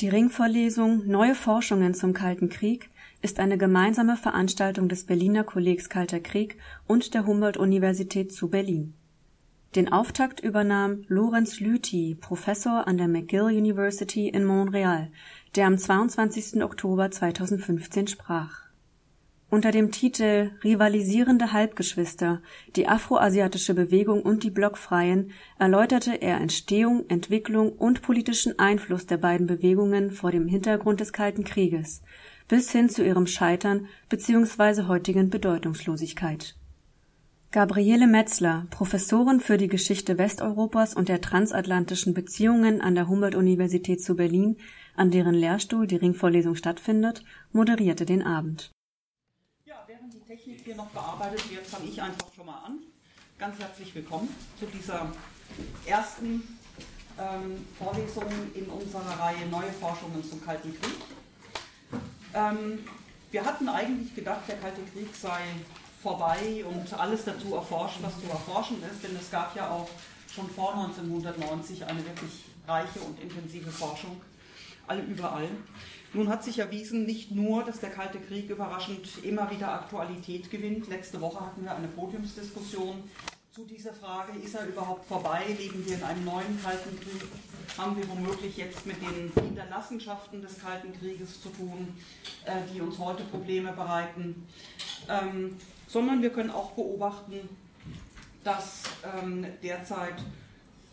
Die 0.00 0.08
Ringvorlesung 0.08 1.06
Neue 1.06 1.34
Forschungen 1.34 1.92
zum 1.92 2.14
Kalten 2.14 2.48
Krieg 2.48 2.88
ist 3.20 3.38
eine 3.38 3.58
gemeinsame 3.58 4.16
Veranstaltung 4.16 4.88
des 4.88 5.04
Berliner 5.04 5.44
Kollegs 5.44 5.90
Kalter 5.90 6.20
Krieg 6.20 6.56
und 6.86 7.12
der 7.12 7.26
Humboldt-Universität 7.26 8.32
zu 8.32 8.48
Berlin. 8.48 8.94
Den 9.74 9.92
Auftakt 9.92 10.40
übernahm 10.40 11.04
Lorenz 11.08 11.60
Lüthi, 11.60 12.16
Professor 12.18 12.88
an 12.88 12.96
der 12.96 13.08
McGill 13.08 13.42
University 13.42 14.26
in 14.26 14.46
Montreal, 14.46 15.12
der 15.54 15.66
am 15.66 15.76
22. 15.76 16.64
Oktober 16.64 17.10
2015 17.10 18.06
sprach. 18.06 18.69
Unter 19.50 19.72
dem 19.72 19.90
Titel 19.90 20.52
Rivalisierende 20.62 21.52
Halbgeschwister, 21.52 22.40
die 22.76 22.86
afroasiatische 22.86 23.74
Bewegung 23.74 24.22
und 24.22 24.44
die 24.44 24.50
Blockfreien 24.50 25.32
erläuterte 25.58 26.22
er 26.22 26.36
Entstehung, 26.36 27.04
Entwicklung 27.08 27.72
und 27.72 28.00
politischen 28.00 28.58
Einfluss 28.60 29.06
der 29.06 29.18
beiden 29.18 29.48
Bewegungen 29.48 30.12
vor 30.12 30.30
dem 30.30 30.46
Hintergrund 30.46 31.00
des 31.00 31.12
Kalten 31.12 31.44
Krieges 31.44 32.02
bis 32.50 32.72
hin 32.72 32.88
zu 32.88 33.04
ihrem 33.04 33.28
Scheitern 33.28 33.86
bzw. 34.08 34.88
heutigen 34.88 35.30
Bedeutungslosigkeit 35.30 36.56
Gabriele 37.52 38.08
Metzler, 38.08 38.66
Professorin 38.70 39.38
für 39.38 39.56
die 39.56 39.68
Geschichte 39.68 40.18
Westeuropas 40.18 40.94
und 40.94 41.08
der 41.08 41.20
transatlantischen 41.20 42.12
Beziehungen 42.12 42.80
an 42.80 42.96
der 42.96 43.08
Humboldt-Universität 43.08 44.02
zu 44.02 44.16
Berlin, 44.16 44.56
an 44.96 45.12
deren 45.12 45.34
Lehrstuhl 45.34 45.86
die 45.86 45.96
Ringvorlesung 45.96 46.56
stattfindet, 46.56 47.24
moderierte 47.52 48.04
den 48.04 48.22
Abend. 48.22 48.72
Ja, 49.64 49.84
während 49.86 50.12
die 50.12 50.20
Technik 50.20 50.59
hier 50.70 50.76
noch 50.76 50.90
bearbeitet 50.90 51.50
wird, 51.50 51.66
fange 51.66 51.86
ich 51.86 52.00
einfach 52.00 52.28
schon 52.32 52.46
mal 52.46 52.62
an. 52.64 52.78
Ganz 53.40 53.58
herzlich 53.58 53.92
willkommen 53.92 54.32
zu 54.56 54.66
dieser 54.66 55.10
ersten 55.84 56.56
ähm, 57.18 57.66
Vorlesung 57.76 58.30
in 58.54 58.66
unserer 58.66 59.18
Reihe 59.18 59.48
Neue 59.50 59.72
Forschungen 59.72 60.22
zum 60.22 60.40
Kalten 60.44 60.72
Krieg. 60.80 60.94
Ähm, 62.34 62.84
wir 63.32 63.44
hatten 63.44 63.68
eigentlich 63.68 64.14
gedacht, 64.14 64.42
der 64.46 64.58
Kalte 64.58 64.82
Krieg 64.92 65.08
sei 65.12 65.40
vorbei 66.00 66.64
und 66.64 66.92
alles 66.92 67.24
dazu 67.24 67.56
erforschen, 67.56 68.04
was 68.04 68.20
zu 68.20 68.28
erforschen 68.30 68.80
ist, 68.84 69.02
denn 69.02 69.16
es 69.16 69.28
gab 69.28 69.56
ja 69.56 69.70
auch 69.70 69.88
schon 70.32 70.48
vor 70.50 70.74
1990 70.74 71.84
eine 71.84 71.98
wirklich 72.06 72.44
reiche 72.68 73.00
und 73.00 73.20
intensive 73.20 73.72
Forschung, 73.72 74.20
alle 74.86 75.02
überall. 75.02 75.48
Nun 76.12 76.28
hat 76.28 76.42
sich 76.42 76.58
erwiesen, 76.58 77.04
nicht 77.04 77.30
nur, 77.30 77.64
dass 77.64 77.78
der 77.78 77.90
Kalte 77.90 78.18
Krieg 78.18 78.50
überraschend 78.50 79.06
immer 79.22 79.48
wieder 79.50 79.72
Aktualität 79.72 80.50
gewinnt. 80.50 80.88
Letzte 80.88 81.20
Woche 81.20 81.40
hatten 81.40 81.62
wir 81.62 81.74
eine 81.74 81.86
Podiumsdiskussion 81.86 83.04
zu 83.52 83.64
dieser 83.64 83.92
Frage, 83.92 84.38
ist 84.38 84.54
er 84.54 84.66
überhaupt 84.66 85.04
vorbei? 85.06 85.42
Leben 85.58 85.84
wir 85.84 85.96
in 85.96 86.02
einem 86.02 86.24
neuen 86.24 86.62
Kalten 86.62 86.98
Krieg? 87.00 87.28
Haben 87.76 87.96
wir 87.96 88.08
womöglich 88.08 88.56
jetzt 88.56 88.86
mit 88.86 88.96
den 89.02 89.32
Hinterlassenschaften 89.44 90.40
des 90.42 90.58
Kalten 90.60 90.92
Krieges 90.98 91.42
zu 91.42 91.48
tun, 91.50 91.88
äh, 92.44 92.52
die 92.72 92.80
uns 92.80 92.98
heute 92.98 93.24
Probleme 93.24 93.72
bereiten? 93.72 94.46
Ähm, 95.08 95.56
sondern 95.86 96.22
wir 96.22 96.30
können 96.30 96.50
auch 96.50 96.72
beobachten, 96.72 97.48
dass 98.44 98.84
ähm, 99.04 99.46
derzeit 99.62 100.14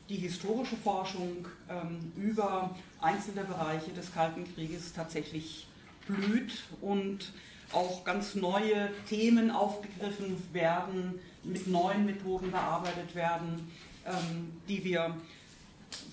die 0.10 0.16
historische 0.16 0.78
Forschung 0.78 1.48
ähm, 1.70 2.12
über 2.16 2.76
einzelne 3.02 3.44
Bereiche 3.44 3.92
des 3.92 4.14
Kalten 4.14 4.46
Krieges 4.54 4.94
tatsächlich 4.94 5.68
blüht 6.08 6.64
und 6.82 7.34
auch 7.74 8.06
ganz 8.06 8.36
neue 8.36 8.90
Themen 9.10 9.52
aufgegriffen 9.52 10.42
werden, 10.54 11.20
mit 11.44 11.68
neuen 11.68 12.06
Methoden 12.06 12.52
bearbeitet 12.52 13.14
werden, 13.14 13.70
ähm, 14.06 14.54
die 14.70 14.84
wir 14.84 15.16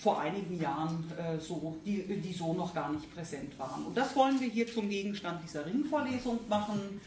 vor 0.01 0.21
einigen 0.21 0.61
Jahren 0.61 1.11
äh, 1.17 1.39
so, 1.39 1.77
die, 1.85 2.03
die 2.21 2.33
so 2.33 2.53
noch 2.53 2.75
gar 2.75 2.93
nicht 2.93 3.13
präsent 3.15 3.59
waren. 3.59 3.87
Und 3.87 3.97
das 3.97 4.15
wollen 4.17 4.41
wir 4.41 4.49
hier 4.49 4.67
zum 4.73 4.89
Gegenstand 4.89 5.43
dieser 5.45 5.67
Ringvorlesung 5.67 6.41
machen. 6.49 7.01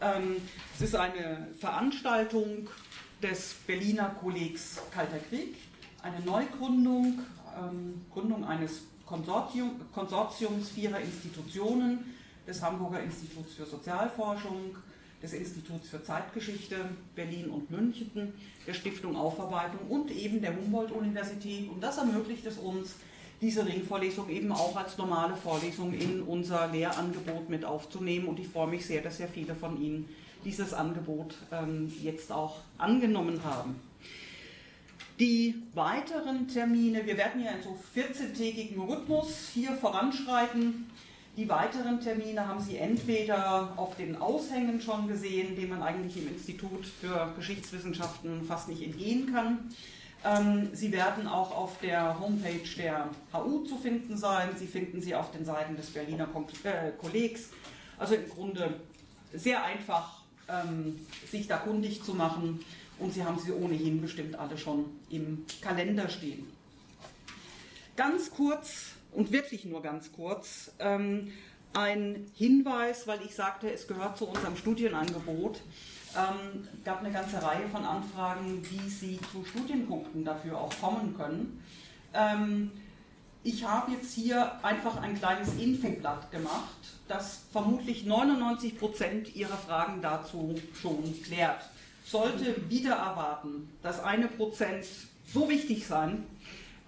Ähm, 0.00 0.36
es 0.74 0.82
ist 0.82 0.94
eine 0.94 1.48
Veranstaltung 1.58 2.68
des 3.22 3.54
Berliner 3.66 4.10
Kollegs 4.20 4.80
Kalter 4.92 5.18
Krieg, 5.18 5.56
eine 6.02 6.24
Neugründung, 6.24 7.20
ähm, 7.58 8.02
Gründung 8.12 8.44
eines 8.44 8.82
Konsortium, 9.06 9.80
Konsortiums 9.94 10.70
vierer 10.70 11.00
Institutionen, 11.00 12.14
des 12.46 12.62
Hamburger 12.62 13.02
Instituts 13.02 13.54
für 13.54 13.66
Sozialforschung, 13.66 14.76
des 15.22 15.32
Instituts 15.32 15.88
für 15.88 16.02
Zeitgeschichte 16.02 16.76
Berlin 17.14 17.50
und 17.50 17.70
München, 17.70 18.32
der 18.66 18.74
Stiftung 18.74 19.16
Aufarbeitung 19.16 19.80
und 19.88 20.10
eben 20.10 20.40
der 20.40 20.56
Humboldt-Universität. 20.56 21.68
Und 21.68 21.82
das 21.82 21.98
ermöglicht 21.98 22.46
es 22.46 22.56
uns, 22.58 22.94
diese 23.40 23.66
Ringvorlesung 23.66 24.28
eben 24.30 24.50
auch 24.52 24.76
als 24.76 24.98
normale 24.98 25.36
Vorlesung 25.36 25.92
in 25.92 26.22
unser 26.22 26.68
Lehrangebot 26.68 27.48
mit 27.48 27.64
aufzunehmen. 27.64 28.26
Und 28.26 28.40
ich 28.40 28.48
freue 28.48 28.68
mich 28.68 28.86
sehr, 28.86 29.02
dass 29.02 29.18
sehr 29.18 29.28
viele 29.28 29.54
von 29.54 29.80
Ihnen 29.80 30.08
dieses 30.44 30.72
Angebot 30.72 31.34
ähm, 31.52 31.92
jetzt 32.02 32.32
auch 32.32 32.60
angenommen 32.78 33.44
haben. 33.44 33.80
Die 35.18 35.62
weiteren 35.74 36.46
Termine, 36.46 37.04
wir 37.04 37.16
werden 37.16 37.42
ja 37.42 37.50
in 37.50 37.62
so 37.62 37.76
14-tägigen 37.96 38.78
Rhythmus 38.80 39.48
hier 39.52 39.72
voranschreiten. 39.72 40.88
Die 41.36 41.48
weiteren 41.48 42.00
Termine 42.00 42.46
haben 42.46 42.60
Sie 42.60 42.76
entweder 42.76 43.72
auf 43.76 43.96
den 43.96 44.14
Aushängen 44.14 44.80
schon 44.80 45.08
gesehen, 45.08 45.56
dem 45.56 45.70
man 45.70 45.82
eigentlich 45.82 46.18
im 46.18 46.28
Institut 46.28 46.86
für 46.86 47.32
Geschichtswissenschaften 47.36 48.44
fast 48.44 48.68
nicht 48.68 48.82
entgehen 48.82 49.32
kann. 49.32 49.70
Ähm, 50.24 50.70
sie 50.72 50.92
werden 50.92 51.26
auch 51.26 51.50
auf 51.50 51.78
der 51.80 52.20
Homepage 52.20 52.68
der 52.76 53.08
HU 53.32 53.64
zu 53.64 53.76
finden 53.76 54.16
sein. 54.16 54.50
Sie 54.56 54.66
finden 54.66 55.00
sie 55.00 55.16
auf 55.16 55.32
den 55.32 55.44
Seiten 55.44 55.76
des 55.76 55.90
Berliner 55.90 56.28
äh, 56.62 56.92
Kollegs. 56.96 57.50
Also 57.98 58.14
im 58.14 58.28
Grunde 58.28 58.74
sehr 59.32 59.64
einfach, 59.64 60.22
ähm, 60.48 60.98
sich 61.28 61.48
da 61.48 61.56
kundig 61.56 62.04
zu 62.04 62.14
machen. 62.14 62.60
Und 62.98 63.14
Sie 63.14 63.24
haben 63.24 63.38
sie 63.38 63.52
ohnehin 63.52 64.00
bestimmt 64.00 64.36
alle 64.36 64.58
schon 64.58 64.86
im 65.10 65.44
Kalender 65.60 66.08
stehen. 66.08 66.46
Ganz 67.96 68.30
kurz 68.30 68.92
und 69.12 69.32
wirklich 69.32 69.64
nur 69.64 69.82
ganz 69.82 70.12
kurz 70.12 70.72
ähm, 70.78 71.32
ein 71.74 72.26
Hinweis, 72.34 73.06
weil 73.06 73.20
ich 73.22 73.34
sagte, 73.34 73.70
es 73.72 73.86
gehört 73.86 74.16
zu 74.18 74.26
unserem 74.26 74.56
Studienangebot 74.56 75.60
ähm, 76.16 76.66
gab 76.84 77.00
eine 77.00 77.12
ganze 77.12 77.42
Reihe 77.42 77.68
von 77.68 77.84
Anfragen, 77.84 78.62
wie 78.70 78.88
Sie 78.88 79.18
zu 79.30 79.44
Studienpunkten 79.44 80.24
dafür 80.24 80.58
auch 80.58 80.72
kommen 80.80 81.14
können. 81.16 81.62
Ähm, 82.14 82.70
ich 83.42 83.64
habe 83.64 83.92
jetzt 83.92 84.14
hier 84.14 84.52
einfach 84.64 85.00
ein 85.00 85.18
kleines 85.18 85.54
Infoblatt 85.54 86.30
gemacht, 86.30 86.78
das 87.06 87.42
vermutlich 87.52 88.04
99 88.04 88.78
Prozent 88.78 89.34
Ihrer 89.36 89.56
Fragen 89.56 90.02
dazu 90.02 90.54
schon 90.80 91.22
klärt. 91.22 91.62
Sollte 92.10 92.70
wieder 92.70 92.94
erwarten, 92.94 93.68
dass 93.82 94.00
eine 94.00 94.28
Prozent 94.28 94.86
so 95.30 95.50
wichtig 95.50 95.86
sein, 95.86 96.24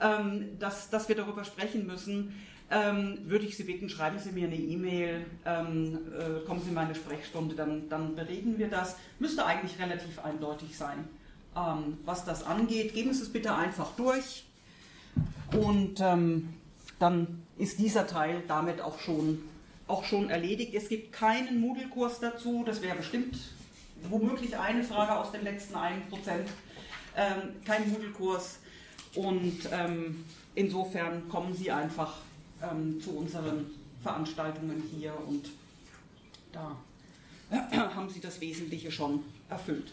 ähm, 0.01 0.59
dass, 0.59 0.89
dass 0.89 1.11
wir 1.11 1.17
darüber 1.17 1.45
sprechen 1.45 1.87
müssen, 1.87 2.35
ähm, 2.71 3.19
würde 3.25 3.45
ich 3.45 3.55
Sie 3.55 3.65
bitten, 3.65 3.91
schreiben 3.91 4.19
Sie 4.19 4.33
mir 4.33 4.47
eine 4.47 4.57
E-Mail, 4.57 5.27
ähm, 5.45 5.99
äh, 6.19 6.47
kommen 6.47 6.63
Sie 6.63 6.69
in 6.69 6.75
meine 6.75 6.95
Sprechstunde, 6.95 7.55
dann, 7.55 7.87
dann 7.91 8.15
bereden 8.15 8.59
wir 8.59 8.69
das. 8.69 8.97
Müsste 9.19 9.45
eigentlich 9.45 9.79
relativ 9.79 10.25
eindeutig 10.25 10.79
sein, 10.79 11.07
ähm, 11.55 11.99
was 12.07 12.25
das 12.25 12.43
angeht. 12.43 12.95
Geben 12.95 13.13
Sie 13.13 13.23
es 13.23 13.31
bitte 13.31 13.55
einfach 13.55 13.95
durch 13.97 14.45
und 15.53 16.01
ähm, 16.01 16.49
dann 16.99 17.43
ist 17.59 17.79
dieser 17.79 18.07
Teil 18.07 18.43
damit 18.49 18.81
auch 18.81 18.99
schon, 19.01 19.43
auch 19.87 20.05
schon 20.05 20.31
erledigt. 20.31 20.73
Es 20.75 20.89
gibt 20.89 21.13
keinen 21.13 21.61
Moodle-Kurs 21.61 22.21
dazu, 22.21 22.63
das 22.65 22.81
wäre 22.81 22.97
bestimmt 22.97 23.37
womöglich 24.09 24.57
eine 24.57 24.83
Frage 24.83 25.17
aus 25.17 25.33
den 25.33 25.43
letzten 25.43 25.75
1%. 25.75 25.91
Ähm, 27.17 27.57
kein 27.65 27.91
Moodle-Kurs 27.91 28.61
und 29.15 29.59
ähm, 29.73 30.25
insofern 30.55 31.29
kommen 31.29 31.55
Sie 31.55 31.71
einfach 31.71 32.19
ähm, 32.63 33.01
zu 33.01 33.11
unseren 33.11 33.67
Veranstaltungen 34.03 34.83
hier 34.97 35.13
und 35.27 35.51
da 36.53 36.77
haben 37.51 38.09
Sie 38.09 38.21
das 38.21 38.41
Wesentliche 38.41 38.93
schon 38.93 39.25
erfüllt. 39.49 39.93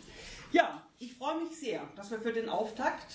Ja, 0.52 0.84
ich 1.00 1.14
freue 1.16 1.44
mich 1.44 1.58
sehr, 1.58 1.82
dass 1.96 2.12
wir 2.12 2.20
für 2.20 2.32
den 2.32 2.50
Auftakt 2.50 3.12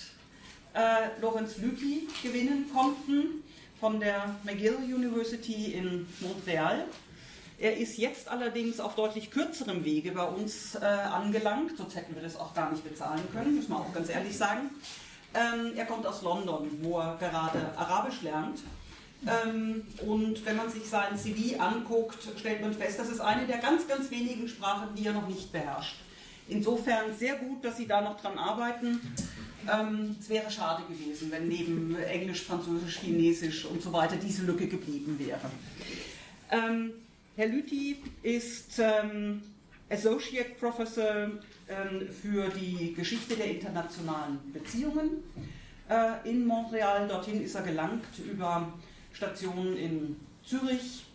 äh, 0.75 1.21
Lorenz 1.21 1.59
Lüthi 1.59 2.09
gewinnen 2.23 2.71
konnten 2.73 3.43
von 3.81 4.01
der 4.01 4.37
McGill 4.45 4.77
University 4.77 5.73
in 5.73 6.07
Montreal. 6.21 6.87
Er 7.63 7.77
ist 7.77 7.97
jetzt 7.97 8.27
allerdings 8.27 8.81
auf 8.81 8.97
deutlich 8.97 9.31
kürzerem 9.31 9.85
Wege 9.85 10.11
bei 10.11 10.25
uns 10.25 10.75
äh, 10.75 10.81
angelangt, 10.81 11.77
sonst 11.77 11.95
hätten 11.95 12.13
wir 12.17 12.21
das 12.21 12.35
auch 12.35 12.53
gar 12.55 12.73
nicht 12.73 12.83
bezahlen 12.83 13.23
können, 13.33 13.55
muss 13.55 13.69
man 13.69 13.83
auch 13.83 13.95
ganz 13.95 14.09
ehrlich 14.09 14.37
sagen. 14.37 14.71
Ähm, 15.33 15.71
er 15.77 15.85
kommt 15.85 16.05
aus 16.05 16.23
London, 16.23 16.69
wo 16.81 16.99
er 16.99 17.17
gerade 17.21 17.73
Arabisch 17.79 18.21
lernt. 18.23 18.59
Ähm, 19.29 19.87
und 20.05 20.45
wenn 20.45 20.57
man 20.57 20.71
sich 20.71 20.89
sein 20.89 21.17
CV 21.17 21.61
anguckt, 21.61 22.19
stellt 22.37 22.63
man 22.63 22.75
fest, 22.75 22.99
das 22.99 23.09
ist 23.09 23.21
eine 23.21 23.47
der 23.47 23.59
ganz, 23.59 23.87
ganz 23.87 24.11
wenigen 24.11 24.49
Sprachen, 24.49 24.97
die 24.97 25.07
er 25.07 25.13
noch 25.13 25.29
nicht 25.29 25.53
beherrscht. 25.53 26.01
Insofern 26.49 27.17
sehr 27.17 27.37
gut, 27.37 27.65
dass 27.65 27.77
Sie 27.77 27.87
da 27.87 28.01
noch 28.01 28.21
dran 28.21 28.39
arbeiten. 28.39 29.01
Ähm, 29.73 30.17
es 30.19 30.29
wäre 30.29 30.51
schade 30.51 30.83
gewesen, 30.89 31.31
wenn 31.31 31.47
neben 31.47 31.95
Englisch, 31.95 32.43
Französisch, 32.43 32.99
Chinesisch 32.99 33.67
und 33.67 33.81
so 33.81 33.93
weiter 33.93 34.17
diese 34.17 34.43
Lücke 34.43 34.67
geblieben 34.67 35.17
wäre. 35.21 35.49
Ähm, 36.51 36.93
Herr 37.35 37.49
Lüthi 37.49 37.97
ist 38.23 38.79
ähm, 38.79 39.41
Associate 39.89 40.51
Professor 40.61 41.31
ähm, 41.67 42.09
für 42.11 42.51
die 42.51 42.93
Geschichte 42.93 43.35
der 43.37 43.53
internationalen 43.53 44.39
Beziehungen 44.53 45.23
äh, 45.89 46.29
in 46.29 46.47
Montreal. 46.47 47.09
Dorthin 47.09 47.43
ist 47.43 47.55
er 47.55 47.63
gelangt 47.63 48.19
über 48.19 48.75
Stationen 49.15 49.79
in 49.79 50.17
Zürich 50.45 51.07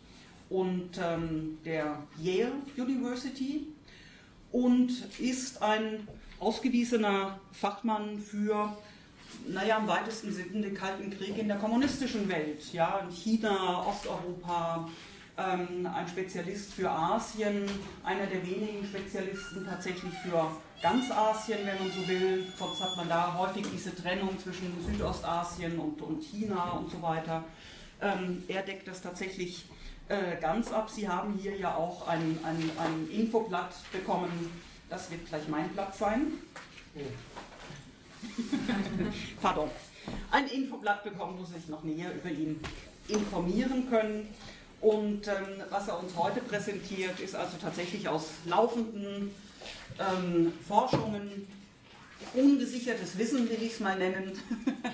und 0.50 0.90
ähm, 1.00 1.60
der 1.64 2.02
Yale 2.20 2.54
University 2.76 3.68
und 4.52 4.90
ist 5.20 5.62
ein 5.62 6.08
ausgewiesener 6.40 7.40
Fachmann 7.52 8.18
für, 8.20 8.76
naja, 9.48 9.78
im 9.78 9.88
weitesten 9.88 10.34
Sinne 10.34 10.62
den 10.62 10.74
Kalten 10.74 11.12
Krieg 11.12 11.38
in 11.38 11.48
der 11.48 11.58
kommunistischen 11.58 12.28
Welt, 12.28 12.74
ja, 12.74 13.06
in 13.08 13.16
China, 13.16 13.86
Osteuropa, 13.86 14.90
ein 15.44 16.08
Spezialist 16.08 16.74
für 16.74 16.90
Asien, 16.90 17.66
einer 18.04 18.26
der 18.26 18.46
wenigen 18.46 18.86
Spezialisten 18.86 19.66
tatsächlich 19.66 20.14
für 20.24 20.50
ganz 20.82 21.12
Asien, 21.12 21.60
wenn 21.64 21.78
man 21.78 21.92
so 21.92 22.08
will. 22.08 22.46
Sonst 22.58 22.82
hat 22.82 22.98
man 22.98 23.08
da 23.08 23.36
häufig 23.38 23.66
diese 23.72 23.96
Trennung 23.96 24.38
zwischen 24.40 24.74
Südostasien 24.84 25.78
und, 25.78 26.02
und 26.02 26.24
China 26.24 26.72
und 26.72 26.90
so 26.90 27.02
weiter. 27.02 27.44
Ähm, 28.02 28.44
er 28.48 28.64
deckt 28.64 28.88
das 28.88 29.02
tatsächlich 29.02 29.66
äh, 30.10 30.38
ganz 30.42 30.72
ab. 30.72 30.90
Sie 30.90 31.08
haben 31.08 31.34
hier 31.34 31.56
ja 31.56 31.76
auch 31.76 32.08
ein, 32.08 32.40
ein, 32.44 32.72
ein 32.78 33.10
Infoblatt 33.12 33.74
bekommen. 33.92 34.52
Das 34.90 35.12
wird 35.12 35.28
gleich 35.28 35.48
mein 35.48 35.70
Platz 35.70 36.00
sein. 36.00 36.34
Oh. 36.96 37.02
Pardon. 39.42 39.70
Ein 40.32 40.48
Infoblatt 40.48 41.04
bekommen, 41.04 41.38
wo 41.38 41.44
Sie 41.44 41.54
sich 41.54 41.68
noch 41.68 41.84
näher 41.84 42.14
über 42.16 42.30
ihn 42.30 42.60
informieren 43.08 43.90
können. 43.90 44.28
Und 44.82 45.28
ähm, 45.28 45.64
was 45.70 45.88
er 45.88 46.00
uns 46.00 46.16
heute 46.16 46.40
präsentiert, 46.42 47.20
ist 47.20 47.36
also 47.36 47.58
tatsächlich 47.60 48.08
aus 48.08 48.26
laufenden 48.46 49.32
ähm, 50.00 50.54
Forschungen 50.68 51.48
ungesichertes 52.34 53.18
Wissen, 53.18 53.50
will 53.50 53.62
ich 53.62 53.74
es 53.74 53.80
mal 53.80 53.98
nennen, 53.98 54.34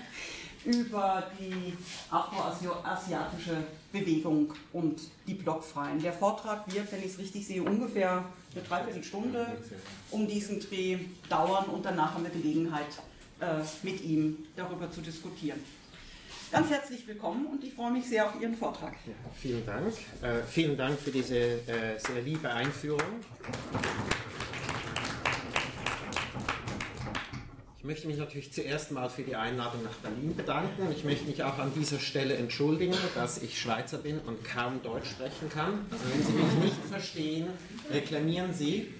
über 0.65 1.29
die 1.39 1.73
afroasiatische 2.09 3.63
Bewegung 3.91 4.53
und 4.71 5.01
die 5.27 5.33
Blockfreien. 5.33 6.01
Der 6.01 6.13
Vortrag 6.13 6.73
wird, 6.73 6.91
wenn 6.91 6.99
ich 6.99 7.07
es 7.07 7.19
richtig 7.19 7.45
sehe, 7.45 7.63
ungefähr 7.63 8.23
eine 8.53 8.63
Dreiviertelstunde 8.63 9.45
um 10.11 10.27
diesen 10.27 10.59
Dreh 10.59 10.99
dauern 11.27 11.65
und 11.65 11.85
danach 11.85 12.13
haben 12.13 12.23
wir 12.23 12.31
Gelegenheit, 12.31 12.87
äh, 13.39 13.61
mit 13.81 14.01
ihm 14.01 14.37
darüber 14.55 14.89
zu 14.89 15.01
diskutieren. 15.01 15.59
Ganz 16.53 16.69
herzlich 16.69 17.07
willkommen 17.07 17.47
und 17.47 17.63
ich 17.63 17.73
freue 17.73 17.91
mich 17.91 18.07
sehr 18.07 18.27
auf 18.27 18.39
Ihren 18.39 18.53
Vortrag. 18.53 18.93
Ja, 19.07 19.13
vielen 19.41 19.65
Dank. 19.65 19.91
Äh, 20.21 20.43
vielen 20.47 20.77
Dank 20.77 20.99
für 20.99 21.09
diese 21.09 21.35
äh, 21.35 21.97
sehr 21.97 22.21
liebe 22.23 22.47
Einführung. 22.47 23.01
Ich 27.79 27.83
möchte 27.83 28.05
mich 28.05 28.17
natürlich 28.17 28.53
zuerst 28.53 28.91
mal 28.91 29.09
für 29.09 29.23
die 29.23 29.35
Einladung 29.35 29.81
nach 29.83 29.95
Berlin 29.95 30.35
bedanken. 30.35 30.91
Ich 30.95 31.03
möchte 31.03 31.25
mich 31.25 31.43
auch 31.43 31.57
an 31.57 31.71
dieser 31.75 31.97
Stelle 31.97 32.35
entschuldigen, 32.35 32.93
dass 33.15 33.41
ich 33.41 33.59
Schweizer 33.59 33.97
bin 33.97 34.19
und 34.19 34.45
kaum 34.45 34.79
Deutsch 34.83 35.09
sprechen 35.09 35.49
kann. 35.49 35.87
Also 35.89 36.03
wenn 36.13 36.23
Sie 36.23 36.33
mich 36.33 36.53
nicht 36.65 36.85
verstehen, 36.87 37.47
reklamieren 37.91 38.53
Sie. 38.53 38.93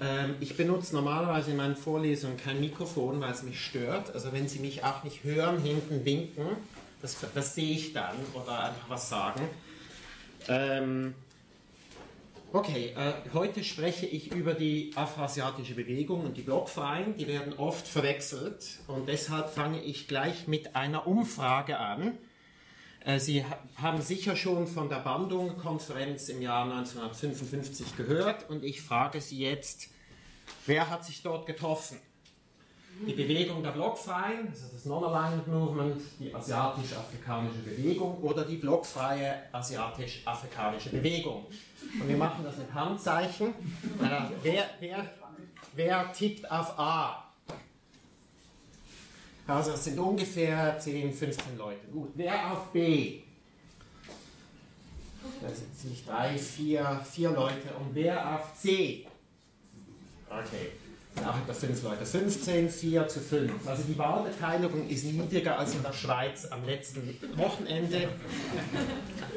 Ähm, 0.00 0.34
ich 0.40 0.56
benutze 0.56 0.94
normalerweise 0.94 1.50
in 1.50 1.56
meinen 1.56 1.76
Vorlesungen 1.76 2.36
kein 2.36 2.60
Mikrofon, 2.60 3.20
weil 3.20 3.32
es 3.32 3.42
mich 3.42 3.60
stört. 3.60 4.14
Also 4.14 4.32
wenn 4.32 4.48
Sie 4.48 4.58
mich 4.58 4.84
auch 4.84 5.04
nicht 5.04 5.24
hören, 5.24 5.58
hinten 5.62 6.04
winken, 6.04 6.46
das, 7.02 7.16
das 7.34 7.54
sehe 7.54 7.72
ich 7.72 7.92
dann 7.92 8.16
oder 8.34 8.64
einfach 8.64 8.88
was 8.88 9.08
sagen. 9.08 9.42
Ähm, 10.48 11.14
Okay, 12.52 12.94
äh, 12.96 13.12
heute 13.34 13.62
spreche 13.64 14.06
ich 14.06 14.32
über 14.32 14.54
die 14.54 14.92
afroasiatische 14.94 15.74
Bewegung 15.74 16.24
und 16.24 16.36
die 16.36 16.42
Blockfreien. 16.42 17.16
Die 17.16 17.26
werden 17.26 17.52
oft 17.58 17.86
verwechselt 17.86 18.78
und 18.86 19.08
deshalb 19.08 19.50
fange 19.50 19.82
ich 19.82 20.08
gleich 20.08 20.46
mit 20.46 20.74
einer 20.74 21.06
Umfrage 21.06 21.78
an. 21.78 22.16
Äh, 23.06 23.20
Sie 23.20 23.44
ha 23.44 23.58
haben 23.80 24.02
sicher 24.02 24.34
schon 24.34 24.66
von 24.66 24.88
der 24.88 24.96
Bandung-Konferenz 24.96 26.28
im 26.28 26.42
Jahr 26.42 26.64
1955 26.64 27.96
gehört 27.96 28.50
und 28.50 28.64
ich 28.64 28.82
frage 28.82 29.20
Sie 29.20 29.38
jetzt, 29.38 29.90
wer 30.64 30.90
hat 30.90 31.04
sich 31.04 31.22
dort 31.22 31.46
getroffen? 31.46 31.98
Die 33.06 33.12
Bewegung 33.12 33.62
der 33.62 33.72
Blockfreien, 33.72 34.48
also 34.48 34.68
das 34.72 34.86
Non-Alignment 34.86 35.46
Movement, 35.46 36.02
die 36.18 36.34
asiatisch-afrikanische 36.34 37.58
Bewegung 37.58 38.16
oder 38.22 38.44
die 38.44 38.56
blockfreie 38.56 39.42
asiatisch-afrikanische 39.52 40.88
Bewegung. 40.88 41.44
Und 42.00 42.08
wir 42.08 42.16
machen 42.16 42.42
das 42.42 42.56
mit 42.56 42.72
Handzeichen. 42.72 43.48
Äh, 43.48 44.30
wer, 44.42 44.64
wer, 44.80 45.10
wer 45.74 46.12
tippt 46.12 46.50
auf 46.50 46.78
A? 46.78 47.25
Also 49.46 49.72
es 49.72 49.84
sind 49.84 49.98
ungefähr 49.98 50.78
10, 50.78 51.12
15 51.12 51.56
Leute. 51.56 51.86
Gut, 51.92 52.10
wer 52.14 52.52
auf 52.52 52.72
B? 52.72 53.20
Das 55.40 55.58
sind 55.58 55.90
nicht 55.90 56.08
drei, 56.08 56.36
vier, 56.36 57.00
vier 57.10 57.30
Leute. 57.30 57.74
Und 57.78 57.94
wer 57.94 58.36
auf 58.36 58.54
C? 58.60 59.06
Okay 60.28 60.72
auch 61.24 61.36
etwa 61.36 61.52
5 61.52 61.82
Leute. 61.82 62.04
15, 62.04 62.68
4 62.68 63.08
zu 63.08 63.20
5. 63.20 63.66
Also 63.66 63.82
die 63.84 63.96
Wahlbeteiligung 63.96 64.88
ist 64.88 65.04
niedriger 65.04 65.58
als 65.58 65.74
in 65.74 65.82
der 65.82 65.92
Schweiz 65.92 66.46
am 66.46 66.64
letzten 66.64 67.16
Wochenende. 67.36 68.08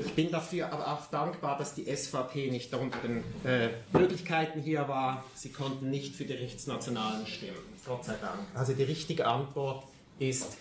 Ich 0.04 0.14
bin 0.14 0.32
dafür 0.32 0.72
aber 0.72 0.94
auch 0.94 1.06
dankbar, 1.08 1.58
dass 1.58 1.76
die 1.76 1.86
SVP 1.86 2.52
nicht 2.52 2.74
unter 2.74 3.00
den 3.00 3.24
äh, 3.46 3.70
Möglichkeiten 3.94 4.62
hier 4.62 4.88
war. 4.88 5.24
Sie 5.36 5.52
konnten 5.52 5.90
nicht 5.90 6.16
für 6.16 6.26
die 6.26 6.34
Rechtsnationalen 6.34 7.26
stimmen. 7.26 7.58
Gott 7.86 8.06
sei 8.06 8.16
Dank. 8.22 8.40
Also 8.54 8.74
die 8.74 8.84
richtige 8.84 9.26
Antwort 9.28 9.84
ist 10.20 10.58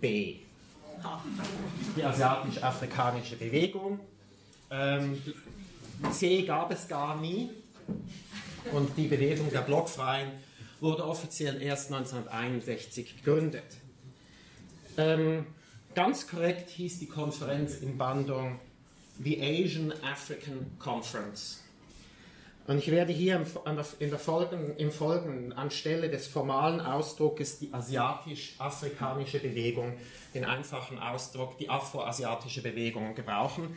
B. 0.00 0.36
Die 1.96 2.04
asiatisch-afrikanische 2.04 3.36
Bewegung. 3.36 4.00
Ähm, 4.70 5.22
C 6.10 6.42
gab 6.42 6.72
es 6.72 6.88
gar 6.88 7.20
nie 7.20 7.50
und 8.72 8.96
die 8.96 9.06
Bewegung 9.06 9.50
der 9.50 9.60
Blockfreien 9.60 10.32
wurde 10.80 11.06
offiziell 11.06 11.62
erst 11.62 11.92
1961 11.92 13.16
gegründet. 13.18 13.64
Ähm, 14.96 15.46
ganz 15.94 16.26
korrekt 16.26 16.70
hieß 16.70 16.98
die 16.98 17.08
Konferenz 17.08 17.76
in 17.76 17.98
Bandung 17.98 18.60
the 19.22 19.40
Asian 19.40 19.92
African 20.02 20.78
Conference. 20.78 21.63
Und 22.66 22.78
ich 22.78 22.90
werde 22.90 23.12
hier 23.12 23.44
in 23.98 24.10
der 24.10 24.18
Folgen, 24.18 24.76
im 24.78 24.90
Folgenden 24.90 25.52
anstelle 25.52 26.08
des 26.08 26.26
formalen 26.26 26.80
Ausdruckes 26.80 27.58
die 27.58 27.72
asiatisch-afrikanische 27.72 29.38
Bewegung, 29.38 29.94
den 30.34 30.46
einfachen 30.46 30.98
Ausdruck 30.98 31.58
die 31.58 31.68
afroasiatische 31.68 32.62
Bewegung 32.62 33.14
gebrauchen, 33.14 33.76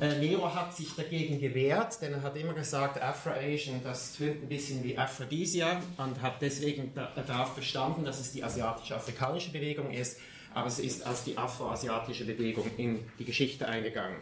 äh, 0.00 0.18
Nero 0.18 0.54
hat 0.54 0.74
sich 0.74 0.94
dagegen 0.94 1.38
gewehrt, 1.38 2.00
denn 2.00 2.14
er 2.14 2.22
hat 2.22 2.36
immer 2.36 2.54
gesagt, 2.54 3.00
Afro-Asian, 3.00 3.82
das 3.84 4.14
tönt 4.14 4.42
ein 4.42 4.48
bisschen 4.48 4.82
wie 4.82 4.96
Aphrodisia 4.96 5.82
und 5.98 6.20
hat 6.22 6.40
deswegen 6.40 6.92
darauf 6.94 7.54
bestanden, 7.54 8.04
dass 8.04 8.18
es 8.18 8.32
die 8.32 8.42
asiatisch-afrikanische 8.42 9.50
Bewegung 9.52 9.90
ist, 9.90 10.18
aber 10.54 10.66
es 10.66 10.78
ist 10.78 11.06
als 11.06 11.24
die 11.24 11.36
afroasiatische 11.36 12.24
Bewegung 12.24 12.70
in 12.76 13.00
die 13.18 13.24
Geschichte 13.24 13.68
eingegangen. 13.68 14.16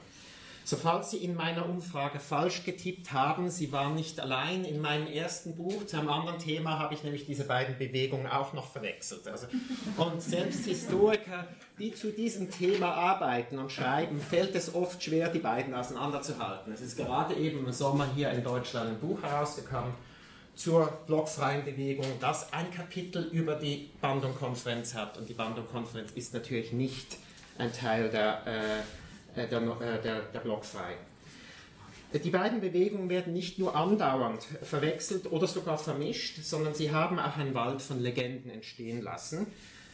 So 0.70 0.76
falls 0.76 1.10
Sie 1.10 1.16
in 1.16 1.34
meiner 1.34 1.68
Umfrage 1.68 2.20
falsch 2.20 2.62
getippt 2.64 3.12
haben, 3.12 3.50
Sie 3.50 3.72
waren 3.72 3.96
nicht 3.96 4.20
allein. 4.20 4.64
In 4.64 4.80
meinem 4.80 5.08
ersten 5.08 5.56
Buch 5.56 5.84
zu 5.84 5.96
einem 5.96 6.10
anderen 6.10 6.38
Thema 6.38 6.78
habe 6.78 6.94
ich 6.94 7.02
nämlich 7.02 7.26
diese 7.26 7.42
beiden 7.42 7.76
Bewegungen 7.76 8.28
auch 8.28 8.52
noch 8.52 8.70
verwechselt. 8.70 9.26
Also, 9.26 9.48
und 9.96 10.22
selbst 10.22 10.66
Historiker, 10.66 11.48
die 11.80 11.92
zu 11.92 12.12
diesem 12.12 12.52
Thema 12.52 12.94
arbeiten 12.94 13.58
und 13.58 13.72
schreiben, 13.72 14.20
fällt 14.20 14.54
es 14.54 14.72
oft 14.72 15.02
schwer, 15.02 15.28
die 15.30 15.40
beiden 15.40 15.74
auseinanderzuhalten. 15.74 16.72
Es 16.72 16.82
ist 16.82 16.96
gerade 16.96 17.34
eben 17.34 17.66
im 17.66 17.72
Sommer 17.72 18.06
hier 18.14 18.30
in 18.30 18.44
Deutschland 18.44 18.90
ein 18.90 19.00
Buch 19.00 19.20
herausgekommen 19.24 19.92
zur 20.54 20.86
blockfreien 21.08 21.64
Bewegung, 21.64 22.06
das 22.20 22.52
ein 22.52 22.70
Kapitel 22.70 23.24
über 23.32 23.56
die 23.56 23.90
Bandung-Konferenz 24.00 24.94
hat. 24.94 25.18
Und 25.18 25.28
die 25.28 25.34
Bandung-Konferenz 25.34 26.12
ist 26.12 26.32
natürlich 26.32 26.70
nicht 26.70 27.16
ein 27.58 27.72
Teil 27.72 28.08
der 28.08 28.46
äh, 28.46 28.99
äh, 29.36 29.46
der, 29.46 29.60
äh, 29.62 30.02
der, 30.02 30.20
der 30.22 30.40
Blockfrei. 30.40 30.96
Die 32.12 32.30
beiden 32.30 32.60
Bewegungen 32.60 33.08
werden 33.08 33.32
nicht 33.32 33.60
nur 33.60 33.76
andauernd 33.76 34.42
verwechselt 34.62 35.30
oder 35.30 35.46
sogar 35.46 35.78
vermischt, 35.78 36.42
sondern 36.42 36.74
sie 36.74 36.90
haben 36.90 37.20
auch 37.20 37.36
einen 37.36 37.54
Wald 37.54 37.80
von 37.80 38.00
Legenden 38.00 38.50
entstehen 38.50 39.02
lassen. 39.02 39.46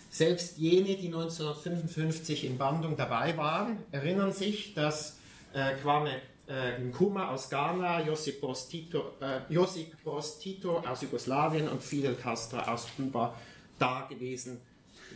Selbst 0.08 0.56
jene, 0.56 0.96
die 0.96 1.08
1955 1.08 2.44
in 2.44 2.56
Bandung 2.56 2.96
dabei 2.96 3.36
waren, 3.36 3.76
erinnern 3.92 4.32
sich, 4.32 4.72
dass 4.72 5.18
äh, 5.52 5.74
Kwame 5.74 6.10
äh, 6.48 6.78
Nkrumah 6.78 7.32
aus 7.32 7.50
Ghana, 7.50 8.06
Josip 8.06 8.40
Broz 8.40 8.66
Tito, 8.66 9.12
äh, 9.20 9.40
Josip 9.52 10.02
Broz 10.02 10.38
Tito 10.38 10.78
aus 10.78 11.02
Jugoslawien 11.02 11.68
und 11.68 11.82
Fidel 11.82 12.14
Castro 12.14 12.60
aus 12.60 12.86
Kuba 12.96 13.34
da 13.78 14.06
gewesen 14.08 14.58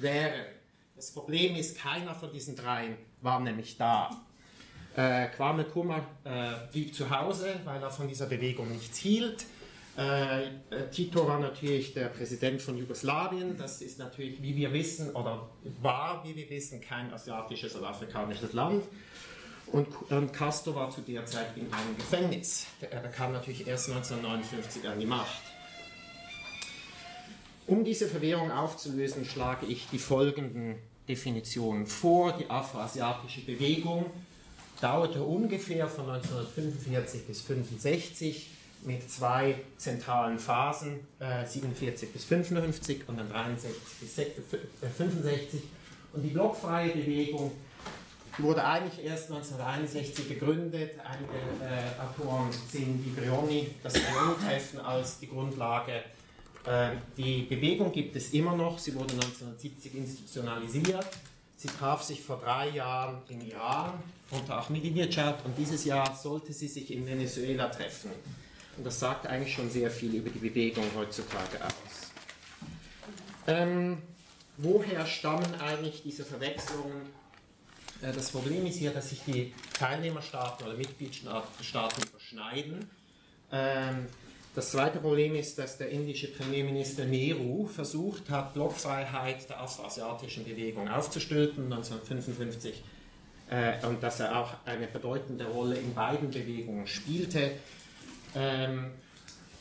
wären. 0.01 0.45
Das 0.97 1.13
Problem 1.13 1.57
ist, 1.57 1.79
keiner 1.79 2.15
von 2.15 2.31
diesen 2.31 2.57
dreien 2.57 2.99
war 3.23 3.41
nämlich 3.41 3.77
da. 3.77 4.11
Äh, 4.97 5.29
Kwame 5.29 5.63
Nkrumah 5.63 6.05
äh, 6.25 6.73
blieb 6.73 6.95
zu 6.95 7.11
Hause, 7.11 7.61
weil 7.65 7.83
er 7.83 7.91
von 7.91 8.09
dieser 8.09 8.27
Bewegung 8.27 8.71
nichts 8.71 8.99
hielt. 8.99 9.47
Äh, 9.97 10.45
äh, 10.45 10.49
Tito 10.91 11.27
war 11.27 11.39
natürlich 11.39 11.95
der 11.95 12.07
Präsident 12.07 12.63
von 12.63 12.77
Jugoslawien. 12.77 13.57
Das 13.57 13.83
ist 13.83 13.99
natürlich, 13.99 14.43
wie 14.43 14.57
wir 14.57 14.73
wissen, 14.73 15.11
oder 15.15 15.49
war, 15.81 16.25
wie 16.25 16.35
wir 16.35 16.49
wissen, 16.51 16.81
kein 16.81 17.13
asiatisches 17.13 17.77
oder 17.77 17.89
afrikanisches 17.89 18.53
Land. 18.53 18.85
Und, 19.67 19.89
und 20.11 20.33
Castro 20.33 20.75
war 20.75 20.91
zu 20.91 21.01
der 21.03 21.25
Zeit 21.27 21.57
in 21.57 21.73
einem 21.73 21.97
Gefängnis. 21.97 22.67
Er 22.81 23.01
kam 23.09 23.33
natürlich 23.33 23.67
erst 23.67 23.91
1959 23.91 24.89
an 24.89 24.99
die 24.99 25.07
Macht. 25.07 25.43
Um 27.67 27.85
diese 27.85 28.09
Verwirrung 28.09 28.51
aufzulösen, 28.51 29.25
schlage 29.25 29.67
ich 29.67 29.87
die 29.93 29.99
folgenden 29.99 30.77
Definitionen 31.11 31.87
vor. 31.87 32.33
Die 32.33 32.49
afroasiatische 32.49 33.41
Bewegung 33.43 34.07
dauerte 34.81 35.23
ungefähr 35.23 35.89
von 35.89 36.09
1945 36.09 37.27
bis 37.27 37.51
1965 37.51 38.51
mit 38.83 39.11
zwei 39.11 39.57
zentralen 39.77 40.39
Phasen, 40.39 41.01
äh, 41.19 41.45
47 41.47 42.13
bis 42.13 42.25
55 42.25 43.09
und 43.09 43.19
dann 43.19 43.29
63 43.29 43.75
bis 44.01 44.15
65. 44.97 45.63
Und 46.13 46.23
die 46.23 46.29
blockfreie 46.29 46.91
Bewegung 46.91 47.53
wurde 48.39 48.65
eigentlich 48.65 49.05
erst 49.05 49.31
1961 49.31 50.29
gegründet. 50.29 50.93
Einige 51.05 51.35
äh, 51.63 52.01
Autoren 52.01 52.49
sehen 52.71 53.05
die 53.05 53.21
Brioni, 53.21 53.71
das 53.83 53.93
Brioni-Treffen 53.93 54.81
als 54.81 55.19
die 55.19 55.29
Grundlage. 55.29 56.05
Äh, 56.67 56.91
die 57.17 57.43
Bewegung 57.43 57.93
gibt 57.93 58.17
es 58.17 58.33
immer 58.33 58.57
noch. 58.57 58.79
Sie 58.79 58.95
wurde 58.95 59.15
1970 59.15 59.95
institutionalisiert. 59.95 61.07
Sie 61.57 61.69
traf 61.69 62.03
sich 62.03 62.23
vor 62.23 62.41
drei 62.43 62.71
Jahren 62.71 63.19
in 63.29 63.47
Iran 63.47 64.03
unter 64.31 64.57
Ahmadinejad 64.57 65.45
und 65.45 65.57
dieses 65.59 65.85
Jahr 65.85 66.17
sollte 66.17 66.53
sie 66.53 66.69
sich 66.69 66.91
in 66.91 67.07
Venezuela 67.07 67.69
treffen. 67.69 68.11
Und 68.77 68.87
das 68.87 68.99
sagt 68.99 69.27
eigentlich 69.27 69.55
schon 69.55 69.69
sehr 69.69 69.91
viel 69.91 70.15
über 70.15 70.31
die 70.31 70.39
Bewegung 70.39 70.85
heutzutage 70.97 71.63
aus. 71.63 72.11
Ähm, 73.47 73.99
woher 74.57 75.05
stammen 75.07 75.55
eigentlich 75.61 76.03
diese 76.03 76.25
Verwechslungen? 76.25 77.03
Äh, 78.01 78.13
das 78.13 78.31
Problem 78.31 78.65
ist 78.67 78.77
hier, 78.77 78.93
dass 78.93 79.11
sich 79.11 79.23
die 79.27 79.53
Teilnehmerstaaten 79.79 80.67
oder 80.67 80.77
Mitgliedstaaten 80.77 82.03
überschneiden. 82.03 82.91
Ähm, 83.53 84.07
das 84.55 84.73
zweite 84.73 84.99
Problem 84.99 85.37
ist, 85.37 85.59
dass 85.59 85.79
der 85.79 85.91
indische 85.91 86.29
Premierminister 86.29 87.05
Nehru 87.05 87.67
versucht 87.67 88.29
hat, 88.31 88.55
Blockfreiheit 88.55 89.49
der 89.49 89.61
afroasiatischen 89.61 90.45
Bewegung 90.45 90.89
aufzustülpen 90.89 91.65
1955 91.73 92.83
äh, 93.51 93.87
und 93.87 94.03
dass 94.03 94.19
er 94.19 94.37
auch 94.37 94.55
eine 94.65 94.89
bedeutende 94.89 95.47
Rolle 95.47 95.77
in 95.77 95.95
beiden 95.95 96.31
Bewegungen 96.31 96.87
spielte. 96.87 97.53
Ähm, 98.35 98.91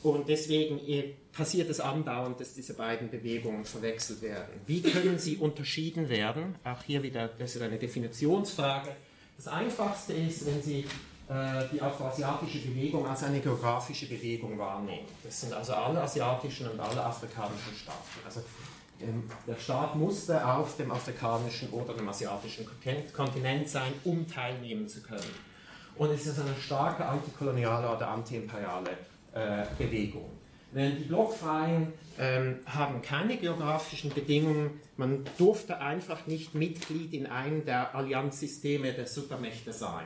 und 0.02 0.28
deswegen 0.30 0.80
äh, 0.88 1.14
passiert 1.34 1.70
es 1.70 1.80
andauernd, 1.80 2.40
dass 2.40 2.54
diese 2.54 2.74
beiden 2.74 3.10
Bewegungen 3.10 3.66
verwechselt 3.66 4.22
werden. 4.22 4.62
Wie 4.66 4.82
können 4.82 5.20
sie 5.20 5.38
unterschieden 5.38 6.10
werden? 6.10 6.56
Auch 6.64 6.84
hier 6.84 7.04
wieder, 7.04 7.28
das 7.28 7.56
ist 7.56 7.62
eine 7.62 7.78
Definitionsfrage. 7.78 8.96
Das 9.38 9.48
Einfachste 9.48 10.14
ist, 10.14 10.46
wenn 10.46 10.62
Sie 10.62 10.86
die 11.30 11.80
afroasiatische 11.80 12.58
Bewegung 12.58 13.06
als 13.06 13.24
eine 13.24 13.40
geografische 13.40 14.08
Bewegung 14.08 14.58
wahrnehmen. 14.58 15.06
Das 15.24 15.42
sind 15.42 15.54
also 15.54 15.74
alle 15.74 16.02
asiatischen 16.02 16.68
und 16.68 16.80
alle 16.80 17.06
afrikanischen 17.06 17.76
Staaten. 17.76 18.26
Also 18.26 18.42
ähm, 19.02 19.24
der 19.48 19.56
Staat 19.56 19.96
musste 19.96 20.46
auf 20.46 20.76
dem 20.78 20.92
afrikanischen 20.92 21.70
oder 21.70 21.94
dem 21.94 22.10
asiatischen 22.10 22.68
Kontinent 23.14 23.70
sein, 23.70 23.94
um 24.04 24.28
teilnehmen 24.28 24.88
zu 24.88 25.02
können. 25.02 25.50
Und 25.96 26.12
es 26.12 26.26
ist 26.26 26.40
eine 26.40 26.56
starke 26.56 27.06
antikoloniale 27.06 27.96
oder 27.96 28.08
antiimperiale 28.10 28.92
äh, 29.34 29.66
Bewegung. 29.78 30.30
Während 30.72 31.00
die 31.00 31.06
Blockfreien 31.06 31.94
ähm, 32.20 32.60
haben 32.66 33.02
keine 33.02 33.38
geografischen 33.38 34.14
Bedingungen, 34.14 34.80
man 34.98 35.26
durfte 35.38 35.80
einfach 35.80 36.28
nicht 36.28 36.54
Mitglied 36.54 37.14
in 37.14 37.26
einem 37.26 37.66
der 37.66 37.96
Allianzsysteme 37.96 38.94
der 38.94 39.08
Supermächte 39.08 39.74
sein. 39.74 40.06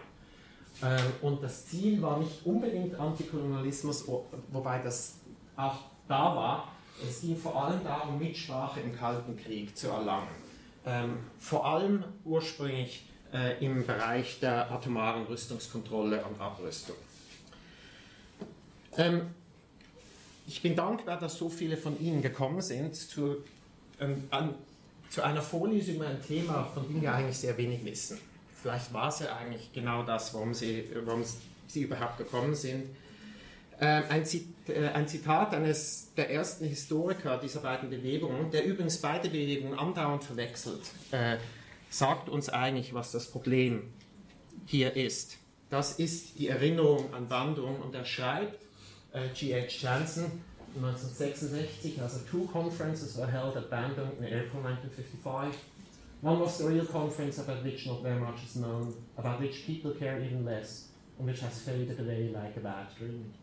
Ähm, 0.84 1.00
und 1.22 1.44
das 1.44 1.68
Ziel 1.68 2.02
war 2.02 2.20
nicht 2.20 2.46
unbedingt 2.46 2.96
Antikolonialismus, 3.00 4.06
wobei 4.52 4.80
das 4.80 5.16
auch 5.56 5.80
da 6.08 6.36
war. 6.36 6.72
Es 7.08 7.22
ging 7.22 7.38
vor 7.38 7.63
allem 7.63 7.84
darum, 7.84 8.20
Mitsprache 8.20 8.80
im 8.82 8.96
Kalten 8.96 9.38
Krieg 9.38 9.75
zu 9.78 9.88
erlangen. 9.88 10.28
Ähm, 10.86 11.18
vor 11.40 11.66
allem 11.66 12.04
ursprünglich 12.25 13.08
äh, 13.34 13.63
im 13.66 13.86
Bereich 13.86 14.40
der 14.40 14.70
atomaren 14.72 15.24
Rüstungskontrolle 15.24 16.24
und 16.25 16.40
Abrüstung. 16.40 16.96
Ähm, 18.98 19.28
ich 20.46 20.62
bin 20.62 20.75
dankbar, 20.75 21.18
dass 21.18 21.38
so 21.38 21.50
viele 21.50 21.78
von 21.78 22.00
Ihnen 22.00 22.22
gekommen 22.22 22.62
sind 22.62 22.96
zu, 22.96 23.38
ähm, 24.00 24.25
an, 24.30 24.54
zu 25.10 25.22
einer 25.24 25.42
Vorlesung 25.42 25.96
über 25.96 26.08
ein 26.08 26.22
Thema, 26.22 26.66
von 26.74 26.88
dem 26.88 27.02
wir 27.02 27.13
eigentlich 27.13 27.38
sehr 27.38 27.58
wenig 27.58 27.84
wissen. 27.86 28.20
Vielleicht 28.63 28.93
war 28.93 29.10
es 29.10 29.20
ja 29.20 29.36
eigentlich 29.36 29.74
genau 29.74 30.03
das, 30.03 30.34
warum 30.34 30.53
Sie, 30.53 30.89
warum 31.03 31.22
Sie 31.67 31.82
überhaupt 31.82 32.17
gekommen 32.17 32.55
sind. 32.55 32.86
Ähm, 33.82 34.03
ein, 34.08 34.24
äh, 34.70 34.88
ein, 34.93 35.05
Zitat 35.05 35.53
eines 35.53 36.13
der 36.15 36.32
ersten 36.32 36.63
Historiker 36.63 37.38
dieser 37.38 37.60
beiden 37.60 37.89
Bewegungen, 37.89 38.51
der 38.51 38.63
übrigens 38.63 39.00
beide 39.01 39.27
Bewegungen 39.27 39.77
andauernd 39.77 40.24
verwechselt. 40.24 40.79
Äh, 41.12 41.36
sagt 41.89 42.29
uns 42.29 42.48
eigentlich, 42.48 42.93
was 42.93 43.12
das 43.12 43.29
Problem 43.29 43.91
hier 44.65 44.96
ist. 44.96 45.36
Das 45.70 46.00
ist 46.00 46.39
die 46.39 46.48
Erinnerung 46.48 47.13
an 47.13 47.27
Bandung 47.27 47.82
und 47.82 47.93
er 47.93 48.05
schreibt, 48.05 48.63
äh, 49.12 49.27
G.H. 49.38 49.82
Jansen, 49.82 50.41
1966, 50.77 52.01
also 52.01 52.20
two 52.32 52.46
conferences 52.46 53.17
were 53.17 53.29
held 53.29 53.58
at 53.58 53.70
Bandung 53.70 54.10
in 54.20 54.25
April 54.27 54.65
1955. 54.65 55.60
One 56.24 56.39
was 56.39 56.58
the 56.58 56.70
real 56.70 56.86
conference 56.86 57.38
about 57.38 57.65
which 57.65 57.86
not 57.86 58.01
very 58.01 58.18
much 58.18 58.46
is 58.46 58.56
known, 58.56 58.96
about 59.18 59.42
which 59.42 59.65
people 59.65 59.92
care 59.92 60.22
even 60.22 60.46
less, 60.46 60.88
and 61.20 61.27
which 61.27 61.42
has 61.42 61.60
faded 61.60 62.00
away 62.00 62.32
like 62.34 62.56
a 62.56 62.62
bad 62.62 62.88
dream. 62.98 63.34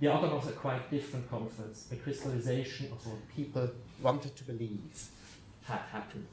The 0.00 0.08
other 0.08 0.28
was 0.28 0.46
a 0.46 0.52
quite 0.52 0.90
different 0.90 1.30
conference, 1.30 1.88
a 1.90 1.96
crystallization 1.96 2.92
of 2.92 3.06
what 3.06 3.16
people 3.34 3.70
wanted 4.02 4.36
to 4.36 4.44
believe 4.44 5.08
had 5.64 5.80
happened. 5.90 6.28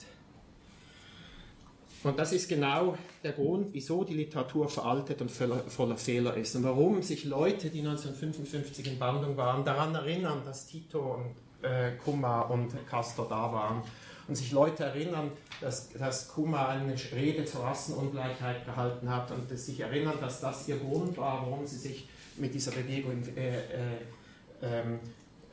Und 2.03 2.19
das 2.19 2.33
ist 2.33 2.50
genau 2.50 2.98
der 3.24 3.31
Grund, 3.31 3.74
wieso 3.74 4.03
die 4.03 4.15
Literatur 4.15 4.67
veraltet 4.67 5.22
und 5.22 5.31
voller 5.31 5.95
Fehler 5.95 6.36
ist 6.36 6.53
und 6.57 6.65
warum 6.65 7.01
sich 7.01 7.24
Leute, 7.24 7.69
die 7.69 7.79
1955 7.79 8.88
in 8.88 9.00
Bandung 9.00 9.38
waren, 9.38 9.63
daran 9.63 9.95
erinnern, 9.95 10.41
dass 10.43 10.67
Tito 10.67 11.00
und 11.00 11.36
äh, 11.62 11.91
Kuma 12.03 12.41
und 12.41 12.74
Castor 12.89 13.27
da 13.29 13.53
waren 13.53 13.83
und 14.27 14.36
sich 14.36 14.51
Leute 14.51 14.86
erinnern, 14.86 15.32
dass, 15.60 15.89
dass 15.92 16.30
Kuma 16.30 16.70
eine 16.70 16.96
Rede 17.12 17.46
zur 17.46 17.63
Rassenungleichheit 17.63 18.65
gehalten 18.65 19.10
hat 19.10 19.32
und 19.32 19.50
sich 19.58 19.80
erinnern, 19.80 20.18
dass 20.22 20.39
das 20.42 20.68
ihr 20.68 20.77
Grund 20.77 21.18
war, 21.18 21.46
warum 21.46 21.68
sie 21.68 21.77
sich 21.77 22.08
mit 22.38 22.53
dieser 22.53 22.72
Bewegung 22.72 23.24
äh, 23.36 23.60
äh, 23.60 24.98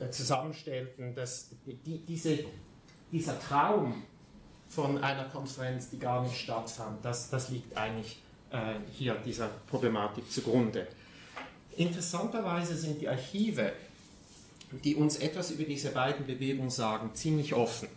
äh, 0.00 0.11
zusammenstellten, 0.11 1.15
dass 1.15 1.50
die, 1.67 1.99
diese, 1.99 2.39
dieser 3.12 3.39
Traum 3.41 4.03
von 4.69 5.03
einer 5.03 5.25
Konferenz, 5.25 5.91
die 5.91 5.99
gar 5.99 6.23
nicht 6.23 6.37
stattfand. 6.37 7.05
Das, 7.05 7.29
das 7.29 7.50
liegt 7.50 7.77
eigentlich 7.77 8.23
äh, 8.50 8.75
hier 8.93 9.15
dieser 9.17 9.49
Problematik 9.69 10.31
zugrunde. 10.31 10.87
Interessanterweise 11.77 12.77
sind 12.77 13.00
die 13.00 13.09
Archive, 13.09 13.73
die 14.85 14.95
uns 14.95 15.17
etwas 15.17 15.50
über 15.50 15.65
diese 15.65 15.91
beiden 15.91 16.25
Bewegungen 16.25 16.71
sagen, 16.71 17.11
ziemlich 17.15 17.55
offen. 17.55 17.89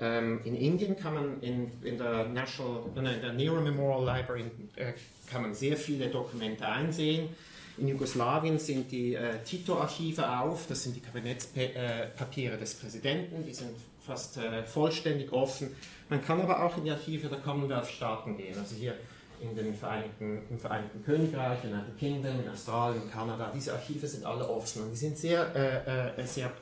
Ähm, 0.00 0.40
in 0.44 0.56
Indien 0.56 0.96
kann 0.96 1.14
man 1.14 1.40
in, 1.42 1.70
in 1.82 1.98
der 1.98 2.26
National, 2.28 2.82
in 2.96 3.04
der 3.04 3.32
Nehru 3.34 3.60
Memorial 3.60 4.16
Library 4.16 4.44
äh, 4.76 4.92
kann 5.30 5.42
man 5.42 5.54
sehr 5.54 5.76
viele 5.76 6.08
Dokumente 6.08 6.66
einsehen. 6.66 7.28
In 7.76 7.88
Jugoslawien 7.88 8.58
sind 8.58 8.90
die 8.90 9.14
äh, 9.14 9.42
Tito-Archive 9.44 10.38
auf, 10.40 10.66
das 10.68 10.82
sind 10.82 10.96
die 10.96 11.00
Kabinettspapiere 11.00 12.56
des 12.56 12.74
Präsidenten, 12.74 13.44
die 13.44 13.54
sind 13.54 13.70
fast 14.04 14.38
äh, 14.38 14.62
vollständig 14.62 15.32
offen. 15.32 15.74
Man 16.08 16.24
kann 16.24 16.40
aber 16.40 16.64
auch 16.64 16.76
in 16.78 16.84
die 16.84 16.90
Archive 16.90 17.28
der 17.28 17.38
Commonwealth-Staaten 17.38 18.36
gehen. 18.36 18.58
Also 18.58 18.74
hier 18.74 18.94
in 19.40 19.54
den 19.54 19.74
Vereinigten, 19.74 20.42
im 20.50 20.58
Vereinigten 20.58 21.04
Königreich, 21.04 21.64
in 21.64 21.72
United 21.72 21.98
Kingdom, 21.98 22.40
in 22.44 22.50
Australien, 22.50 23.02
Kanada. 23.10 23.50
Diese 23.54 23.72
Archive 23.72 24.06
sind 24.06 24.24
alle 24.24 24.48
offen 24.48 24.82
und 24.82 24.90
die 24.90 24.96
sind 24.96 25.16
sehr, 25.16 25.54
äh, 25.54 26.20
äh, 26.20 26.26
sehr 26.26 26.52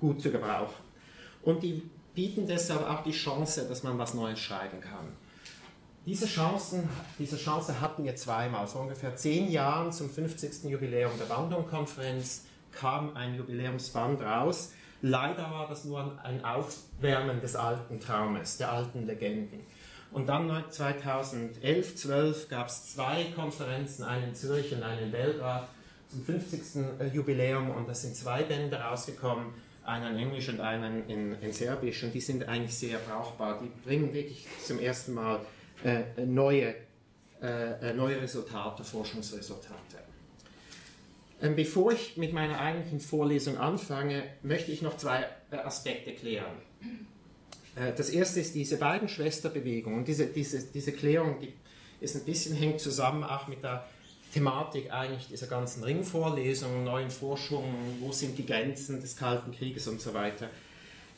gut 0.00 0.20
zu 0.20 0.30
Gebrauch. 0.30 0.72
Und 1.42 1.62
die 1.62 1.82
bieten 2.14 2.46
deshalb 2.46 2.88
auch 2.88 3.02
die 3.02 3.12
Chance, 3.12 3.66
dass 3.68 3.82
man 3.82 3.98
was 3.98 4.14
Neues 4.14 4.38
schreiben 4.38 4.80
kann. 4.80 5.08
Diese, 6.04 6.26
Chancen, 6.26 6.88
diese 7.18 7.36
Chance 7.36 7.80
hatten 7.80 8.04
wir 8.04 8.16
zweimal. 8.16 8.66
Vor 8.66 8.82
ungefähr 8.82 9.14
zehn 9.14 9.50
Jahren 9.50 9.92
zum 9.92 10.10
50. 10.10 10.64
Jubiläum 10.64 11.12
der 11.18 11.26
Bandung-Konferenz 11.26 12.44
kam 12.72 13.16
ein 13.16 13.36
Jubiläumsband 13.36 14.20
raus. 14.20 14.72
Leider 15.00 15.50
war 15.50 15.68
das 15.68 15.84
nur 15.84 16.18
ein 16.24 16.44
Aufwärmen 16.44 17.40
des 17.40 17.54
alten 17.54 18.00
Traumes, 18.00 18.56
der 18.56 18.72
alten 18.72 19.06
Legenden. 19.06 19.60
Und 20.12 20.28
dann 20.28 20.64
2011, 20.68 21.96
12 21.96 22.48
gab 22.48 22.68
es 22.68 22.94
zwei 22.94 23.26
Konferenzen, 23.34 24.04
eine 24.04 24.26
in 24.26 24.34
Zürich 24.34 24.74
und 24.74 24.82
eine 24.82 25.02
in 25.02 25.10
Belgrad 25.10 25.68
zum 26.08 26.22
50. 26.24 26.84
Äh, 26.98 27.06
Jubiläum 27.14 27.70
und 27.70 27.88
da 27.88 27.94
sind 27.94 28.14
zwei 28.14 28.42
Bände 28.42 28.76
rausgekommen, 28.76 29.46
einer 29.84 30.10
in 30.10 30.16
Englisch 30.16 30.48
und 30.48 30.60
einer 30.60 30.88
in, 31.08 31.40
in 31.40 31.52
Serbisch 31.52 32.02
und 32.04 32.14
die 32.14 32.20
sind 32.20 32.48
eigentlich 32.48 32.74
sehr 32.74 32.98
brauchbar. 32.98 33.60
Die 33.62 33.70
bringen 33.84 34.12
wirklich 34.12 34.46
zum 34.64 34.78
ersten 34.78 35.14
Mal 35.14 35.40
äh, 35.84 36.24
neue, 36.24 36.74
äh, 37.40 37.92
neue 37.94 38.20
Resultate, 38.20 38.84
Forschungsresultate. 38.84 39.98
Ähm, 41.42 41.56
bevor 41.56 41.92
ich 41.92 42.16
mit 42.16 42.32
meiner 42.32 42.60
eigentlichen 42.60 43.00
Vorlesung 43.00 43.58
anfange, 43.58 44.22
möchte 44.42 44.70
ich 44.70 44.80
noch 44.80 44.96
zwei 44.96 45.26
äh, 45.50 45.56
Aspekte 45.56 46.12
klären. 46.12 46.52
Äh, 47.74 47.92
das 47.96 48.10
erste 48.10 48.40
ist 48.40 48.54
diese 48.54 48.76
beiden 48.76 49.08
Schwesterbewegungen. 49.08 50.04
Diese, 50.04 50.26
diese, 50.26 50.64
diese 50.64 50.92
Klärung 50.92 51.40
die 51.40 51.52
ist 52.00 52.16
ein 52.16 52.24
bisschen 52.24 52.56
hängt 52.56 52.80
zusammen 52.80 53.24
auch 53.24 53.48
mit 53.48 53.62
der 53.62 53.86
Thematik 54.32 54.90
eigentlich 54.90 55.28
dieser 55.28 55.46
ganzen 55.46 55.84
Ringvorlesungen, 55.84 56.84
neuen 56.84 57.10
Forschungen, 57.10 57.98
wo 58.00 58.12
sind 58.12 58.38
die 58.38 58.46
Grenzen 58.46 59.00
des 59.00 59.16
Kalten 59.16 59.52
Krieges 59.52 59.86
und 59.88 60.00
so 60.00 60.14
weiter. 60.14 60.48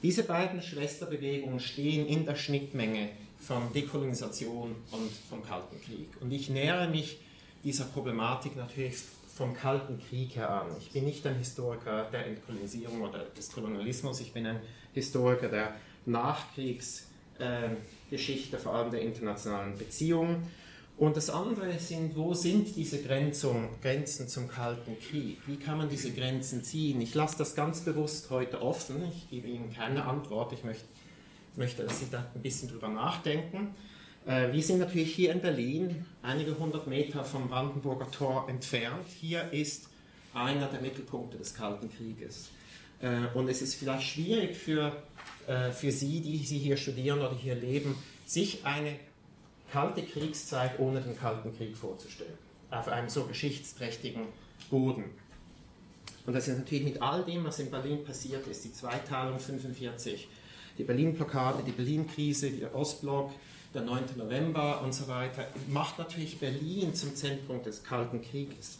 Diese 0.02 0.24
beiden 0.24 0.60
Schwesterbewegungen 0.60 1.60
stehen 1.60 2.06
in 2.06 2.26
der 2.26 2.34
Schnittmenge 2.34 3.10
von 3.38 3.72
Dekolonisation 3.72 4.74
und 4.90 5.10
vom 5.30 5.44
Kalten 5.44 5.80
Krieg. 5.80 6.08
Und 6.20 6.32
ich 6.32 6.50
nähere 6.50 6.88
mich 6.88 7.18
dieser 7.62 7.84
Problematik 7.84 8.56
natürlich 8.56 8.96
vom 9.34 9.54
Kalten 9.54 10.00
Krieg 10.08 10.34
her 10.36 10.50
an. 10.50 10.68
Ich 10.78 10.90
bin 10.90 11.04
nicht 11.04 11.26
ein 11.26 11.36
Historiker 11.36 12.08
der 12.12 12.26
Entkolonisierung 12.26 13.02
oder 13.02 13.24
des 13.36 13.50
Kolonialismus, 13.50 14.20
ich 14.20 14.32
bin 14.32 14.46
ein 14.46 14.60
Historiker 14.92 15.48
der 15.48 15.74
Nachkriegsgeschichte, 16.06 18.58
vor 18.58 18.74
allem 18.74 18.90
der 18.90 19.02
internationalen 19.02 19.78
Beziehungen. 19.78 20.48
Und 20.96 21.16
das 21.16 21.28
andere 21.28 21.76
sind, 21.80 22.14
wo 22.16 22.34
sind 22.34 22.76
diese 22.76 23.02
Grenzung, 23.02 23.68
Grenzen 23.82 24.28
zum 24.28 24.48
Kalten 24.48 24.96
Krieg? 25.00 25.38
Wie 25.46 25.56
kann 25.56 25.78
man 25.78 25.88
diese 25.88 26.12
Grenzen 26.12 26.62
ziehen? 26.62 27.00
Ich 27.00 27.14
lasse 27.14 27.36
das 27.36 27.56
ganz 27.56 27.80
bewusst 27.80 28.30
heute 28.30 28.62
offen. 28.62 29.02
Ich 29.10 29.28
gebe 29.28 29.48
Ihnen 29.48 29.72
keine 29.72 30.04
Antwort. 30.04 30.52
Ich 30.52 30.62
möchte, 30.62 30.84
möchte 31.56 31.82
dass 31.82 31.98
Sie 31.98 32.06
da 32.10 32.30
ein 32.32 32.42
bisschen 32.42 32.68
drüber 32.68 32.88
nachdenken. 32.88 33.74
Äh, 34.24 34.52
wir 34.52 34.62
sind 34.62 34.78
natürlich 34.78 35.12
hier 35.12 35.32
in 35.32 35.40
Berlin, 35.40 36.06
einige 36.22 36.56
hundert 36.56 36.86
Meter 36.86 37.24
vom 37.24 37.48
Brandenburger 37.48 38.08
Tor 38.12 38.48
entfernt. 38.48 39.06
Hier 39.20 39.52
ist 39.52 39.88
einer 40.32 40.68
der 40.68 40.80
Mittelpunkte 40.80 41.38
des 41.38 41.54
Kalten 41.54 41.90
Krieges. 41.90 42.50
Äh, 43.00 43.36
und 43.36 43.48
es 43.48 43.62
ist 43.62 43.74
vielleicht 43.74 44.06
schwierig 44.06 44.56
für, 44.56 44.92
äh, 45.48 45.72
für 45.72 45.90
Sie, 45.90 46.20
die 46.20 46.38
Sie 46.38 46.58
hier 46.58 46.76
studieren 46.76 47.18
oder 47.18 47.34
hier 47.34 47.56
leben, 47.56 47.96
sich 48.26 48.64
eine 48.64 48.94
kalte 49.74 50.04
Kriegszeit 50.04 50.78
ohne 50.78 51.00
den 51.00 51.18
Kalten 51.18 51.52
Krieg 51.56 51.76
vorzustellen. 51.76 52.38
Auf 52.70 52.86
einem 52.86 53.08
so 53.08 53.24
geschichtsträchtigen 53.24 54.28
Boden. 54.70 55.06
Und 56.26 56.32
das 56.32 56.46
ist 56.46 56.58
natürlich 56.58 56.84
mit 56.84 57.02
all 57.02 57.24
dem, 57.24 57.44
was 57.44 57.58
in 57.58 57.72
Berlin 57.72 58.04
passiert 58.04 58.46
ist, 58.46 58.64
die 58.64 58.72
Zweiteilung 58.72 59.32
1945, 59.32 60.28
die 60.78 60.84
Berlin-Blockade, 60.84 61.64
die 61.66 61.72
Berlin-Krise, 61.72 62.52
der 62.52 62.72
Ostblock, 62.72 63.32
der 63.74 63.82
9. 63.82 64.16
November 64.16 64.80
und 64.80 64.94
so 64.94 65.08
weiter, 65.08 65.48
macht 65.66 65.98
natürlich 65.98 66.38
Berlin 66.38 66.94
zum 66.94 67.16
Zentrum 67.16 67.60
des 67.64 67.82
Kalten 67.82 68.22
Krieges. 68.22 68.78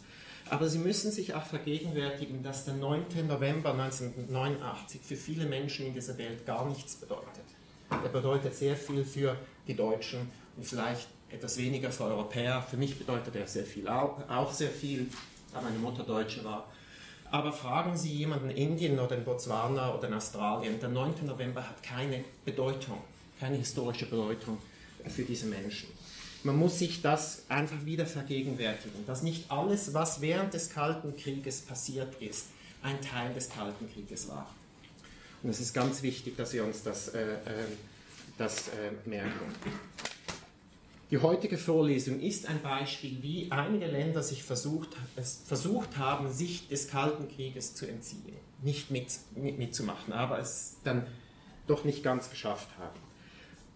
Aber 0.49 0.69
Sie 0.69 0.79
müssen 0.79 1.11
sich 1.11 1.33
auch 1.33 1.43
vergegenwärtigen, 1.43 2.41
dass 2.41 2.63
der 2.63 2.75
9. 2.75 3.27
November 3.27 3.73
1989 3.73 5.01
für 5.01 5.17
viele 5.17 5.45
Menschen 5.45 5.87
in 5.87 5.93
dieser 5.93 6.17
Welt 6.17 6.45
gar 6.45 6.69
nichts 6.69 6.95
bedeutet. 6.95 7.43
Er 7.89 8.09
bedeutet 8.09 8.55
sehr 8.55 8.77
viel 8.77 9.03
für 9.03 9.35
die 9.67 9.75
Deutschen 9.75 10.31
vielleicht 10.61 11.07
etwas 11.29 11.57
weniger 11.57 11.91
für 11.91 12.05
Europäer. 12.05 12.61
Für 12.61 12.77
mich 12.77 12.97
bedeutet 12.97 13.35
er 13.35 13.47
sehr 13.47 13.65
viel, 13.65 13.87
auch, 13.87 14.51
sehr 14.51 14.69
viel, 14.69 15.07
da 15.53 15.61
meine 15.61 15.77
Mutter 15.79 16.03
Deutsche 16.03 16.43
war. 16.43 16.67
Aber 17.31 17.51
fragen 17.51 17.97
Sie 17.97 18.13
jemanden 18.13 18.49
in 18.51 18.57
Indien 18.71 18.99
oder 18.99 19.17
in 19.17 19.23
Botswana 19.23 19.93
oder 19.93 20.07
in 20.07 20.13
Australien, 20.13 20.79
der 20.79 20.89
9. 20.89 21.25
November 21.25 21.67
hat 21.67 21.81
keine 21.83 22.23
Bedeutung, 22.45 22.99
keine 23.39 23.57
historische 23.57 24.05
Bedeutung 24.05 24.57
für 25.07 25.23
diese 25.23 25.47
Menschen. 25.47 25.89
Man 26.43 26.57
muss 26.57 26.77
sich 26.77 27.01
das 27.01 27.43
einfach 27.49 27.85
wieder 27.85 28.05
vergegenwärtigen, 28.05 29.05
dass 29.07 29.23
nicht 29.23 29.49
alles, 29.49 29.95
was 29.95 30.21
während 30.21 30.53
des 30.53 30.69
Kalten 30.69 31.17
Krieges 31.17 31.61
passiert 31.61 32.21
ist, 32.21 32.45
ein 32.83 33.01
Teil 33.01 33.33
des 33.33 33.49
Kalten 33.49 33.91
Krieges 33.91 34.29
war. 34.29 34.47
Und 35.41 35.49
es 35.49 35.59
ist 35.59 35.73
ganz 35.73 36.03
wichtig, 36.03 36.37
dass 36.37 36.53
wir 36.53 36.63
uns 36.63 36.83
das, 36.83 37.09
äh, 37.09 37.21
äh, 37.21 37.37
das 38.37 38.67
äh, 38.67 39.09
merken. 39.09 39.39
Die 41.11 41.19
heutige 41.19 41.59
Vorlesung 41.59 42.19
ist 42.19 42.47
ein 42.47 42.63
Beispiel, 42.63 43.21
wie 43.21 43.51
einige 43.51 43.85
Länder 43.85 44.23
sich 44.23 44.41
versucht, 44.41 44.89
versucht 45.45 45.97
haben, 45.97 46.31
sich 46.31 46.67
des 46.67 46.87
Kalten 46.87 47.27
Krieges 47.27 47.75
zu 47.75 47.85
entziehen, 47.85 48.35
nicht 48.63 48.89
mit, 48.89 49.07
mit, 49.35 49.59
mitzumachen, 49.59 50.13
aber 50.13 50.39
es 50.39 50.77
dann 50.83 51.05
doch 51.67 51.83
nicht 51.83 52.03
ganz 52.03 52.31
geschafft 52.31 52.69
haben. 52.79 52.99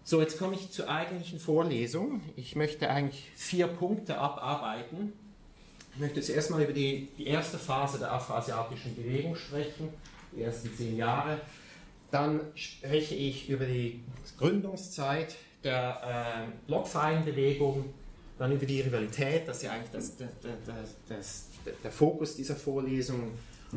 So, 0.02 0.20
jetzt 0.20 0.38
komme 0.38 0.56
ich 0.56 0.72
zur 0.72 0.88
eigentlichen 0.88 1.38
Vorlesung. 1.38 2.20
Ich 2.34 2.56
möchte 2.56 2.90
eigentlich 2.90 3.30
vier 3.36 3.68
Punkte 3.68 4.18
abarbeiten. 4.18 5.12
Ich 5.94 6.00
möchte 6.00 6.20
zuerst 6.22 6.50
mal 6.50 6.62
über 6.62 6.72
die, 6.72 7.10
die 7.16 7.28
erste 7.28 7.58
Phase 7.58 8.00
der 8.00 8.10
afroasiatischen 8.10 8.96
Bewegung 8.96 9.36
sprechen, 9.36 9.88
die 10.34 10.42
ersten 10.42 10.74
zehn 10.76 10.96
Jahre. 10.96 11.40
Dann 12.10 12.40
spreche 12.56 13.14
ich 13.14 13.48
über 13.48 13.66
die 13.66 14.00
Gründungszeit 14.36 15.36
der 15.62 16.46
äh, 16.48 16.66
Blockfreienbewegung, 16.66 17.84
dann 18.38 18.52
über 18.52 18.66
die 18.66 18.80
Rivalität, 18.80 19.46
das 19.46 19.58
ist 19.58 19.62
ja 19.64 19.72
eigentlich 19.72 19.90
das, 19.90 20.16
das, 20.16 20.96
das, 21.08 21.46
der 21.84 21.90
Fokus 21.90 22.36
dieser 22.36 22.56
Vorlesung, 22.56 23.32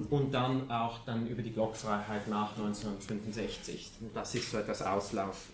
und 0.10 0.34
dann 0.34 0.72
auch 0.72 1.06
dann 1.06 1.28
über 1.28 1.44
die 1.44 1.52
Blockfreiheit 1.52 2.28
nach 2.28 2.58
1965. 2.58 3.92
Das 4.12 4.34
ist 4.34 4.50
so 4.50 4.58
etwas 4.58 4.82
Auslauf 4.82 5.50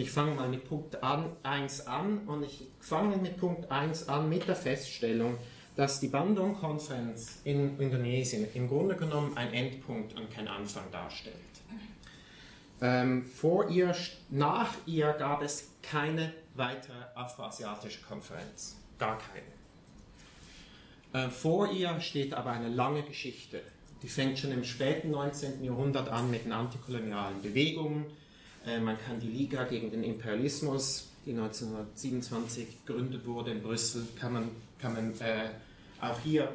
ich 0.00 0.10
fange 0.10 0.34
mal 0.34 0.48
mit 0.48 0.68
Punkt 0.68 0.96
1 1.02 1.86
an 1.86 2.20
und 2.26 2.42
ich 2.42 2.66
fange 2.80 3.16
mit 3.16 3.36
Punkt 3.36 3.70
1 3.70 4.08
an 4.08 4.28
mit 4.28 4.46
der 4.48 4.56
Feststellung, 4.56 5.36
dass 5.76 6.00
die 6.00 6.08
Bandung-Konferenz 6.08 7.40
in 7.44 7.78
Indonesien 7.78 8.46
im 8.54 8.68
Grunde 8.68 8.96
genommen 8.96 9.36
ein 9.36 9.52
Endpunkt 9.52 10.18
und 10.18 10.30
kein 10.30 10.48
Anfang 10.48 10.84
darstellt. 10.90 11.36
Ähm, 12.82 13.26
vor 13.26 13.68
ihr, 13.68 13.94
nach 14.30 14.74
ihr 14.86 15.12
gab 15.12 15.42
es 15.42 15.70
keine 15.82 16.32
weitere 16.54 16.96
afroasiatische 17.14 18.02
Konferenz, 18.02 18.76
gar 18.98 19.18
keine. 19.18 21.26
Äh, 21.26 21.30
vor 21.30 21.70
ihr 21.70 22.00
steht 22.00 22.34
aber 22.34 22.52
eine 22.52 22.68
lange 22.68 23.02
Geschichte. 23.02 23.60
Die 24.02 24.08
fängt 24.08 24.38
schon 24.38 24.52
im 24.52 24.64
späten 24.64 25.10
19. 25.10 25.62
Jahrhundert 25.62 26.08
an 26.08 26.30
mit 26.30 26.44
den 26.44 26.52
antikolonialen 26.52 27.42
Bewegungen, 27.42 28.06
äh, 28.66 28.78
man 28.78 28.98
kann 28.98 29.20
die 29.20 29.28
Liga 29.28 29.64
gegen 29.64 29.90
den 29.90 30.04
Imperialismus, 30.04 31.08
die 31.26 31.32
1927 31.32 32.86
gegründet 32.86 33.26
wurde 33.26 33.52
in 33.52 33.62
Brüssel, 33.62 34.06
kann 34.18 34.32
man, 34.32 34.50
kann 34.78 34.94
man 34.94 35.12
äh, 35.20 35.50
auch 36.00 36.18
hier 36.20 36.48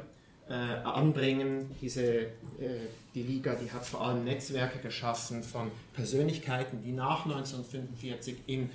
äh, 0.48 0.52
anbringen. 0.52 1.74
Diese, 1.80 2.04
äh, 2.04 2.28
die 3.14 3.22
Liga 3.22 3.54
die 3.54 3.70
hat 3.70 3.84
vor 3.84 4.02
allem 4.02 4.24
Netzwerke 4.24 4.78
geschaffen 4.78 5.42
von 5.42 5.70
Persönlichkeiten, 5.92 6.82
die 6.82 6.92
nach 6.92 7.24
1945 7.24 8.36
in 8.46 8.70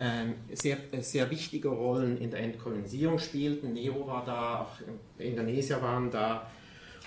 ähm, 0.00 0.34
sehr, 0.52 0.76
sehr 1.00 1.28
wichtige 1.30 1.68
Rollen 1.68 2.18
in 2.18 2.30
der 2.30 2.40
Entkolonisierung 2.40 3.18
spielten. 3.18 3.72
Nero 3.72 4.06
war 4.06 4.24
da, 4.24 4.60
auch 4.62 4.76
Indonesier 5.18 5.82
waren 5.82 6.10
da, 6.10 6.48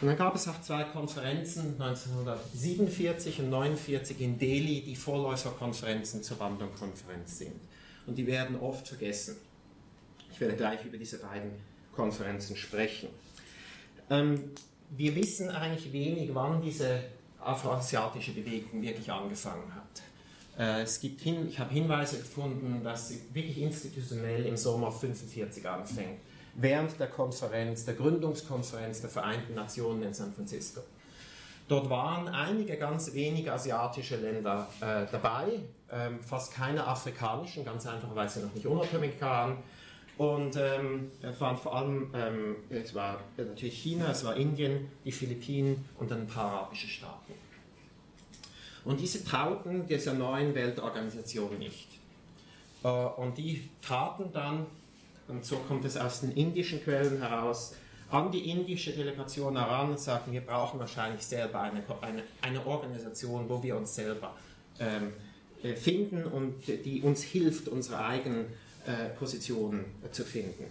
und 0.02 0.08
dann 0.08 0.17
gab 0.17 0.34
es 0.34 0.47
auch 0.47 0.60
zwei 0.62 0.84
Konferenzen, 0.84 1.76
1947 1.80 3.39
und 3.39 3.54
1949 3.54 4.19
in 4.19 4.39
Delhi, 4.39 4.82
die 4.82 4.95
Vorläuferkonferenzen 4.95 6.24
zur 6.24 6.38
Bandung-Konferenz 6.38 7.38
sind. 7.38 7.54
Und 8.08 8.15
die 8.15 8.26
werden 8.26 8.60
oft 8.60 8.88
vergessen. 8.88 9.36
Ich 10.32 10.41
werde 10.41 10.56
gleich 10.56 10.84
über 10.84 10.97
diese 10.97 11.19
beiden 11.19 11.52
Konferenzen 11.95 12.56
sprechen. 12.56 13.10
Ähm, 14.12 14.52
wir 14.89 15.15
wissen 15.15 15.50
eigentlich 15.50 15.91
wenig, 15.93 16.36
wann 16.36 16.62
diese 16.62 17.02
afroasiatische 17.39 18.34
Bewegung 18.34 18.82
wirklich 18.82 19.10
angefangen 19.10 19.74
hat. 19.74 20.04
Äh, 20.60 20.82
es 20.84 21.00
gibt 21.00 21.21
hin, 21.21 21.47
ich 21.47 21.58
habe 21.58 21.74
Hinweise 21.74 22.17
gefunden, 22.17 22.82
dass 22.84 23.08
sie 23.08 23.21
wirklich 23.34 23.58
institutionell 23.60 24.45
im 24.45 24.58
Sommer 24.58 24.88
1945 24.88 25.67
anfängt, 25.67 26.19
während 26.56 27.00
der 27.00 27.08
Konferenz, 27.08 27.86
der 27.86 27.93
Gründungskonferenz 27.93 29.00
der 29.00 29.10
Vereinten 29.10 29.56
Nationen 29.56 30.04
in 30.04 30.13
San 30.13 30.34
Francisco. 30.34 30.82
Dort 31.69 31.89
waren 31.89 32.28
einige 32.28 32.76
ganz 32.76 33.13
wenige 33.13 33.54
asiatische 33.54 34.17
Länder 34.17 34.67
äh, 34.82 35.06
dabei, 35.10 35.60
ähm, 35.89 36.19
fast 36.21 36.54
keine 36.54 36.86
afrikanischen, 36.86 37.63
ganz 37.63 37.88
einfach, 37.88 38.13
weil 38.13 38.28
sie 38.28 38.41
noch 38.41 38.54
nicht 38.54 38.67
unabhängig 38.67 39.21
waren. 39.21 39.56
Und 40.21 40.55
ähm, 40.55 41.10
waren 41.39 41.57
vor 41.57 41.75
allem, 41.75 42.12
ähm, 42.13 42.57
es 42.69 42.93
war 42.93 43.21
natürlich 43.38 43.81
China, 43.81 44.12
es 44.12 44.23
war 44.23 44.36
Indien, 44.36 44.88
die 45.03 45.12
Philippinen 45.12 45.84
und 45.97 46.12
ein 46.12 46.27
paar 46.27 46.51
arabische 46.51 46.88
Staaten. 46.88 47.34
Und 48.86 48.99
diese 48.99 49.25
trauten 49.25 49.88
dieser 49.88 50.13
neuen 50.13 50.53
Weltorganisation 50.53 51.57
nicht. 51.57 51.88
Äh, 52.84 52.88
und 52.88 53.36
die 53.39 53.67
traten 53.81 54.25
dann, 54.31 54.67
und 55.27 55.43
so 55.43 55.55
kommt 55.67 55.86
es 55.86 55.97
aus 55.97 56.21
den 56.21 56.34
indischen 56.34 56.84
Quellen 56.84 57.17
heraus, 57.17 57.73
an 58.12 58.31
die 58.31 58.51
indische 58.51 58.91
Delegation 58.91 59.57
heran 59.57 59.89
und 59.89 59.99
sagten, 59.99 60.34
wir 60.34 60.41
brauchen 60.41 60.79
wahrscheinlich 60.79 61.23
selber 61.23 61.62
eine, 61.62 61.81
eine, 62.01 62.21
eine 62.43 62.67
Organisation, 62.67 63.49
wo 63.49 63.63
wir 63.63 63.75
uns 63.75 63.95
selber 63.95 64.36
ähm, 64.79 65.13
äh, 65.63 65.75
finden 65.75 66.25
und 66.25 66.67
die 66.67 67.01
uns 67.01 67.23
hilft, 67.23 67.69
unsere 67.69 68.05
eigenen 68.05 68.45
Positionen 69.17 69.86
äh, 70.04 70.12
zu 70.12 70.24
finden. 70.24 70.65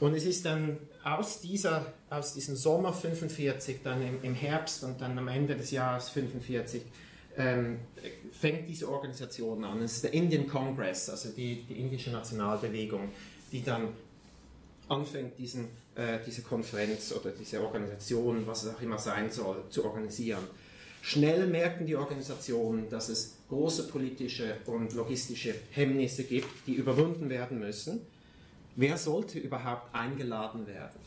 Und 0.00 0.14
es 0.14 0.24
ist 0.24 0.44
dann 0.44 0.78
aus, 1.04 1.40
dieser, 1.40 1.92
aus 2.10 2.34
diesem 2.34 2.56
Sommer 2.56 2.92
45, 2.92 3.80
dann 3.84 4.02
im, 4.02 4.22
im 4.22 4.34
Herbst 4.34 4.82
und 4.82 5.00
dann 5.00 5.16
am 5.16 5.28
Ende 5.28 5.54
des 5.54 5.70
Jahres 5.70 6.08
45, 6.08 6.82
ähm, 7.36 7.78
fängt 8.32 8.68
diese 8.68 8.88
Organisation 8.88 9.64
an. 9.64 9.80
Es 9.80 9.92
ist 9.92 10.04
der 10.04 10.12
Indian 10.12 10.48
Congress, 10.48 11.08
also 11.08 11.28
die, 11.30 11.62
die 11.62 11.74
indische 11.74 12.10
Nationalbewegung, 12.10 13.10
die 13.52 13.62
dann 13.62 13.88
anfängt, 14.88 15.38
diesen, 15.38 15.68
äh, 15.94 16.18
diese 16.26 16.42
Konferenz 16.42 17.12
oder 17.12 17.30
diese 17.30 17.62
Organisation, 17.62 18.46
was 18.46 18.64
es 18.64 18.74
auch 18.74 18.82
immer 18.82 18.98
sein 18.98 19.30
soll, 19.30 19.62
zu 19.70 19.84
organisieren. 19.84 20.42
Schnell 21.00 21.46
merken 21.46 21.86
die 21.86 21.96
Organisationen, 21.96 22.88
dass 22.90 23.08
es 23.08 23.36
große 23.52 23.88
politische 23.88 24.56
und 24.64 24.94
logistische 24.94 25.54
Hemmnisse 25.72 26.24
gibt, 26.24 26.48
die 26.66 26.72
überwunden 26.72 27.28
werden 27.28 27.58
müssen. 27.58 28.00
Wer 28.76 28.96
sollte 28.96 29.38
überhaupt 29.38 29.94
eingeladen 29.94 30.66
werden? 30.66 30.98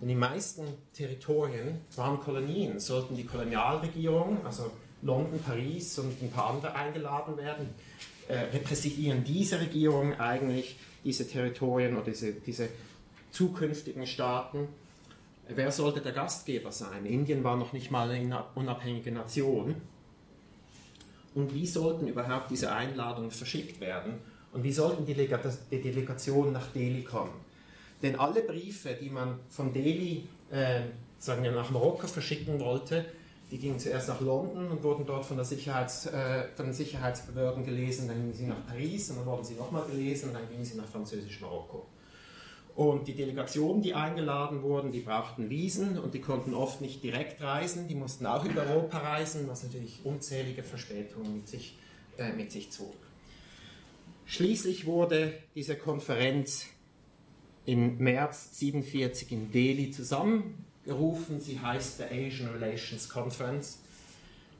Denn 0.00 0.08
die 0.08 0.14
meisten 0.14 0.64
Territorien 0.94 1.82
waren 1.94 2.18
Kolonien. 2.20 2.80
Sollten 2.80 3.16
die 3.16 3.24
Kolonialregierung, 3.24 4.46
also 4.46 4.70
London, 5.02 5.38
Paris 5.42 5.98
und 5.98 6.22
ein 6.22 6.30
paar 6.30 6.54
andere 6.54 6.74
eingeladen 6.74 7.36
werden, 7.36 7.68
äh, 8.28 8.38
repräsentieren 8.56 9.22
diese 9.22 9.60
Regierungen 9.60 10.18
eigentlich 10.18 10.76
diese 11.04 11.28
Territorien 11.28 11.96
oder 11.96 12.06
diese, 12.06 12.32
diese 12.32 12.70
zukünftigen 13.30 14.06
Staaten. 14.06 14.68
Wer 15.48 15.70
sollte 15.70 16.00
der 16.00 16.12
Gastgeber 16.12 16.72
sein? 16.72 17.04
Indien 17.04 17.44
war 17.44 17.58
noch 17.58 17.74
nicht 17.74 17.90
mal 17.90 18.08
eine 18.10 18.44
unabhängige 18.54 19.12
Nation. 19.12 19.74
Und 21.34 21.54
wie 21.54 21.66
sollten 21.66 22.08
überhaupt 22.08 22.50
diese 22.50 22.72
Einladungen 22.72 23.30
verschickt 23.30 23.80
werden? 23.80 24.14
Und 24.52 24.64
wie 24.64 24.72
sollten 24.72 25.06
die, 25.06 25.14
Delegationen 25.14 26.52
nach 26.52 26.66
Delhi 26.72 27.02
kommen? 27.02 27.32
Denn 28.02 28.18
alle 28.18 28.42
Briefe, 28.42 28.96
die 29.00 29.10
man 29.10 29.38
von 29.48 29.72
Delhi 29.72 30.26
äh, 30.50 30.80
sagen 31.18 31.42
wir, 31.42 31.52
nach 31.52 31.70
Marokko 31.70 32.06
verschicken 32.06 32.58
wollte, 32.58 33.04
die 33.50 33.58
gingen 33.58 33.78
zuerst 33.78 34.08
nach 34.08 34.20
London 34.20 34.68
und 34.70 34.82
wurden 34.82 35.04
dort 35.04 35.24
von, 35.24 35.36
der 35.36 35.44
Sicherheits, 35.44 36.06
äh, 36.06 36.48
von 36.54 36.66
den 36.66 36.74
Sicherheitsbehörden 36.74 37.64
gelesen, 37.64 38.08
dann 38.08 38.16
gingen 38.16 38.32
sie 38.32 38.46
nach 38.46 38.66
Paris 38.66 39.10
und 39.10 39.18
dann 39.18 39.26
wurden 39.26 39.44
sie 39.44 39.54
nochmal 39.54 39.84
gelesen 39.86 40.30
und 40.30 40.34
dann 40.34 40.48
gingen 40.48 40.64
sie 40.64 40.76
nach 40.76 40.86
französisch 40.86 41.40
Marokko. 41.40 41.86
Und 42.80 43.08
die 43.08 43.14
Delegationen, 43.14 43.82
die 43.82 43.92
eingeladen 43.92 44.62
wurden, 44.62 44.90
die 44.90 45.00
brauchten 45.00 45.50
Wiesen 45.50 45.98
und 45.98 46.14
die 46.14 46.22
konnten 46.22 46.54
oft 46.54 46.80
nicht 46.80 47.02
direkt 47.02 47.42
reisen, 47.42 47.88
die 47.88 47.94
mussten 47.94 48.24
auch 48.24 48.42
über 48.46 48.62
Europa 48.62 48.96
reisen, 48.96 49.46
was 49.48 49.64
natürlich 49.64 50.00
unzählige 50.02 50.62
Verspätungen 50.62 51.34
mit 51.34 51.46
sich, 51.46 51.76
äh, 52.16 52.32
mit 52.32 52.50
sich 52.50 52.70
zog. 52.70 52.94
Schließlich 54.24 54.86
wurde 54.86 55.34
diese 55.54 55.76
Konferenz 55.76 56.68
im 57.66 57.98
März 57.98 58.48
1947 58.58 59.32
in 59.32 59.52
Delhi 59.52 59.90
zusammen 59.90 60.64
gerufen. 60.86 61.38
Sie 61.38 61.60
heißt 61.60 62.00
der 62.00 62.10
Asian 62.10 62.48
Relations 62.48 63.10
Conference. 63.10 63.78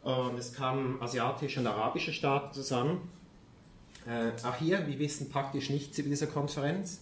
Und 0.02 0.38
es 0.38 0.52
kamen 0.52 1.00
asiatische 1.00 1.60
und 1.60 1.66
arabische 1.66 2.12
Staaten 2.12 2.52
zusammen. 2.52 3.00
Äh, 4.06 4.32
auch 4.46 4.56
hier, 4.56 4.86
wir 4.86 4.98
wissen 4.98 5.30
praktisch 5.30 5.70
nichts 5.70 5.96
über 5.96 6.10
diese 6.10 6.26
Konferenz. 6.26 7.00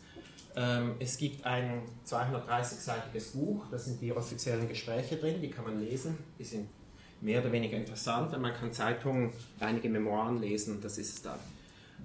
Ähm, 0.58 0.96
es 0.98 1.16
gibt 1.16 1.46
ein 1.46 1.82
230-seitiges 2.04 3.32
Buch, 3.32 3.66
da 3.70 3.78
sind 3.78 4.00
die 4.00 4.12
offiziellen 4.12 4.68
Gespräche 4.68 5.16
drin, 5.16 5.40
die 5.40 5.50
kann 5.50 5.64
man 5.64 5.78
lesen. 5.80 6.18
Die 6.36 6.44
sind 6.44 6.68
mehr 7.20 7.40
oder 7.40 7.52
weniger 7.52 7.76
interessant 7.76 8.34
und 8.34 8.42
man 8.42 8.54
kann 8.54 8.72
Zeitungen, 8.72 9.32
einige 9.60 9.88
Memoiren 9.88 10.40
lesen 10.40 10.80
das 10.82 10.98
ist 10.98 11.14
es 11.14 11.22
dann. 11.22 11.38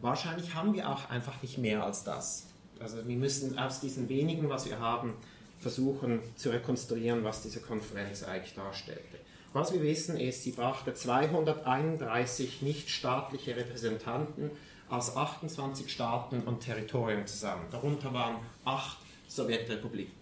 Wahrscheinlich 0.01 0.53
haben 0.53 0.73
wir 0.75 0.87
auch 0.87 1.09
einfach 1.09 1.41
nicht 1.41 1.57
mehr 1.57 1.83
als 1.83 2.03
das. 2.03 2.45
Also 2.79 3.07
wir 3.07 3.15
müssen 3.15 3.57
aus 3.57 3.79
diesen 3.79 4.07
wenigen, 4.09 4.49
was 4.49 4.69
wir 4.69 4.79
haben, 4.79 5.13
versuchen 5.59 6.19
zu 6.35 6.49
rekonstruieren, 6.49 7.23
was 7.23 7.41
diese 7.41 7.59
Konferenz 7.59 8.21
eigentlich 8.23 8.53
darstellte. 8.53 9.17
Was 9.53 9.73
wir 9.73 9.81
wissen 9.81 10.17
ist, 10.17 10.43
sie 10.43 10.51
brachte 10.51 10.93
231 10.93 12.61
nichtstaatliche 12.61 13.55
Repräsentanten 13.55 14.51
aus 14.93 15.15
28 15.15 15.91
Staaten 15.91 16.41
und 16.41 16.59
Territorien 16.59 17.25
zusammen. 17.25 17.65
Darunter 17.71 18.13
waren 18.13 18.35
acht 18.63 18.97
Sowjetrepubliken. 19.27 20.13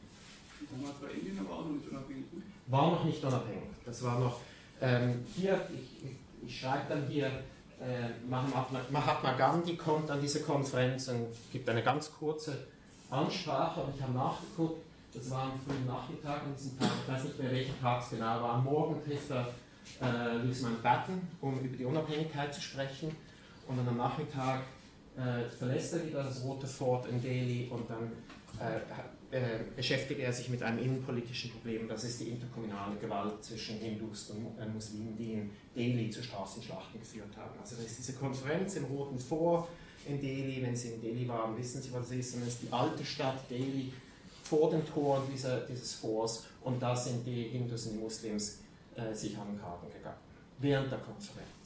Damals 0.72 1.02
war 1.02 1.10
Indien 1.10 1.40
aber 1.40 1.56
auch 1.56 1.66
noch 1.66 1.72
nicht 1.72 1.90
unabhängig. 1.90 2.26
War 2.68 2.92
noch 2.92 3.04
nicht 3.04 3.24
unabhängig. 3.24 3.70
Das 3.86 4.04
war 4.04 4.20
noch. 4.20 4.40
Ähm, 4.80 5.26
hier, 5.36 5.68
ich, 5.74 6.48
ich 6.48 6.60
schreibe 6.60 6.86
dann 6.90 7.08
hier, 7.08 7.28
äh, 7.28 8.10
Mahatma 8.30 9.34
Gandhi 9.34 9.76
kommt 9.76 10.10
an 10.10 10.22
diese 10.22 10.42
Konferenz 10.42 11.08
und 11.10 11.28
gibt 11.52 11.68
eine 11.68 11.84
ganz 11.84 12.12
kurze 12.14 12.68
Ansprache 13.10 13.82
und 13.82 13.96
ich 13.96 14.02
habe 14.02 14.14
nachgeguckt. 14.14 14.86
Das 15.14 15.30
war 15.30 15.44
am 15.44 15.60
frühen 15.60 15.86
Nachmittag 15.86 16.44
an 16.44 16.56
diesem 16.56 16.80
Tag, 16.80 16.90
ich 17.06 17.14
weiß 17.14 17.24
nicht 17.26 17.40
mehr 17.40 17.52
welcher 17.52 17.78
Tag 17.82 18.02
es 18.02 18.12
genau 18.12 18.42
war. 18.42 18.54
Am 18.54 18.64
Morgen 18.64 19.04
trifft 19.04 19.30
er 19.30 19.48
äh, 20.02 20.38
Louis 20.38 20.62
Mountbatten, 20.62 21.28
um 21.42 21.60
über 21.60 21.76
die 21.76 21.84
Unabhängigkeit 21.84 22.54
zu 22.54 22.62
sprechen. 22.62 23.14
Und 23.72 23.78
dann 23.78 23.88
am 23.88 23.98
Nachmittag 23.98 24.64
äh, 25.16 25.50
verlässt 25.50 25.94
er 25.94 26.06
wieder 26.06 26.24
das 26.24 26.44
Rote 26.44 26.68
Fort 26.68 27.08
in 27.08 27.22
Delhi 27.22 27.70
und 27.72 27.90
dann 27.90 28.12
äh, 28.60 29.38
äh, 29.38 29.60
beschäftigt 29.78 30.20
er 30.20 30.34
sich 30.34 30.50
mit 30.50 30.62
einem 30.62 30.80
innenpolitischen 30.80 31.52
Problem. 31.52 31.88
Das 31.88 32.04
ist 32.04 32.20
die 32.20 32.26
interkommunale 32.26 32.98
Gewalt 32.98 33.42
zwischen 33.42 33.78
Hindus 33.78 34.32
und 34.32 34.60
äh, 34.60 34.68
Muslimen, 34.68 35.16
die 35.16 35.34
in 35.34 35.52
Delhi 35.74 36.10
zu 36.10 36.22
Straßenschlachten 36.22 37.00
geführt 37.00 37.38
haben. 37.38 37.58
Also 37.62 37.78
das 37.78 37.86
ist 37.86 38.00
diese 38.00 38.14
Konferenz 38.14 38.76
im 38.76 38.84
Roten 38.86 39.18
Fort 39.18 39.70
in 40.06 40.20
Delhi. 40.20 40.62
Wenn 40.62 40.76
Sie 40.76 40.90
in 40.90 41.02
Delhi 41.02 41.26
waren, 41.30 41.58
wissen 41.58 41.82
Sie, 41.82 41.94
was 41.94 42.08
es 42.08 42.18
ist. 42.18 42.36
Und 42.36 42.42
es 42.42 42.50
ist 42.50 42.64
die 42.64 42.74
alte 42.74 43.06
Stadt 43.06 43.50
Delhi 43.50 43.94
vor 44.44 44.70
den 44.70 44.86
Toren 44.86 45.24
dieser, 45.32 45.62
dieses 45.62 45.94
Forts 45.94 46.44
und 46.66 46.82
da 46.82 46.94
sind 46.94 47.26
die 47.26 47.44
Hindus 47.44 47.86
und 47.86 47.94
die 47.94 48.00
Muslims 48.00 48.60
äh, 48.96 49.14
sich 49.14 49.38
an 49.38 49.48
den 49.48 49.62
Karten 49.62 49.90
gegangen, 49.90 50.18
während 50.60 50.92
der 50.92 51.00
Konferenz. 51.00 51.61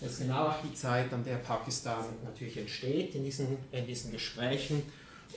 Das 0.00 0.12
ist 0.12 0.20
genau 0.20 0.48
auch 0.48 0.62
die 0.62 0.74
Zeit, 0.74 1.12
an 1.12 1.24
der 1.24 1.36
Pakistan 1.36 2.04
natürlich 2.24 2.56
entsteht 2.56 3.14
in 3.14 3.24
diesen, 3.24 3.58
in 3.72 3.86
diesen 3.86 4.12
Gesprächen 4.12 4.82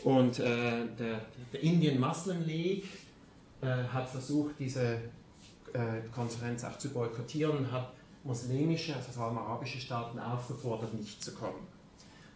und 0.03 0.39
äh, 0.39 0.85
der, 0.99 1.21
der, 1.51 1.61
Indian 1.61 1.99
Muslim 1.99 2.43
League 2.45 2.85
äh, 3.61 3.65
hat 3.65 4.09
versucht, 4.09 4.55
diese 4.59 5.01
äh, 5.73 6.01
Konferenz 6.13 6.63
auch 6.63 6.77
zu 6.77 6.89
boykottieren 6.89 7.57
und 7.57 7.71
hat 7.71 7.91
muslimische, 8.23 8.95
also 8.95 9.11
vor 9.11 9.25
allem 9.25 9.37
arabische 9.39 9.79
Staaten 9.79 10.19
aufgefordert, 10.19 10.93
nicht 10.93 11.23
zu 11.23 11.33
kommen. 11.33 11.67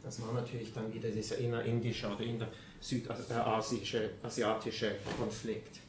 Das 0.04 0.22
war 0.22 0.34
natürlich 0.34 0.74
dann 0.74 0.94
wieder 0.94 1.10
dieser 1.10 1.38
innerindische 1.38 2.08
oder 2.08 2.24
inner 2.24 2.48
südasiatische 2.80 4.12
asiatische 4.22 4.96
Konflikt. 5.18 5.80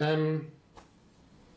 Ähm, 0.00 0.48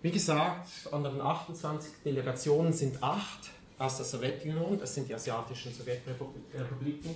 wie 0.01 0.11
gesagt, 0.11 0.69
von 0.69 1.03
den 1.03 1.19
28 1.19 2.03
Delegationen 2.05 2.71
sind 2.73 3.01
acht 3.01 3.49
aus 3.79 3.97
der 3.97 4.05
Sowjetunion, 4.05 4.79
das 4.79 4.95
sind 4.95 5.09
die 5.09 5.15
asiatischen 5.15 5.73
Sowjetrepubliken. 5.73 7.15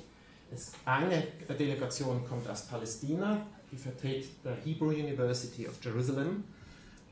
Eine 0.85 1.23
Delegation 1.57 2.27
kommt 2.27 2.47
aus 2.49 2.67
Palästina, 2.67 3.45
die 3.71 3.77
vertritt 3.77 4.25
der 4.43 4.55
Hebrew 4.55 4.89
University 4.89 5.67
of 5.67 5.83
Jerusalem, 5.83 6.43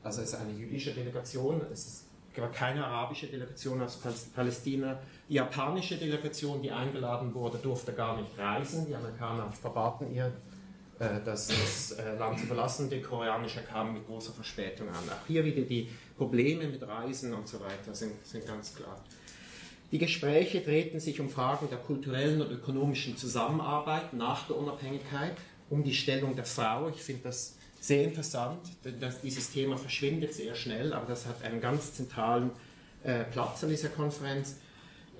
also 0.02 0.22
es 0.22 0.32
ist 0.32 0.40
eine 0.40 0.52
jüdische 0.52 0.92
Delegation, 0.92 1.60
es 1.72 1.86
ist 1.86 2.04
keine 2.54 2.84
arabische 2.84 3.26
Delegation 3.26 3.82
aus 3.82 3.98
Palästina. 4.34 4.98
Die 5.28 5.34
japanische 5.34 5.96
Delegation, 5.96 6.62
die 6.62 6.70
eingeladen 6.70 7.34
wurde, 7.34 7.58
durfte 7.58 7.92
gar 7.92 8.16
nicht 8.20 8.38
reisen. 8.38 8.86
Die 8.86 8.94
Amerikaner 8.94 9.50
verbaten 9.50 10.14
ihr, 10.14 10.32
das, 11.24 11.48
das 11.48 11.92
äh, 11.92 12.16
Land 12.18 12.38
zu 12.40 12.46
verlassen. 12.46 12.90
Die 12.90 13.00
koreanische 13.00 13.62
kam 13.62 13.94
mit 13.94 14.06
großer 14.06 14.32
Verspätung 14.32 14.88
an. 14.88 15.08
Auch 15.08 15.26
hier 15.26 15.44
wieder 15.44 15.62
die 15.62 15.88
Probleme 16.16 16.66
mit 16.66 16.82
Reisen 16.82 17.32
und 17.32 17.48
so 17.48 17.58
weiter 17.60 17.94
sind, 17.94 18.12
sind 18.26 18.46
ganz 18.46 18.74
klar. 18.74 19.02
Die 19.92 19.98
Gespräche 19.98 20.60
drehten 20.60 21.00
sich 21.00 21.18
um 21.20 21.28
Fragen 21.28 21.68
der 21.68 21.78
kulturellen 21.78 22.42
und 22.42 22.52
ökonomischen 22.52 23.16
Zusammenarbeit 23.16 24.12
nach 24.12 24.46
der 24.46 24.56
Unabhängigkeit, 24.56 25.36
um 25.68 25.82
die 25.82 25.94
Stellung 25.94 26.36
der 26.36 26.44
Frau. 26.44 26.88
Ich 26.90 27.02
finde 27.02 27.22
das 27.24 27.56
sehr 27.80 28.04
interessant, 28.04 28.60
denn 28.84 29.00
das, 29.00 29.20
dieses 29.22 29.50
Thema 29.50 29.78
verschwindet 29.78 30.34
sehr 30.34 30.54
schnell, 30.54 30.92
aber 30.92 31.06
das 31.06 31.26
hat 31.26 31.42
einen 31.42 31.60
ganz 31.60 31.94
zentralen 31.94 32.50
äh, 33.02 33.24
Platz 33.24 33.64
an 33.64 33.70
dieser 33.70 33.88
Konferenz. 33.88 34.56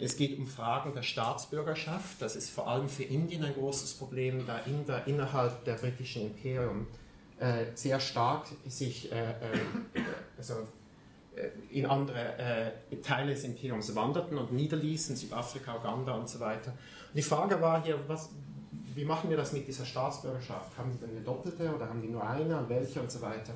Es 0.02 0.16
geht 0.16 0.38
um 0.38 0.46
Fragen 0.46 0.94
der 0.94 1.02
Staatsbürgerschaft. 1.02 2.20
Das 2.20 2.36
ist 2.36 2.50
vor 2.50 2.68
allem 2.68 2.88
für 2.88 3.04
Indien 3.04 3.44
ein 3.44 3.54
großes 3.54 3.94
Problem, 3.94 4.46
da 4.46 4.58
Inder 4.60 5.06
innerhalb 5.06 5.64
der 5.64 5.74
britischen 5.74 6.22
Imperium 6.22 6.86
äh, 7.38 7.66
sehr 7.74 8.00
stark 8.00 8.46
sich 8.66 9.10
äh, 9.12 9.30
äh 9.30 9.34
also, 10.36 10.54
äh, 11.36 11.48
in 11.70 11.86
andere 11.86 12.38
äh, 12.38 12.96
Teile 13.02 13.34
des 13.34 13.44
Imperiums 13.44 13.94
wanderten 13.94 14.36
und 14.38 14.52
niederließen, 14.52 15.16
Südafrika, 15.16 15.76
Uganda 15.76 16.12
und 16.14 16.28
so 16.28 16.40
weiter. 16.40 16.70
Und 16.70 17.16
die 17.16 17.22
Frage 17.22 17.60
war 17.60 17.82
hier, 17.82 17.98
was, 18.06 18.30
wie 18.94 19.05
machen 19.05 19.31
wir 19.31 19.37
das 19.37 19.53
mit 19.53 19.66
dieser 19.66 19.85
Staatsbürgerschaft? 19.85 20.76
Haben 20.76 20.98
die 20.98 21.05
eine 21.05 21.20
doppelte 21.20 21.74
oder 21.74 21.88
haben 21.88 22.03
die 22.03 22.09
nur 22.09 22.26
eine 22.26 22.57
und 22.59 22.68
welche 22.68 23.00
und 23.00 23.11
so 23.11 23.20
weiter? 23.20 23.53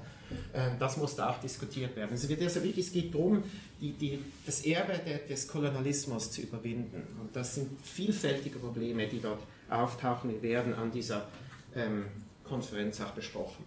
Ähm, 0.53 0.73
das 0.79 0.97
musste 0.97 1.29
auch 1.29 1.39
diskutiert 1.41 1.97
werden. 1.97 2.11
Also 2.13 2.33
es 2.33 2.93
geht 2.93 3.15
darum, 3.15 3.43
die, 3.81 3.93
die, 3.93 4.25
das 4.47 4.65
Erbe 4.65 5.01
des 5.29 5.49
Kolonialismus 5.49 6.31
zu 6.31 6.43
überwinden. 6.43 7.03
Und 7.21 7.35
das 7.35 7.55
sind 7.55 7.81
vielfältige 7.83 8.59
Probleme, 8.59 9.07
die 9.09 9.21
dort 9.21 9.41
auftauchen, 9.71 10.31
die 10.31 10.43
werden 10.43 10.75
an 10.75 10.91
dieser 10.91 11.27
ähm, 11.75 12.07
Konferenz 12.45 13.01
auch 13.01 13.11
besprochen. 13.11 13.65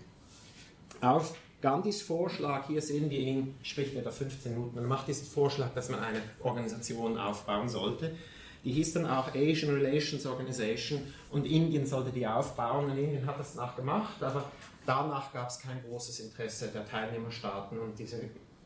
Auf 1.01 1.35
Gandhis 1.61 2.01
Vorschlag, 2.01 2.67
hier 2.67 2.81
sehen 2.81 3.09
wir 3.09 3.19
ihn, 3.19 3.55
spricht 3.63 3.95
er 3.95 4.03
da 4.03 4.11
15 4.11 4.53
Minuten, 4.53 4.75
man 4.75 4.85
macht 4.85 5.07
diesen 5.07 5.27
Vorschlag, 5.27 5.73
dass 5.73 5.89
man 5.89 5.99
eine 5.99 6.21
Organisation 6.43 7.17
aufbauen 7.17 7.67
sollte. 7.67 8.15
Die 8.63 8.71
hieß 8.71 8.93
dann 8.93 9.05
auch 9.05 9.33
Asian 9.33 9.73
Relations 9.73 10.25
Organization 10.25 11.01
und 11.31 11.45
Indien 11.45 11.85
sollte 11.85 12.11
die 12.11 12.25
aufbauen 12.27 12.91
und 12.91 12.97
Indien 12.97 13.25
hat 13.25 13.39
das 13.39 13.55
nachgemacht, 13.55 14.21
aber 14.21 14.51
danach 14.85 15.31
gab 15.31 15.49
es 15.49 15.59
kein 15.59 15.81
großes 15.83 16.19
Interesse 16.21 16.69
der 16.69 16.85
Teilnehmerstaaten 16.85 17.77
und 17.79 17.97
diese 17.97 18.19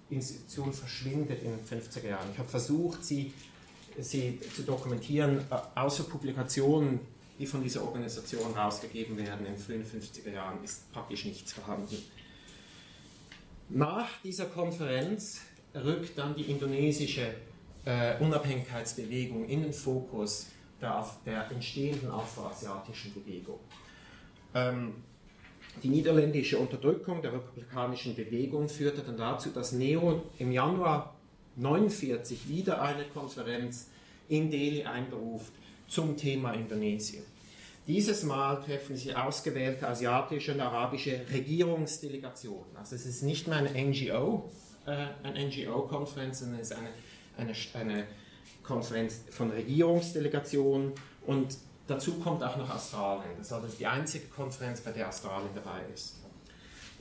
Institution 0.10 0.74
verschwindet 0.74 1.42
in 1.44 1.52
den 1.52 1.66
50er 1.66 2.08
Jahren. 2.08 2.28
Ich 2.34 2.40
habe 2.40 2.50
versucht, 2.50 3.04
sie, 3.04 3.34
sie 3.98 4.40
zu 4.56 4.64
dokumentieren, 4.64 5.40
äh, 5.50 5.80
außer 5.80 6.04
Publikationen, 6.04 7.00
die 7.40 7.46
von 7.46 7.64
dieser 7.64 7.84
Organisation 7.84 8.54
rausgegeben 8.54 9.18
werden 9.18 9.46
in 9.46 9.54
den 9.54 9.58
frühen 9.58 9.84
50er 9.84 10.32
Jahren, 10.32 10.64
ist 10.64 10.92
praktisch 10.92 11.26
nichts 11.26 11.54
vorhanden. 11.54 11.98
Nach 13.70 14.10
dieser 14.24 14.46
Konferenz 14.46 15.42
rückt 15.74 16.18
dann 16.18 16.36
die 16.36 16.44
indonesische 16.44 17.34
äh, 17.86 18.18
Unabhängigkeitsbewegung 18.20 19.46
in 19.46 19.64
den 19.64 19.74
Fokus 19.74 20.48
der, 20.82 21.06
der 21.26 21.50
entstehenden 21.52 22.10
afroasiatischen 22.10 23.14
Bewegung. 23.14 23.60
Ähm, 24.54 24.94
die 25.84 25.90
niederländische 25.90 26.60
Unterdrückung 26.60 27.22
der 27.22 27.34
republikanischen 27.34 28.16
Bewegung 28.16 28.68
führte 28.68 29.02
dann 29.02 29.18
dazu, 29.18 29.50
dass 29.50 29.72
Neo 29.72 30.24
im 30.38 30.52
Januar 30.52 31.16
1949 31.58 32.50
wieder 32.50 32.82
eine 32.82 33.06
Konferenz 33.06 33.88
in 34.30 34.52
Delhi 34.52 34.84
einberuft 34.84 35.54
zum 35.88 36.18
Thema 36.18 36.54
Indonesien. 36.54 37.24
Dieses 37.88 38.24
Mal 38.24 38.62
treffen 38.62 38.96
sich 38.96 39.16
ausgewählte 39.16 39.88
asiatische 39.88 40.54
und 40.54 40.62
arabische 40.62 41.22
Regierungsdelegationen. 41.32 42.76
Also 42.76 42.96
es 42.96 43.06
ist 43.06 43.24
nicht 43.24 43.48
mehr 43.48 43.58
eine 43.58 43.72
NGO, 43.72 44.50
äh, 44.86 45.08
eine 45.24 45.48
NGO-Konferenz, 45.48 46.40
sondern 46.40 46.60
es 46.62 46.72
ist 46.72 46.78
eine, 46.78 46.90
eine, 47.42 47.54
eine 47.74 48.08
Konferenz 48.64 49.22
von 49.30 49.52
Regierungsdelegationen 49.52 50.94
und 51.26 51.58
dazu 51.88 52.14
kommt 52.20 52.44
auch 52.44 52.58
noch 52.58 52.74
Australien. 52.74 53.32
Das 53.38 53.52
ist 53.52 53.80
die 53.80 53.88
einzige 53.88 54.28
Konferenz, 54.28 54.82
bei 54.82 54.92
der 54.92 55.10
Australien 55.10 55.50
dabei 55.54 55.82
ist. 55.94 56.18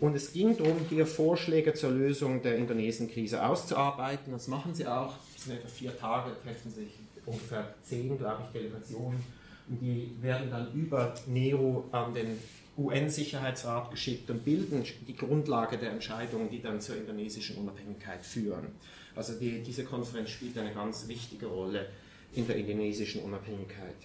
Und 0.01 0.17
es 0.17 0.33
ging 0.33 0.57
darum, 0.57 0.79
hier 0.89 1.07
Vorschläge 1.07 1.75
zur 1.75 1.91
Lösung 1.91 2.41
der 2.41 2.57
Indonesien-Krise 2.57 3.45
auszuarbeiten. 3.45 4.33
Das 4.33 4.49
machen 4.49 4.75
sie 4.75 4.87
auch. 4.87 5.15
Es 5.37 5.45
sind 5.45 5.57
etwa 5.57 5.69
vier 5.69 5.99
Tage, 5.99 6.31
treffen 6.43 6.71
sich 6.71 6.95
ungefähr 7.27 7.75
zehn, 7.83 8.17
glaube 8.17 8.45
ich, 8.47 8.61
Delegationen 8.61 9.23
die 9.71 10.17
werden 10.21 10.51
dann 10.51 10.73
über 10.73 11.15
Nero 11.27 11.89
an 11.93 12.13
den 12.13 12.39
UN-Sicherheitsrat 12.87 13.91
geschickt 13.91 14.31
und 14.31 14.45
bilden 14.45 14.85
die 15.07 15.17
Grundlage 15.17 15.79
der 15.79 15.91
Entscheidungen, 15.91 16.51
die 16.51 16.63
dann 16.63 16.81
zur 16.81 16.97
indonesischen 16.97 17.57
Unabhängigkeit 17.57 18.25
führen. 18.25 18.69
Also 19.15 19.35
die, 19.35 19.63
diese 19.63 19.85
Konferenz 19.85 20.31
spielt 20.31 20.57
eine 20.59 20.73
ganz 20.73 21.09
wichtige 21.09 21.47
Rolle 21.47 21.87
in 22.33 22.47
der 22.47 22.57
indonesischen 22.57 23.23
Unabhängigkeit. 23.23 23.97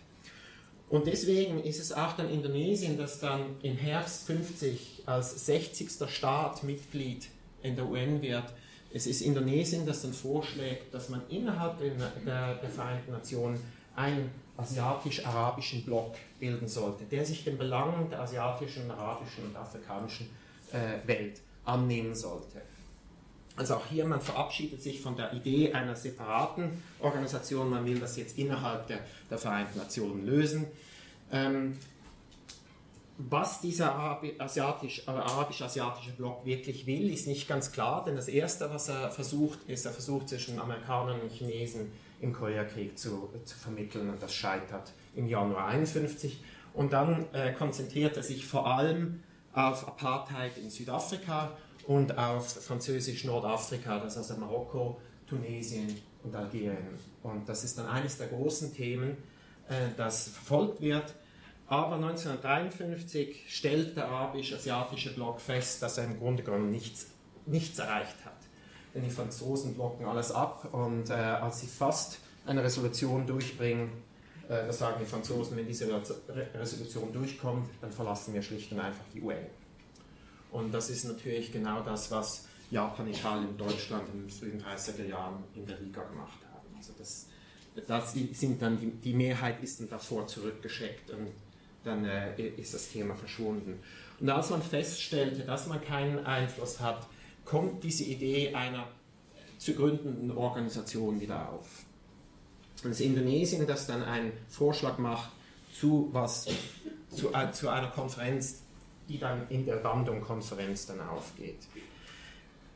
Und 0.90 1.08
deswegen 1.08 1.64
ist 1.64 1.80
es 1.80 1.92
auch 1.92 2.14
dann 2.16 2.30
Indonesien, 2.30 2.98
das 2.98 3.20
dann 3.20 3.56
im 3.64 3.76
Herbst 3.76 4.28
50 4.28 5.04
als 5.06 5.46
60. 5.46 5.90
Staat 6.08 6.64
Mitglied 6.64 7.28
in 7.64 7.76
der 7.76 7.88
UN 7.88 8.22
wird. 8.22 8.46
Es 8.94 9.08
ist 9.08 9.22
Indonesien, 9.22 9.86
das 9.86 10.04
dann 10.04 10.14
vorschlägt, 10.14 10.94
dass 10.94 11.10
man 11.10 11.22
innerhalb 11.30 11.80
der, 11.80 12.56
der 12.56 12.70
Vereinten 12.70 13.12
Nationen 13.12 13.60
ein 13.96 14.30
asiatisch-arabischen 14.58 15.84
Block 15.84 16.16
bilden 16.40 16.68
sollte, 16.68 17.04
der 17.06 17.26
sich 17.26 17.44
den 17.44 17.58
Belangen 17.58 18.10
der 18.10 18.22
asiatischen, 18.22 18.90
arabischen 18.90 19.46
und 19.46 19.56
afrikanischen 19.56 20.30
äh, 20.72 21.08
Welt 21.08 21.42
annehmen 21.66 22.16
sollte. 22.16 22.62
Also 23.58 23.76
auch 23.76 23.86
hier, 23.88 24.06
man 24.06 24.20
verabschiedet 24.20 24.82
sich 24.82 25.02
von 25.02 25.16
der 25.16 25.32
Idee 25.34 25.72
einer 25.72 25.96
separaten 25.96 26.84
Organisation, 27.00 27.70
man 27.70 27.86
will 27.86 28.00
das 28.00 28.18
jetzt 28.18 28.38
innerhalb 28.38 28.88
der, 28.88 29.00
der 29.30 29.38
Vereinten 29.38 29.78
Nationen 29.78 30.26
lösen. 30.26 30.68
Ähm, 31.32 31.78
was 33.18 33.62
dieser 33.62 34.20
asiatisch, 34.40 35.08
arabisch-asiatische 35.08 36.12
Block 36.12 36.46
wirklich 36.46 36.86
will, 36.86 37.10
ist 37.10 37.28
nicht 37.28 37.48
ganz 37.48 37.72
klar, 37.72 38.04
denn 38.04 38.18
das 38.18 38.28
Erste, 38.28 38.70
was 38.70 38.90
er 38.90 39.10
versucht, 39.10 39.60
ist, 39.68 39.86
er 39.86 39.94
versucht 39.94 40.28
zwischen 40.28 40.60
Amerikanern 40.60 41.22
und 41.22 41.32
Chinesen 41.32 41.94
im 42.26 42.34
Koreakrieg 42.34 42.98
zu, 42.98 43.30
zu 43.46 43.56
vermitteln 43.58 44.10
und 44.10 44.22
das 44.22 44.34
scheitert 44.34 44.92
im 45.16 45.28
Januar 45.28 45.68
51. 45.68 46.44
Und 46.74 46.92
dann 46.92 47.26
äh, 47.34 47.54
konzentriert 47.54 48.18
er 48.18 48.24
sich 48.24 48.46
vor 48.46 48.68
allem 48.68 49.24
auf 49.54 49.88
Apartheid 49.88 50.58
in 50.58 50.70
Südafrika 50.70 51.56
und 51.88 52.18
auf 52.18 52.52
französisch 52.66 53.24
Nordafrika, 53.24 54.00
das 54.00 54.18
heißt 54.18 54.38
Marokko, 54.38 55.00
Tunesien 55.28 55.96
und 56.24 56.36
Algerien. 56.36 57.00
Und 57.24 57.48
das 57.48 57.64
ist 57.64 57.78
dann 57.78 57.86
eines 57.86 58.18
der 58.18 58.28
großen 58.28 58.74
Themen, 58.74 59.12
äh, 59.70 59.90
das 59.96 60.30
verfolgt 60.30 60.82
wird. 60.82 61.14
Aber 61.68 61.96
1953 61.96 63.46
stellt 63.48 63.96
der 63.98 64.08
arabisch-asiatische 64.08 65.14
Block 65.14 65.40
fest, 65.40 65.82
dass 65.82 65.98
er 65.98 66.06
im 66.06 66.20
Grunde 66.20 66.44
genommen 66.44 66.70
nichts, 66.70 67.08
nichts 67.46 67.80
erreicht 67.80 68.25
denn 68.96 69.04
die 69.04 69.10
Franzosen 69.10 69.76
blocken 69.76 70.06
alles 70.06 70.32
ab 70.32 70.70
und 70.72 71.10
äh, 71.10 71.14
als 71.14 71.60
sie 71.60 71.68
fast 71.68 72.20
eine 72.46 72.64
Resolution 72.64 73.28
durchbringen, 73.28 73.90
äh, 74.48 74.68
das 74.68 74.80
sagen 74.80 74.98
die 75.02 75.06
Franzosen, 75.06 75.58
wenn 75.58 75.68
diese 75.68 75.88
Resolution 76.56 77.12
durchkommt, 77.12 77.70
dann 77.82 77.92
verlassen 77.92 78.34
wir 78.34 78.42
schlicht 78.42 78.72
und 78.72 78.80
einfach 78.80 79.04
die 79.14 79.22
UN. 79.22 79.46
Und 80.52 80.74
das 80.74 80.90
ist 80.90 81.04
natürlich 81.04 81.52
genau 81.52 81.82
das, 81.82 82.10
was 82.12 82.48
Japan, 82.72 83.10
Italien 83.10 83.58
Deutschland 83.58 84.08
in 84.14 84.22
den 84.22 84.30
frühen 84.30 84.62
30er 84.62 85.06
Jahren 85.06 85.44
in 85.54 85.66
der 85.66 85.78
Liga 85.80 86.02
gemacht 86.04 86.40
haben. 86.54 86.76
Also 86.78 86.94
das, 86.98 87.28
das 87.88 88.14
sind 88.14 88.62
dann 88.62 88.80
die, 88.80 88.92
die 88.92 89.14
Mehrheit 89.14 89.62
ist 89.62 89.82
dann 89.82 89.90
davor 89.90 90.26
zurückgeschreckt 90.26 91.12
und 91.12 91.32
dann 91.84 92.06
äh, 92.06 92.36
ist 92.42 92.74
das 92.74 92.90
Thema 92.90 93.14
verschwunden. 93.14 93.80
Und 94.20 94.30
als 94.30 94.50
man 94.50 94.62
feststellte, 94.62 95.42
dass 95.42 95.68
man 95.68 95.82
keinen 95.82 96.26
Einfluss 96.26 96.80
hat, 96.80 97.06
kommt 97.46 97.84
diese 97.84 98.04
Idee 98.04 98.54
einer 98.54 98.88
zu 99.58 99.74
gründenden 99.74 100.36
Organisation 100.36 101.22
wieder 101.22 101.50
auf. 101.50 101.86
Und 102.84 102.92
es 102.92 103.00
Indonesien, 103.00 103.66
das 103.66 103.88
dann 103.88 104.04
einen 104.04 104.34
Vorschlag 104.50 104.98
macht 104.98 105.32
zu, 105.74 106.10
was, 106.12 106.48
zu, 107.10 107.34
äh, 107.34 107.52
zu 107.52 107.70
einer 107.70 107.88
Konferenz, 107.88 108.62
die 109.08 109.20
dann 109.20 109.48
in 109.50 109.66
der 109.66 109.78
Bandung-Konferenz 109.78 110.88
dann 110.88 111.02
aufgeht. 111.02 111.60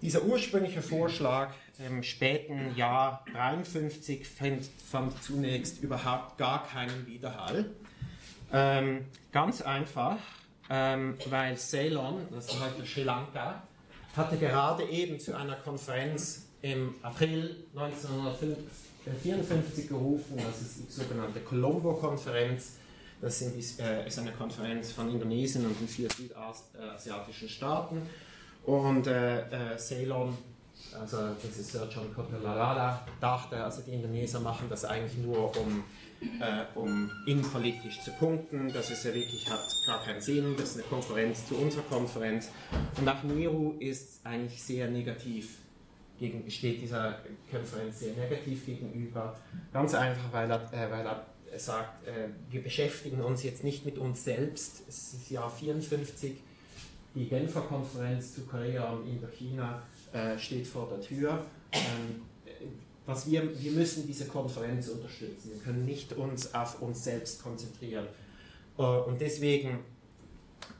Dieser 0.02 0.24
ursprüngliche 0.24 0.82
Vorschlag 0.82 1.54
im 1.86 2.04
späten 2.04 2.76
Jahr 2.76 3.26
53 3.34 4.26
fand, 4.26 4.66
fand 4.66 5.22
zunächst 5.22 5.84
überhaupt 5.84 6.38
gar 6.38 6.66
keinen 6.68 7.06
Widerhall. 7.06 7.70
Ähm, 8.54 9.06
ganz 9.32 9.62
einfach, 9.62 10.18
ähm, 10.70 11.18
weil 11.30 11.58
Ceylon, 11.58 12.28
das 12.32 12.46
ist 12.46 12.60
heute 12.62 12.86
Sri 12.86 13.04
Lanka, 13.04 13.62
hatte 14.16 14.38
gerade 14.38 14.84
eben 14.86 15.20
zu 15.20 15.36
einer 15.36 15.56
Konferenz 15.56 16.44
im 16.62 16.96
April 17.02 17.56
1954 17.76 19.88
gerufen, 19.88 20.38
das 20.38 20.62
ist 20.62 20.80
die 20.80 20.92
sogenannte 20.92 21.40
Colombo-Konferenz. 21.42 22.74
Das 23.22 23.42
ist 23.42 23.82
eine 23.82 24.32
Konferenz 24.32 24.94
von 24.94 25.10
Indonesien 25.10 25.66
und 25.66 25.78
den 25.80 25.88
vier 25.88 26.10
südasiatischen 26.10 27.50
Staaten. 27.50 28.02
Und 28.66 29.08
äh, 29.08 29.74
äh, 29.74 29.78
Ceylon 29.78 30.38
Also 30.98 31.18
das 31.42 31.58
ist 31.58 31.72
Sir 31.72 31.88
John 31.94 32.14
Kotalalala, 32.14 33.06
dachte, 33.20 33.64
also 33.64 33.82
die 33.82 33.92
Indonesier 33.92 34.40
machen 34.40 34.68
das 34.70 34.86
eigentlich 34.86 35.18
nur, 35.18 35.56
um, 35.58 35.84
äh, 36.22 36.78
um 36.78 37.10
innenpolitisch 37.26 38.02
zu 38.02 38.12
punkten. 38.12 38.72
Das 38.74 38.90
ist 38.92 39.04
ja 39.06 39.14
wirklich, 39.14 39.50
hat 39.50 39.66
gar 39.86 40.04
keinen 40.04 40.22
Sinn, 40.22 40.56
das 40.58 40.72
ist 40.72 40.76
eine 40.76 40.84
Konferenz 40.84 41.48
zu 41.48 41.56
unserer 41.56 41.84
Konferenz. 41.84 42.50
Und 42.98 43.06
nach 43.06 43.24
Nehru 43.24 43.76
ist 43.80 44.26
eigentlich 44.26 44.62
sehr 44.62 44.90
negativ 44.90 45.58
gegen, 46.20 46.50
steht 46.52 46.82
dieser 46.82 47.20
Konferenz 47.50 48.00
sehr 48.00 48.14
negativ 48.14 48.66
gegenüber. 48.66 49.40
Ganz 49.72 49.94
einfach, 49.94 50.32
weil 50.32 50.52
er, 50.52 50.74
äh, 50.74 50.92
weil 50.92 51.06
er 51.06 51.26
sagt, 51.58 52.08
äh, 52.08 52.30
wir 52.50 52.62
beschäftigen 52.62 53.22
uns 53.22 53.44
jetzt 53.44 53.64
nicht 53.64 53.86
mit 53.86 53.98
uns 53.98 54.24
selbst. 54.24 54.84
Es 54.88 55.14
ist 55.14 55.32
Jahr 55.32 55.50
54, 55.50 56.34
die 57.16 57.28
Genfer 57.28 57.62
Konferenz 57.62 58.36
zu 58.36 58.42
Korea 58.46 58.92
und 58.92 59.08
Indochina 59.08 59.82
äh, 60.14 60.38
steht 60.38 60.68
vor 60.68 60.90
der 60.90 61.02
Tür. 61.02 61.46
Ähm, 61.72 62.22
was 63.10 63.30
wir, 63.30 63.60
wir 63.60 63.72
müssen 63.72 64.06
diese 64.06 64.26
Konferenz 64.26 64.88
unterstützen. 64.88 65.52
Wir 65.54 65.62
können 65.62 65.86
nicht 65.86 66.14
uns 66.14 66.54
auf 66.54 66.82
uns 66.82 67.04
selbst 67.04 67.42
konzentrieren. 67.42 68.08
Äh, 68.78 68.84
und 68.84 69.20
deswegen 69.20 69.80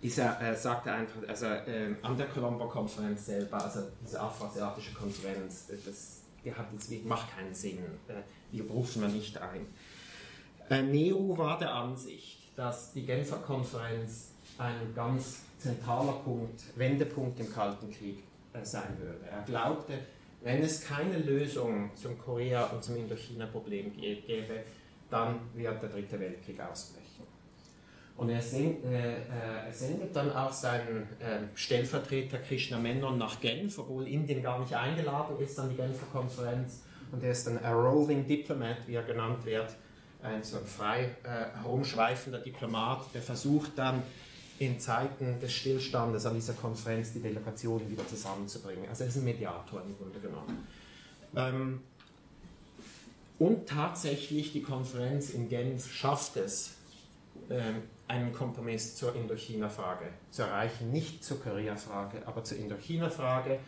ist 0.02 0.18
er, 0.20 0.40
äh, 0.42 0.56
sagt 0.56 0.88
er 0.88 0.96
einfach, 0.96 1.28
also 1.28 1.46
äh, 1.46 1.96
an 2.02 2.18
der 2.18 2.28
Colombo-Konferenz 2.28 3.26
selber, 3.26 3.64
also 3.64 3.82
diese 4.04 4.20
afroasiatische 4.20 4.94
Konferenz, 4.94 5.66
das, 5.86 6.22
die 6.44 6.54
hat 6.54 6.68
jetzt, 6.72 7.06
macht 7.06 7.36
keinen 7.36 7.54
Sinn. 7.54 7.80
Äh, 8.08 8.22
die 8.52 8.62
berufen 8.62 9.02
wir 9.02 9.10
nicht 9.10 9.38
ein. 9.38 9.66
Äh, 10.70 10.84
Nehru 10.84 11.38
war 11.38 11.58
der 11.58 11.74
Ansicht, 11.74 12.38
dass 12.56 12.94
die 12.94 13.06
Genfer 13.06 13.38
Konferenz 13.38 14.32
ein 14.58 14.94
ganz 14.94 15.42
zentraler 15.58 16.14
Punkt, 16.14 16.62
Wendepunkt 16.76 17.40
im 17.40 17.52
Kalten 17.52 17.92
Krieg 17.92 18.24
äh, 18.54 18.64
sein 18.64 18.98
würde. 19.00 19.26
Er 19.30 19.42
glaubte, 19.44 19.94
wenn 20.42 20.62
es 20.62 20.82
keine 20.86 21.18
Lösung 21.18 21.92
zum 21.96 22.18
Korea- 22.18 22.68
und 22.68 22.84
zum 22.84 22.96
Indochina-Problem 22.98 23.96
gäbe, 23.96 24.64
dann 25.10 25.40
wird 25.54 25.82
der 25.82 25.90
Dritte 25.90 26.20
Weltkrieg 26.20 26.60
ausbrechen. 26.62 27.10
Und 28.16 28.30
er, 28.30 28.42
sendet, 28.42 28.84
äh, 28.84 29.14
äh, 29.14 29.72
sendet 29.72 30.14
dann 30.14 30.32
auch 30.32 30.52
seinen 30.52 31.04
äh, 31.20 31.40
Stellvertreter 31.56 32.40
Krishna 32.40 32.78
Menon 32.78 33.18
nach 33.18 33.40
Genf, 33.40 33.80
obwohl 33.80 34.08
Indien 34.08 34.44
gar 34.44 34.60
nicht 34.60 34.74
eingeladen 34.74 35.38
ist 35.40 35.58
an 35.58 35.70
die 35.70 35.76
Genfer 35.76 36.06
Konferenz. 36.12 36.84
Und 37.14 37.24
er 37.24 37.32
ist 37.32 37.48
ein 37.48 37.58
Roving 37.58 38.28
Diplomat, 38.28 38.88
wie 38.88 38.96
er 38.96 39.04
genannt 39.04 39.46
wird, 39.46 39.74
ein 40.22 40.44
so 40.44 40.58
ein 40.58 40.66
frei 40.66 41.16
äh, 41.24 41.62
herumschweifender 41.62 42.40
Diplomat, 42.40 43.06
der 43.14 43.22
versucht 43.22 43.78
dann 43.78 44.04
in 44.60 44.80
Zeiten 44.80 45.40
des 45.40 45.54
Stillstandes 45.54 46.26
an 46.26 46.36
dieser 46.36 46.54
Konferenz 46.54 47.14
die 47.14 47.22
Delegationen 47.22 47.90
wieder 47.90 48.06
zusammenzubringen. 48.08 48.88
Also 48.90 49.04
er 49.04 49.10
ist 49.10 49.16
ein 49.16 49.24
Mediator 49.24 49.82
im 49.82 49.98
Grunde 49.98 50.20
genommen. 50.20 50.68
Ähm, 51.36 51.82
und 53.40 53.70
tatsächlich 53.70 54.52
die 54.52 54.62
Konferenz 54.62 55.30
in 55.30 55.48
Genf 55.48 55.92
schafft 55.94 56.36
es, 56.36 56.72
ähm, 57.50 57.84
einen 58.10 58.34
Kompromiss 58.34 58.96
zur 58.96 59.16
Indochina-Frage 59.16 60.08
zu 60.32 60.42
erreichen, 60.42 60.92
nicht 60.92 61.24
zur 61.24 61.42
Korea-Frage, 61.42 62.28
aber 62.28 62.44
zur 62.44 62.58
Indochina-Frage. 62.58 63.60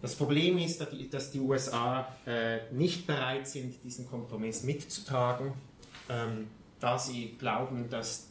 Das 0.00 0.14
Problem 0.14 0.58
ist, 0.58 0.80
dass 1.12 1.30
die 1.30 1.40
USA 1.40 2.08
äh, 2.26 2.60
nicht 2.72 3.06
bereit 3.06 3.46
sind, 3.46 3.84
diesen 3.84 4.08
Kompromiss 4.08 4.62
mitzutragen, 4.62 5.52
ähm, 6.08 6.48
da 6.80 6.98
sie 6.98 7.36
glauben, 7.38 7.90
dass 7.90 8.28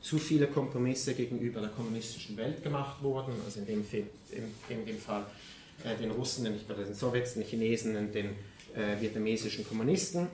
zu 0.00 0.18
viele 0.18 0.46
Kompromisse 0.46 1.14
gegenüber 1.14 1.60
der 1.60 1.70
kommunistischen 1.70 2.36
Welt 2.36 2.62
gemacht 2.62 3.02
wurden, 3.02 3.32
also 3.44 3.60
in 3.60 3.66
dem, 3.66 3.84
in, 3.90 4.44
in 4.68 4.86
dem 4.86 4.98
Fall 4.98 5.26
äh, 5.84 5.96
den 5.96 6.10
Russen, 6.10 6.50
nicht 6.52 6.66
bei 6.66 6.74
den 6.74 6.94
Sowjets, 6.94 7.34
den 7.34 7.44
Chinesen 7.44 7.96
und 7.96 8.14
den 8.14 8.30
äh, 8.74 9.00
vietnamesischen 9.00 9.66
Kommunisten. 9.66 10.28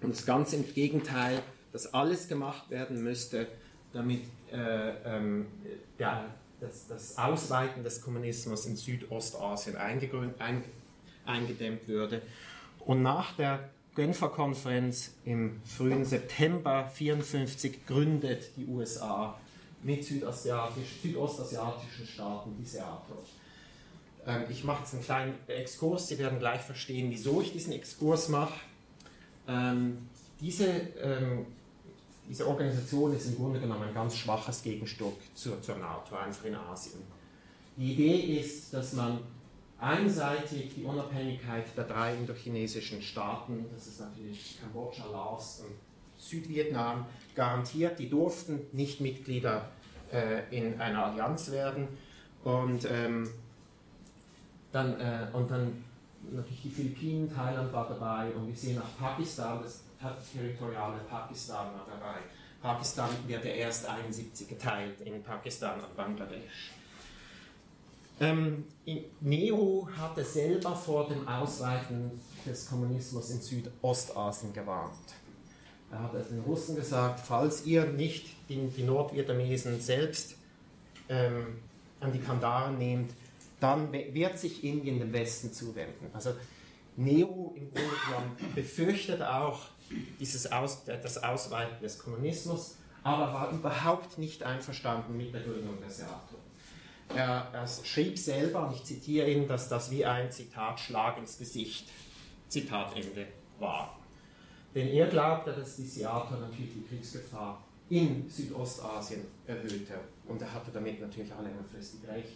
Und 0.00 0.12
das 0.12 0.26
ganz 0.26 0.52
im 0.52 0.64
Gegenteil, 0.74 1.42
dass 1.72 1.92
alles 1.94 2.28
gemacht 2.28 2.70
werden 2.70 3.02
müsste, 3.02 3.46
damit 3.92 4.22
äh, 4.52 4.90
ähm, 5.04 5.46
ja, 5.98 6.26
das, 6.60 6.86
das, 6.88 7.16
Ausweiten 7.16 7.82
des 7.82 8.00
Kommunismus 8.00 8.66
in 8.66 8.76
Südostasien 8.76 9.76
ein, 9.76 10.64
eingedämmt 11.24 11.88
würde. 11.88 12.22
Und 12.80 13.02
nach 13.02 13.34
der 13.36 13.70
Genfer 13.94 14.28
Konferenz 14.28 15.12
im 15.24 15.60
frühen 15.64 16.04
September 16.04 16.86
1954 16.86 17.86
gründet 17.86 18.50
die 18.56 18.66
USA 18.66 19.38
mit 19.82 20.04
südostasiatischen, 20.04 20.98
südostasiatischen 21.02 22.06
Staaten 22.06 22.56
die 22.58 22.66
SEATO. 22.66 23.22
Ähm, 24.26 24.44
ich 24.48 24.64
mache 24.64 24.80
jetzt 24.80 24.94
einen 24.94 25.02
kleinen 25.04 25.34
Exkurs, 25.46 26.08
Sie 26.08 26.18
werden 26.18 26.38
gleich 26.38 26.60
verstehen, 26.60 27.10
wieso 27.10 27.40
ich 27.40 27.52
diesen 27.52 27.72
Exkurs 27.72 28.28
mache. 28.28 28.54
Ähm, 29.46 30.08
diese, 30.40 30.66
ähm, 31.00 31.46
diese 32.28 32.48
Organisation 32.48 33.14
ist 33.14 33.26
im 33.26 33.36
Grunde 33.36 33.60
genommen 33.60 33.84
ein 33.84 33.94
ganz 33.94 34.16
schwaches 34.16 34.62
Gegenstück 34.62 35.14
zur, 35.34 35.62
zur 35.62 35.76
NATO, 35.76 36.16
einfach 36.16 36.44
in 36.46 36.56
Asien. 36.56 37.02
Die 37.76 37.92
Idee 37.92 38.40
ist, 38.40 38.72
dass 38.72 38.94
man 38.94 39.20
einseitig 39.80 40.74
die 40.74 40.84
Unabhängigkeit 40.84 41.64
der 41.76 41.84
drei 41.84 42.14
indochinesischen 42.14 43.02
Staaten, 43.02 43.66
das 43.74 43.86
ist 43.86 44.00
natürlich 44.00 44.58
Kambodscha, 44.60 45.06
Laos 45.10 45.62
und 45.66 45.74
Südvietnam, 46.18 47.06
garantiert. 47.34 47.98
Die 47.98 48.08
durften 48.08 48.60
nicht 48.72 49.00
Mitglieder 49.00 49.68
äh, 50.12 50.42
in 50.56 50.80
einer 50.80 51.06
Allianz 51.06 51.50
werden. 51.50 51.88
Und, 52.44 52.86
ähm, 52.90 53.28
dann, 54.72 55.00
äh, 55.00 55.26
und 55.32 55.50
dann 55.50 55.84
natürlich 56.30 56.62
die 56.62 56.70
Philippinen, 56.70 57.32
Thailand 57.32 57.72
war 57.72 57.88
dabei 57.88 58.30
und 58.30 58.48
wir 58.48 58.56
sehen 58.56 58.80
auch 58.80 58.98
Pakistan, 58.98 59.60
das 59.62 59.82
territoriale 60.32 60.98
Pakistan 61.08 61.66
war 61.66 61.86
dabei. 61.88 62.18
Pakistan 62.60 63.10
wird 63.26 63.44
ja 63.44 63.50
erst 63.50 63.86
71 63.86 64.48
geteilt 64.48 65.00
in 65.02 65.22
Pakistan 65.22 65.80
und 65.80 65.96
Bangladesch. 65.96 66.72
Ähm, 68.20 68.64
Nehru 69.20 69.88
hatte 69.98 70.24
selber 70.24 70.74
vor 70.76 71.08
dem 71.08 71.26
Ausweiten 71.26 72.12
des 72.46 72.68
Kommunismus 72.68 73.30
in 73.30 73.40
Südostasien 73.40 74.52
gewarnt. 74.52 74.94
Er 75.90 76.02
hat 76.02 76.14
den 76.30 76.40
Russen 76.40 76.76
gesagt, 76.76 77.20
falls 77.20 77.64
ihr 77.66 77.86
nicht 77.86 78.26
die, 78.48 78.68
die 78.68 78.82
Nordvietnamesen 78.82 79.80
selbst 79.80 80.36
ähm, 81.08 81.58
an 82.00 82.12
die 82.12 82.18
Kandaren 82.18 82.78
nehmt, 82.78 83.12
dann 83.60 83.92
wird 83.92 84.38
sich 84.38 84.64
Indien 84.64 84.98
dem 84.98 85.12
Westen 85.12 85.52
zuwenden. 85.52 86.06
Also 86.12 86.34
Nehru 86.96 87.52
im 87.56 87.72
Grunde 87.72 87.96
genommen 88.06 88.36
befürchtet 88.54 89.22
auch 89.22 89.60
dieses 90.20 90.50
Aus, 90.50 90.84
das 90.84 91.22
Ausweiten 91.22 91.80
des 91.82 91.98
Kommunismus, 91.98 92.76
aber 93.02 93.32
war 93.32 93.50
überhaupt 93.52 94.18
nicht 94.18 94.42
einverstanden 94.42 95.16
mit 95.16 95.32
der 95.32 95.42
Gründung 95.42 95.78
der 95.80 95.90
SEATO. 95.90 96.43
Er, 97.10 97.48
er 97.52 97.66
schrieb 97.66 98.18
selber, 98.18 98.66
und 98.66 98.74
ich 98.74 98.84
zitiere 98.84 99.30
ihn, 99.30 99.46
dass 99.46 99.68
das 99.68 99.90
wie 99.90 100.04
ein 100.04 100.30
Zitat 100.30 100.80
Schlag 100.80 101.18
ins 101.18 101.38
Gesicht, 101.38 101.88
Zitat 102.48 102.96
Ende, 102.96 103.26
war. 103.58 103.98
Denn 104.74 104.88
er 104.88 105.06
glaubte, 105.06 105.52
dass 105.52 105.76
die 105.76 105.86
Seater 105.86 106.38
natürlich 106.38 106.72
die 106.74 106.84
Kriegsgefahr 106.88 107.62
in 107.90 108.28
Südostasien 108.28 109.22
erhöhte. 109.46 109.94
Und 110.26 110.42
er 110.42 110.52
hatte 110.52 110.70
damit 110.72 111.00
natürlich 111.00 111.32
auch 111.32 111.42
längerfristig 111.42 112.00
recht. 112.08 112.32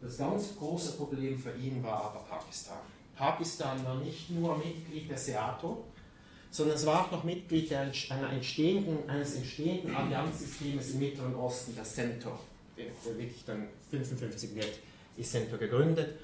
Das 0.00 0.18
ganz 0.18 0.56
große 0.56 0.92
Problem 0.92 1.38
für 1.38 1.54
ihn 1.56 1.82
war 1.82 2.04
aber 2.04 2.20
Pakistan. 2.20 2.78
Pakistan 3.16 3.84
war 3.84 3.96
nicht 3.96 4.30
nur 4.30 4.58
Mitglied 4.58 5.10
der 5.10 5.16
SEATO, 5.18 5.84
sondern 6.50 6.76
es 6.76 6.86
war 6.86 7.06
auch 7.06 7.10
noch 7.10 7.24
Mitglied 7.24 7.72
einer 7.72 8.30
entstehenden, 8.30 9.08
eines 9.08 9.34
entstehenden 9.36 9.94
Allianzsystems 9.94 10.90
im 10.90 10.98
Mittleren 11.00 11.34
Osten, 11.34 11.74
der 11.74 11.84
CENTO 11.84 12.38
der 12.76 12.86
wirklich 13.16 13.44
dann 13.44 13.68
55 13.90 14.54
wird, 14.54 14.78
ist 15.16 15.32
Center 15.32 15.58
gegründet. 15.58 16.18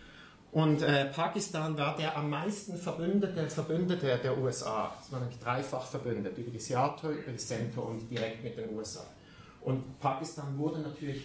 Und 0.53 0.83
äh, 0.83 1.07
Pakistan 1.07 1.79
war 1.79 1.97
der 1.97 2.17
am 2.17 2.29
meisten 2.29 2.77
Verbündete, 2.77 3.49
Verbündete 3.49 4.19
der 4.19 4.37
USA. 4.37 4.93
Es 5.01 5.13
war 5.13 5.21
nämlich 5.21 5.39
dreifach 5.39 5.87
verbündet, 5.87 6.37
über 6.37 6.51
die 6.51 6.59
Seattle, 6.59 7.13
über 7.13 7.31
die 7.31 7.39
Center 7.39 7.85
und 7.85 8.11
direkt 8.11 8.43
mit 8.43 8.57
den 8.57 8.75
USA. 8.77 9.07
Und 9.61 10.01
Pakistan 10.01 10.59
wurde 10.59 10.81
natürlich 10.81 11.23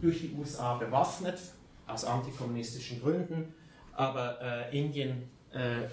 durch 0.00 0.20
die 0.20 0.34
USA 0.38 0.76
bewaffnet, 0.76 1.38
aus 1.86 2.04
antikommunistischen 2.04 3.02
Gründen, 3.02 3.54
aber 3.92 4.40
äh, 4.40 4.78
Indien, 4.78 5.28
äh, 5.52 5.88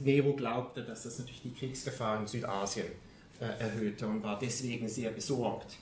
Nehru 0.00 0.34
glaubte, 0.34 0.82
dass 0.82 1.04
das 1.04 1.18
natürlich 1.18 1.42
die 1.42 1.54
Kriegsgefahr 1.54 2.20
in 2.20 2.26
Südasien 2.26 2.86
äh, 3.40 3.62
erhöhte 3.62 4.06
und 4.06 4.22
war 4.22 4.38
deswegen 4.38 4.88
sehr 4.88 5.10
besorgt. 5.10 5.76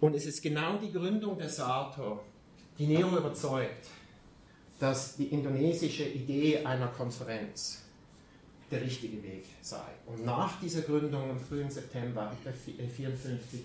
Und 0.00 0.14
es 0.14 0.26
ist 0.26 0.42
genau 0.42 0.78
die 0.78 0.92
Gründung 0.92 1.38
der 1.38 1.48
SATO, 1.48 2.20
die 2.78 2.86
Nero 2.86 3.16
überzeugt, 3.18 3.88
dass 4.78 5.16
die 5.16 5.26
indonesische 5.26 6.04
Idee 6.04 6.64
einer 6.64 6.88
Konferenz 6.88 7.82
der 8.70 8.80
richtige 8.80 9.22
Weg 9.22 9.44
sei. 9.60 9.82
Und 10.06 10.24
nach 10.24 10.58
dieser 10.60 10.82
Gründung 10.82 11.28
im 11.28 11.38
frühen 11.38 11.70
September 11.70 12.30
1954 12.46 13.60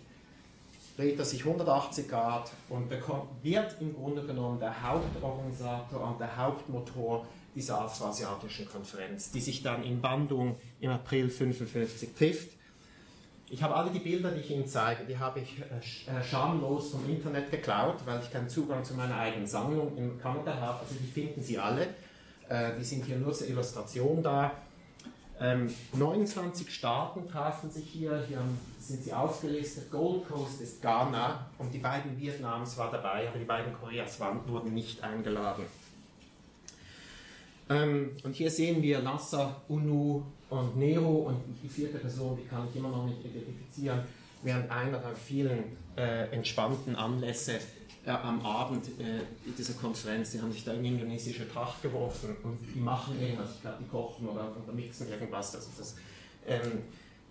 dreht 0.98 1.20
er 1.20 1.26
sich 1.26 1.46
180 1.46 2.10
Grad 2.10 2.52
und 2.70 2.90
bekommt, 2.90 3.30
wird 3.44 3.76
im 3.80 3.94
Grunde 3.94 4.24
genommen 4.24 4.60
der 4.60 4.82
Hauptorganisator 4.82 6.02
und 6.02 6.20
der 6.20 6.36
Hauptmotor 6.36 7.26
dieser 7.54 7.82
afroasiatischen 7.82 8.68
Konferenz, 8.68 9.32
die 9.32 9.42
sich 9.42 9.64
dann 9.64 9.84
in 9.84 10.02
Bandung 10.02 10.58
im 10.82 10.92
April 10.92 11.24
1955 11.24 12.14
trifft. 12.14 12.55
Ich 13.50 13.62
habe 13.62 13.76
alle 13.76 13.92
die 13.92 14.00
Bilder, 14.00 14.32
die 14.32 14.40
ich 14.40 14.50
Ihnen 14.50 14.68
zeige, 14.68 15.06
die 15.06 15.18
habe 15.18 15.40
ich 15.40 15.60
äh, 15.60 16.24
schamlos 16.24 16.92
vom 16.92 17.08
Internet 17.08 17.52
geklaut, 17.52 17.98
weil 18.06 18.20
ich 18.20 18.32
keinen 18.32 18.50
Zugang 18.50 18.84
zu 18.84 18.96
meiner 18.96 19.18
eigenen 19.18 19.46
Sammlung 19.46 19.96
in 19.98 20.20
Kanada 20.20 20.56
habe. 20.56 20.80
Also 20.80 20.96
die 20.96 21.08
finden 21.08 21.42
Sie 21.44 21.60
alle. 21.60 21.88
Äh, 22.50 22.72
die 22.80 22.84
sind 22.84 23.06
hier 23.06 23.18
nur 23.18 23.34
zur 23.34 23.48
Illustration 23.48 24.24
da. 24.24 24.52
Ähm, 25.40 25.74
29 25.94 26.74
Staaten 26.74 27.28
trafen 27.28 27.70
sich 27.70 27.88
hier, 27.88 28.24
hier 28.28 28.40
sind 28.80 29.04
sie 29.04 29.14
aufgelistet. 29.14 29.92
Gold 29.92 30.28
Coast 30.30 30.62
ist 30.62 30.82
Ghana 30.82 31.48
und 31.58 31.74
die 31.74 31.80
beiden 31.80 32.18
Vietnams 32.18 32.78
waren 32.78 32.94
dabei, 32.94 33.28
aber 33.28 33.38
die 33.38 33.46
beiden 33.46 33.74
Koreas 33.74 34.20
waren, 34.22 34.48
wurden 34.48 34.74
nicht 34.74 35.04
eingeladen. 35.04 35.66
Ähm, 37.70 38.12
und 38.24 38.34
hier 38.34 38.50
sehen 38.50 38.82
wir 38.82 39.00
Nasser, 39.00 39.62
Unu 39.68 40.24
und 40.60 40.78
Nero 40.78 41.28
und 41.28 41.38
die 41.64 41.70
vierte 41.70 41.98
Person, 41.98 42.38
die 42.42 42.48
kann 42.48 42.68
ich 42.70 42.76
immer 42.76 42.90
noch 42.90 43.06
nicht 43.06 43.24
identifizieren, 43.24 44.00
während 44.44 44.70
einer 44.70 45.00
der 45.00 45.16
vielen 45.16 45.64
äh, 45.98 46.30
entspannten 46.32 46.96
Anlässe 46.96 47.60
äh, 48.06 48.12
am 48.12 48.46
Abend 48.46 48.88
äh, 49.00 49.22
dieser 49.58 49.74
Konferenz, 49.74 50.32
die 50.32 50.42
haben 50.42 50.52
sich 50.52 50.64
da 50.64 50.74
in 50.74 50.86
indonesische 50.86 51.50
Tracht 51.50 51.82
geworfen 51.82 52.36
und 52.44 52.58
die 52.74 52.80
machen 52.80 53.20
irgendwas, 53.20 53.56
ich 53.56 53.62
glaube, 53.62 53.78
die 53.82 53.90
kochen 53.90 54.28
oder, 54.28 54.56
oder 54.64 54.74
mixen 54.74 55.10
irgendwas. 55.10 55.56
Also 55.56 55.70
das, 55.78 55.96
ähm, 56.48 56.84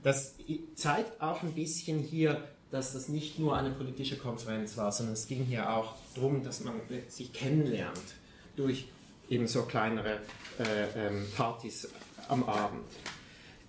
das 0.02 0.34
zeigt 0.74 1.20
auch 1.20 1.42
ein 1.42 1.52
bisschen 1.52 2.00
hier, 2.00 2.42
dass 2.70 2.92
das 2.92 3.08
nicht 3.08 3.38
nur 3.38 3.56
eine 3.56 3.70
politische 3.70 4.16
Konferenz 4.16 4.76
war, 4.76 4.90
sondern 4.90 5.12
es 5.12 5.28
ging 5.28 5.44
hier 5.44 5.70
auch 5.70 5.94
darum, 6.14 6.42
dass 6.42 6.64
man 6.64 6.74
sich 7.08 7.32
kennenlernt 7.32 8.16
durch 8.56 8.88
eben 9.28 9.46
so 9.46 9.62
kleinere 9.62 10.18
äh, 10.58 11.06
ähm, 11.06 11.24
Partys 11.36 11.88
am 12.28 12.44
Abend. 12.44 12.84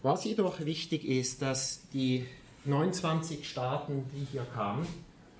Was 0.03 0.23
jedoch 0.23 0.59
wichtig 0.59 1.05
ist, 1.05 1.41
dass 1.41 1.81
die 1.93 2.25
29 2.65 3.47
Staaten, 3.47 4.05
die 4.13 4.25
hier 4.31 4.45
kamen, 4.53 4.85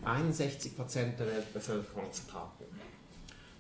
61 0.04 0.76
Prozent 0.76 1.20
der 1.20 1.28
Weltbevölkerung 1.28 2.12
vertraten. 2.12 2.66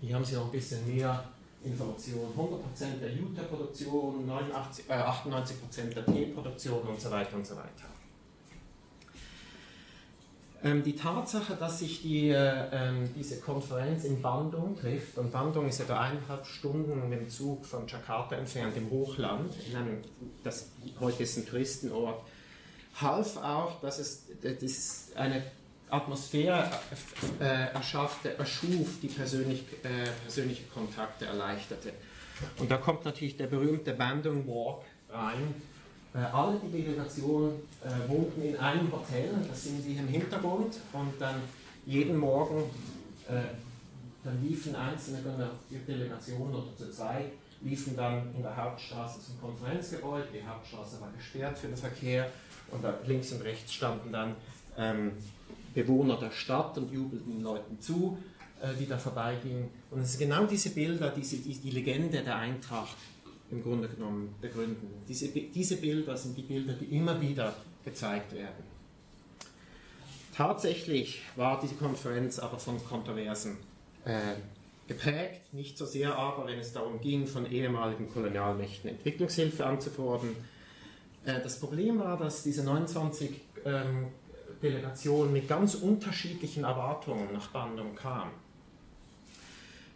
Hier 0.02 0.16
haben 0.16 0.26
Sie 0.26 0.36
noch 0.36 0.46
ein 0.46 0.52
bisschen 0.52 0.86
mehr 0.86 1.24
Informationen. 1.64 2.32
100 2.32 2.64
Prozent 2.64 3.02
der 3.02 3.12
Juteproduktion, 3.12 4.30
äh, 4.88 4.94
98 4.94 5.62
Prozent 5.62 5.96
der 5.96 6.06
Teeproduktion 6.06 6.82
und 6.82 7.02
so 7.02 7.10
weiter 7.10 7.36
und 7.36 7.46
so 7.46 7.56
weiter. 7.56 7.95
Ähm, 10.66 10.82
die 10.82 10.96
Tatsache, 10.96 11.56
dass 11.56 11.80
sich 11.80 12.02
die, 12.02 12.30
äh, 12.30 12.68
ähm, 12.72 13.14
diese 13.16 13.40
Konferenz 13.40 14.04
in 14.04 14.20
Bandung 14.20 14.76
trifft, 14.76 15.16
und 15.20 15.32
Bandung 15.32 15.70
ist 15.70 15.80
etwa 15.80 16.00
eineinhalb 16.02 16.44
Stunden 16.44 17.08
mit 17.08 17.20
dem 17.22 17.30
Zug 17.30 17.68
von 17.68 17.88
Jakarta 17.88 18.36
entfernt 18.36 18.76
im 18.76 18.90
Hochland, 18.90 19.54
in 19.70 19.76
einem, 19.76 20.02
das 20.44 20.72
heute 21.00 21.22
ist 21.22 21.38
ein 21.38 21.46
Touristenort, 21.46 22.20
half 23.00 23.38
auch, 23.38 23.80
dass 23.82 24.00
es 24.00 24.24
das 24.42 25.12
eine 25.16 25.44
Atmosphäre 25.92 26.68
äh, 27.40 27.72
erschaffte, 27.72 28.36
erschuf, 28.36 29.00
die 29.04 29.08
persönlich, 29.08 29.62
äh, 29.84 30.10
persönliche 30.24 30.64
Kontakte 30.74 31.26
erleichterte. 31.28 31.94
Und 32.58 32.72
da 32.72 32.78
kommt 32.78 33.06
natürlich 33.06 33.38
der 33.38 33.48
berühmte 33.48 33.94
Bandung 33.94 34.48
Walk 34.48 34.82
rein, 35.10 35.62
alle 36.20 36.60
die 36.60 36.82
Delegationen 36.82 37.56
äh, 37.84 38.10
wohnten 38.10 38.42
in 38.42 38.58
einem 38.58 38.92
Hotel, 38.92 39.30
das 39.50 39.64
sehen 39.64 39.82
Sie 39.82 39.96
im 39.96 40.08
Hintergrund, 40.08 40.78
und 40.94 41.14
dann 41.20 41.36
jeden 41.86 42.18
Morgen, 42.18 42.64
äh, 43.28 43.42
dann 44.24 44.44
liefen 44.44 44.76
einzelne 44.76 45.20
Delegationen 45.88 46.56
oder 46.56 46.76
zu 46.78 46.90
zwei, 46.92 47.26
liefen 47.62 47.96
dann 47.96 48.34
in 48.36 48.42
der 48.42 48.56
Hauptstraße 48.56 49.20
zum 49.22 49.40
Konferenzgebäude, 49.42 50.28
die 50.34 50.48
Hauptstraße 50.48 51.02
war 51.02 51.12
gesperrt 51.16 51.58
für 51.58 51.68
den 51.68 51.78
Verkehr 51.78 52.32
und 52.72 52.84
da 52.84 52.94
links 53.06 53.32
und 53.32 53.42
rechts 53.42 53.74
standen 53.74 54.12
dann 54.12 54.36
ähm, 54.78 55.12
Bewohner 55.74 56.18
der 56.18 56.32
Stadt 56.32 56.78
und 56.78 56.92
jubelten 56.92 57.34
den 57.34 57.44
Leuten 57.44 57.80
zu, 57.80 58.18
äh, 58.62 58.74
die 58.80 58.88
da 58.88 58.98
vorbeigingen. 58.98 59.70
Und 59.92 60.02
es 60.02 60.14
sind 60.14 60.30
genau 60.30 60.46
diese 60.46 60.70
Bilder, 60.70 61.12
diese, 61.12 61.38
die, 61.38 61.54
die 61.54 61.72
Legende 61.72 62.22
der 62.24 62.38
Eintracht 62.38 62.96
im 63.52 63.64
Grunde 63.64 63.88
genommen 63.88 64.36
begründen. 64.42 64.88
Diese, 65.08 65.28
diese 65.30 65.78
Bilder 65.78 66.18
sind 66.18 66.38
die 66.38 66.42
Bilder, 66.42 66.74
die 66.74 66.86
immer 66.96 67.20
wieder 67.22 67.56
gezeigt 67.84 68.34
werden. 68.34 68.64
Tatsächlich 70.36 71.22
war 71.36 71.60
diese 71.62 71.76
Konferenz 71.76 72.40
aber 72.40 72.60
von 72.60 72.84
Kontroversen 72.84 73.58
äh, 74.04 74.36
geprägt, 74.88 75.54
nicht 75.54 75.78
so 75.78 75.86
sehr 75.86 76.18
aber, 76.18 76.48
wenn 76.48 76.60
es 76.60 76.74
darum 76.74 77.00
ging, 77.00 77.26
von 77.26 77.50
ehemaligen 77.50 78.10
Kolonialmächten 78.10 78.90
Entwicklungshilfe 78.90 79.66
anzufordern. 79.66 80.36
Äh, 81.26 81.42
das 81.42 81.60
Problem 81.60 82.00
war, 82.00 82.18
dass 82.18 82.44
diese 82.44 82.64
29 82.64 83.30
ähm, 83.66 84.08
Delegationen 84.62 85.32
mit 85.32 85.48
ganz 85.48 85.76
unterschiedlichen 85.76 86.64
Erwartungen 86.64 87.32
nach 87.34 87.48
Bandung 87.50 87.96
kamen. 87.96 88.32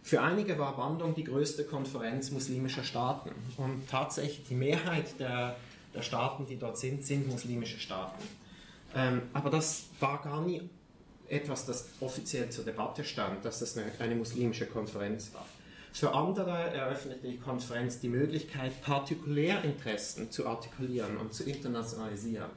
Für 0.09 0.23
einige 0.23 0.57
war 0.57 0.75
Bandung 0.75 1.13
die 1.13 1.23
größte 1.23 1.65
Konferenz 1.65 2.31
muslimischer 2.31 2.83
Staaten. 2.83 3.29
Und 3.57 3.87
tatsächlich 3.87 4.47
die 4.47 4.55
Mehrheit 4.55 5.19
der, 5.19 5.55
der 5.93 6.01
Staaten, 6.01 6.47
die 6.47 6.57
dort 6.57 6.79
sind, 6.79 7.05
sind 7.05 7.27
muslimische 7.27 7.77
Staaten. 7.77 8.23
Ähm, 8.95 9.21
aber 9.33 9.51
das 9.51 9.83
war 9.99 10.19
gar 10.23 10.41
nie 10.41 10.67
etwas, 11.27 11.67
das 11.67 11.89
offiziell 11.99 12.49
zur 12.49 12.65
Debatte 12.65 13.03
stand, 13.03 13.45
dass 13.45 13.59
das 13.59 13.77
eine, 13.77 13.91
eine 13.99 14.15
muslimische 14.15 14.65
Konferenz 14.65 15.31
war. 15.31 15.45
Für 15.93 16.11
andere 16.11 16.57
eröffnete 16.73 17.27
die 17.27 17.37
Konferenz 17.37 17.99
die 17.99 18.09
Möglichkeit, 18.09 18.81
Partikulärinteressen 18.81 20.31
zu 20.31 20.47
artikulieren 20.47 21.17
und 21.17 21.35
zu 21.35 21.43
internationalisieren. 21.43 22.49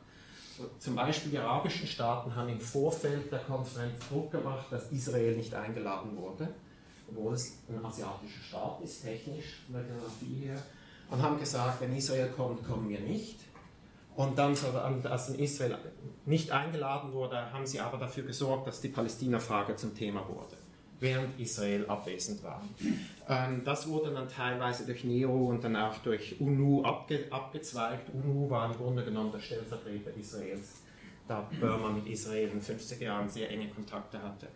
Zum 0.79 0.95
Beispiel 0.95 1.33
die 1.33 1.39
arabischen 1.39 1.87
Staaten 1.87 2.35
haben 2.35 2.49
im 2.49 2.61
Vorfeld 2.63 3.31
der 3.31 3.41
Konferenz 3.41 3.93
Druck 4.09 4.31
gemacht, 4.31 4.69
dass 4.71 4.91
Israel 4.91 5.37
nicht 5.37 5.55
eingeladen 5.55 6.17
wurde 6.17 6.49
obwohl 7.15 7.35
es 7.35 7.59
ein 7.69 7.85
asiatischer 7.85 8.43
Staat 8.43 8.81
ist, 8.83 9.03
technisch, 9.03 9.63
von 9.67 9.75
der 9.75 9.85
Geografie 9.85 10.47
her, 10.47 10.63
und 11.11 11.23
haben 11.23 11.39
gesagt, 11.39 11.81
wenn 11.81 11.95
Israel 11.95 12.29
kommt, 12.29 12.67
kommen 12.67 12.89
wir 12.89 13.01
nicht. 13.01 13.39
Und 14.15 14.39
dann, 14.39 14.55
als 15.05 15.29
in 15.31 15.39
Israel 15.39 15.79
nicht 16.27 16.51
eingeladen 16.51 17.13
wurde, 17.13 17.51
haben 17.53 17.67
sie 17.67 17.81
aber 17.81 17.99
dafür 17.99 18.25
gesorgt, 18.25 18.67
dass 18.67 18.81
die 18.81 18.89
Palästina-Frage 18.89 19.77
zum 19.77 19.95
Thema 19.95 20.27
wurde, 20.29 20.57
während 21.01 21.39
Israel 21.41 21.87
abwesend 21.87 22.43
war. 22.43 22.63
Ähm, 23.29 23.63
das 23.65 23.89
wurde 23.89 24.13
dann 24.13 24.29
teilweise 24.29 24.85
durch 24.85 25.05
Nero 25.05 25.49
und 25.49 25.65
dann 25.65 25.77
auch 25.77 25.99
durch 25.99 26.41
UNU 26.41 26.83
abge 26.83 27.27
abgezweigt. 27.31 28.11
UNU 28.13 28.51
war 28.51 28.71
im 28.71 28.77
Grunde 28.77 29.05
genommen 29.05 29.33
der 29.33 29.41
Stellvertreter 29.41 30.15
Israels, 30.19 30.83
da 31.27 31.49
Burma 31.59 31.89
mit 31.89 32.07
Israel 32.07 32.51
in 32.51 32.61
den 32.61 32.63
50er 32.63 33.03
Jahren 33.03 33.31
sehr 33.31 33.51
enge 33.51 33.69
Kontakte 33.69 34.23
hatte. 34.23 34.49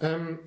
Ähm, 0.00 0.38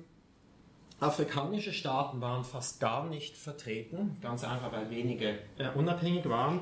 Afrikanische 0.98 1.74
Staaten 1.74 2.20
waren 2.22 2.42
fast 2.42 2.80
gar 2.80 3.06
nicht 3.06 3.36
vertreten, 3.36 4.16
ganz 4.22 4.44
einfach, 4.44 4.72
weil 4.72 4.90
wenige 4.90 5.38
äh, 5.58 5.68
unabhängig 5.74 6.26
waren. 6.26 6.60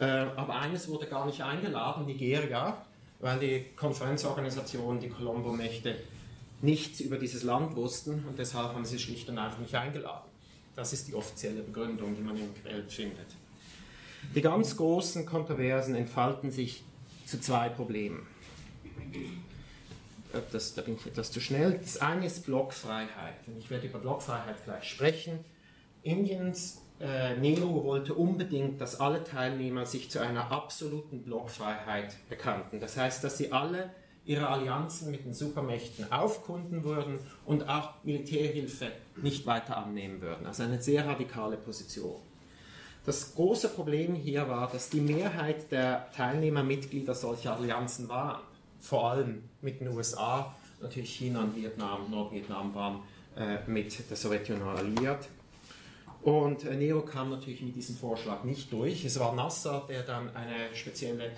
Äh, 0.00 0.06
aber 0.06 0.56
eines 0.56 0.88
wurde 0.88 1.06
gar 1.06 1.26
nicht 1.26 1.42
eingeladen, 1.42 2.04
Nigeria, 2.06 2.84
weil 3.20 3.38
die 3.38 3.66
Konferenzorganisation, 3.76 4.98
die 4.98 5.08
Colombo-Mächte, 5.08 5.96
nichts 6.62 7.00
über 7.00 7.16
dieses 7.16 7.44
Land 7.44 7.76
wussten 7.76 8.24
und 8.28 8.38
deshalb 8.38 8.74
haben 8.74 8.84
sie 8.84 8.98
schlicht 8.98 9.28
und 9.28 9.38
einfach 9.38 9.60
nicht 9.60 9.74
eingeladen. 9.74 10.28
Das 10.74 10.92
ist 10.92 11.06
die 11.08 11.14
offizielle 11.14 11.62
Begründung, 11.62 12.14
die 12.16 12.22
man 12.22 12.36
im 12.36 12.52
Quell 12.54 12.82
findet. 12.88 13.26
Die 14.34 14.42
ganz 14.42 14.76
großen 14.76 15.24
Kontroversen 15.24 15.94
entfalten 15.94 16.50
sich 16.50 16.82
zu 17.24 17.40
zwei 17.40 17.68
Problemen 17.68 18.26
das, 20.52 20.74
da 20.74 20.82
bin 20.82 20.96
ich 20.96 21.06
etwas 21.06 21.30
zu 21.30 21.40
schnell. 21.40 21.78
Das 21.78 21.98
eine 21.98 22.26
ist 22.26 22.46
Blockfreiheit. 22.46 23.34
Und 23.46 23.58
ich 23.58 23.70
werde 23.70 23.86
über 23.86 23.98
Blockfreiheit 23.98 24.64
gleich 24.64 24.84
sprechen. 24.84 25.44
Indiens 26.02 26.82
äh, 27.00 27.36
Nehru 27.36 27.84
wollte 27.84 28.14
unbedingt, 28.14 28.80
dass 28.80 29.00
alle 29.00 29.24
Teilnehmer 29.24 29.86
sich 29.86 30.10
zu 30.10 30.20
einer 30.20 30.52
absoluten 30.52 31.22
Blockfreiheit 31.22 32.16
bekannten. 32.28 32.80
Das 32.80 32.96
heißt, 32.96 33.24
dass 33.24 33.38
sie 33.38 33.52
alle 33.52 33.90
ihre 34.24 34.48
Allianzen 34.48 35.10
mit 35.10 35.24
den 35.24 35.34
Supermächten 35.34 36.12
aufkunden 36.12 36.84
würden 36.84 37.18
und 37.46 37.68
auch 37.68 37.94
Militärhilfe 38.04 38.92
nicht 39.16 39.46
weiter 39.46 39.78
annehmen 39.78 40.20
würden. 40.20 40.46
Also 40.46 40.62
eine 40.62 40.80
sehr 40.80 41.06
radikale 41.06 41.56
Position. 41.56 42.20
Das 43.06 43.34
große 43.34 43.70
Problem 43.70 44.14
hier 44.14 44.46
war, 44.48 44.70
dass 44.70 44.90
die 44.90 45.00
Mehrheit 45.00 45.72
der 45.72 46.10
Teilnehmer 46.12 46.62
Mitglieder 46.62 47.14
solcher 47.14 47.56
Allianzen 47.56 48.10
waren 48.10 48.40
vor 48.80 49.10
allem 49.10 49.44
mit 49.60 49.80
den 49.80 49.88
USA, 49.88 50.54
natürlich 50.80 51.14
China 51.14 51.42
und 51.42 51.56
Vietnam, 51.56 52.10
Nordvietnam 52.10 52.74
waren 52.74 53.00
äh, 53.36 53.58
mit 53.66 54.10
der 54.10 54.16
Sowjetunion 54.16 54.68
alliiert. 54.68 55.28
Und 56.22 56.64
äh, 56.64 56.76
Nero 56.76 57.02
kam 57.02 57.30
natürlich 57.30 57.62
mit 57.62 57.76
diesem 57.76 57.96
Vorschlag 57.96 58.44
nicht 58.44 58.72
durch. 58.72 59.04
Es 59.04 59.18
war 59.18 59.34
Nasser, 59.34 59.86
der 59.88 60.02
dann 60.02 60.34
eine 60.36 60.74
spezielle 60.74 61.30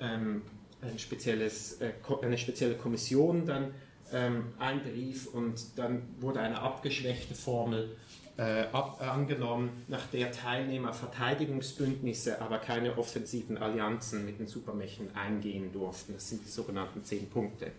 ähm, 0.00 0.42
ein 0.82 0.98
spezielles, 0.98 1.80
äh, 1.80 1.92
eine 2.22 2.38
spezielle 2.38 2.74
Kommission 2.74 3.46
dann 3.46 3.74
ähm, 4.12 4.52
einberief 4.58 5.26
und 5.26 5.60
dann 5.76 6.02
wurde 6.20 6.40
eine 6.40 6.60
abgeschwächte 6.60 7.34
Formel 7.34 7.96
ab, 8.42 9.00
angenommen, 9.00 9.84
nach 9.88 10.06
der 10.06 10.32
Teilnehmer 10.32 10.92
Verteidigungsbündnisse, 10.92 12.40
aber 12.40 12.58
keine 12.58 12.96
offensiven 12.96 13.58
Allianzen 13.58 14.24
mit 14.24 14.38
den 14.38 14.46
Supermächten 14.46 15.14
eingehen 15.14 15.72
durften. 15.72 16.14
Das 16.14 16.28
sind 16.28 16.44
die 16.44 16.50
sogenannten 16.50 17.04
zehn 17.04 17.28
Punkte, 17.28 17.72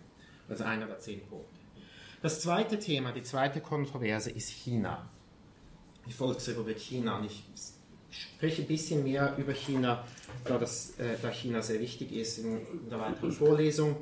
also 0.48 0.64
einer 0.64 0.86
der 0.86 1.00
zehn 1.00 1.22
Punkte. 1.22 1.48
Das 2.22 2.42
zweite 2.42 2.78
Thema, 2.78 3.12
die 3.12 3.24
zweite 3.24 3.62
Kontroverse 3.62 4.30
ist 4.30 4.50
China. 4.50 5.10
Die 6.08 6.14
Volksrepublik 6.14 6.78
China. 6.78 7.18
Und 7.18 7.26
ich 7.26 7.44
spreche 8.12 8.62
ein 8.62 8.68
bisschen 8.68 9.04
mehr 9.04 9.36
über 9.38 9.54
China, 9.54 10.06
da, 10.44 10.58
das, 10.60 10.92
äh, 11.00 11.18
da 11.22 11.32
China 11.32 11.62
sehr 11.62 11.80
wichtig 11.80 12.12
ist 12.12 12.40
in, 12.40 12.58
in 12.58 12.90
der 12.90 13.00
weiteren 13.00 13.32
Vorlesung. 13.32 13.96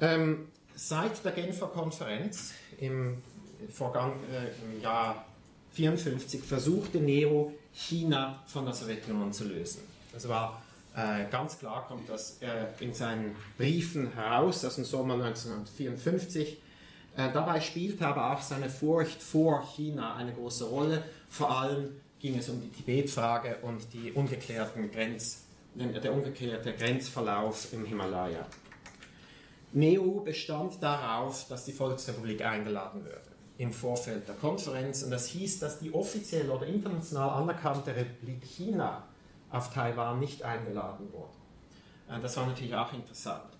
Ähm, 0.00 0.48
seit 0.74 1.22
der 1.24 1.32
Genfer 1.32 1.66
Konferenz 1.66 2.54
im, 2.78 3.22
Vorgang, 3.70 4.12
äh, 4.30 4.48
im 4.64 4.80
Jahr 4.80 5.24
1954 5.76 6.42
versuchte 6.42 6.98
Nero, 6.98 7.52
China 7.72 8.42
von 8.46 8.64
der 8.64 8.74
Sowjetunion 8.74 9.32
zu 9.32 9.44
lösen. 9.44 9.82
Das 10.12 10.28
war 10.28 10.62
äh, 10.96 11.26
ganz 11.30 11.58
klar, 11.58 11.86
kommt 11.86 12.08
das 12.08 12.38
äh, 12.40 12.66
in 12.80 12.94
seinen 12.94 13.36
Briefen 13.56 14.12
heraus 14.14 14.64
aus 14.64 14.76
dem 14.76 14.84
Sommer 14.84 15.14
1954. 15.14 16.58
Äh, 17.16 17.32
dabei 17.32 17.60
spielte 17.60 18.06
aber 18.06 18.32
auch 18.32 18.42
seine 18.42 18.70
Furcht 18.70 19.22
vor 19.22 19.62
China 19.76 20.16
eine 20.16 20.32
große 20.32 20.64
Rolle. 20.64 21.04
Vor 21.28 21.56
allem 21.56 22.00
ging 22.20 22.38
es 22.38 22.48
um 22.48 22.60
die 22.60 22.70
Tibetfrage 22.70 23.58
und 23.62 23.92
die 23.92 24.12
ungeklärten 24.12 24.90
Grenz, 24.90 25.42
der 25.74 26.12
ungeklärte 26.12 26.72
Grenzverlauf 26.72 27.72
im 27.72 27.84
Himalaya. 27.84 28.44
Nehru 29.72 30.24
bestand 30.24 30.82
darauf, 30.82 31.46
dass 31.48 31.64
die 31.64 31.72
Volksrepublik 31.72 32.44
eingeladen 32.44 33.04
würde 33.04 33.27
im 33.58 33.72
Vorfeld 33.72 34.26
der 34.28 34.36
Konferenz 34.36 35.02
und 35.02 35.10
das 35.10 35.26
hieß, 35.26 35.58
dass 35.58 35.80
die 35.80 35.92
offiziell 35.92 36.48
oder 36.48 36.66
international 36.66 37.42
anerkannte 37.42 37.94
Republik 37.94 38.44
China 38.44 39.04
auf 39.50 39.72
Taiwan 39.74 40.20
nicht 40.20 40.42
eingeladen 40.44 41.08
wurde. 41.12 41.32
Äh, 42.08 42.22
das 42.22 42.36
war 42.36 42.46
natürlich 42.46 42.74
auch 42.74 42.92
interessant. 42.92 43.50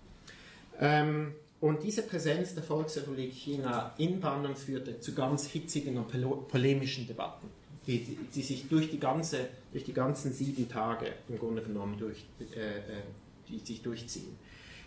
Ähm, 0.79 1.33
und 1.59 1.83
diese 1.83 2.03
Präsenz 2.03 2.55
der 2.55 2.63
Volksrepublik 2.63 3.33
China 3.33 3.93
in 3.97 4.21
Bandung 4.21 4.55
führte 4.55 5.01
zu 5.01 5.13
ganz 5.13 5.45
hitzigen 5.47 5.97
und 5.97 6.07
polemischen 6.47 7.05
Debatten, 7.05 7.49
die, 7.85 8.17
die 8.33 8.41
sich 8.41 8.69
durch 8.69 8.89
die, 8.89 8.99
ganze, 8.99 9.49
durch 9.73 9.83
die 9.83 9.93
ganzen 9.93 10.31
sieben 10.31 10.69
Tage 10.69 11.07
im 11.27 11.37
Grunde 11.37 11.61
genommen 11.61 11.97
durch, 11.97 12.25
äh, 12.39 12.77
äh 12.77 13.01
die 13.49 13.59
sich 13.59 13.81
durchziehen. 13.81 14.37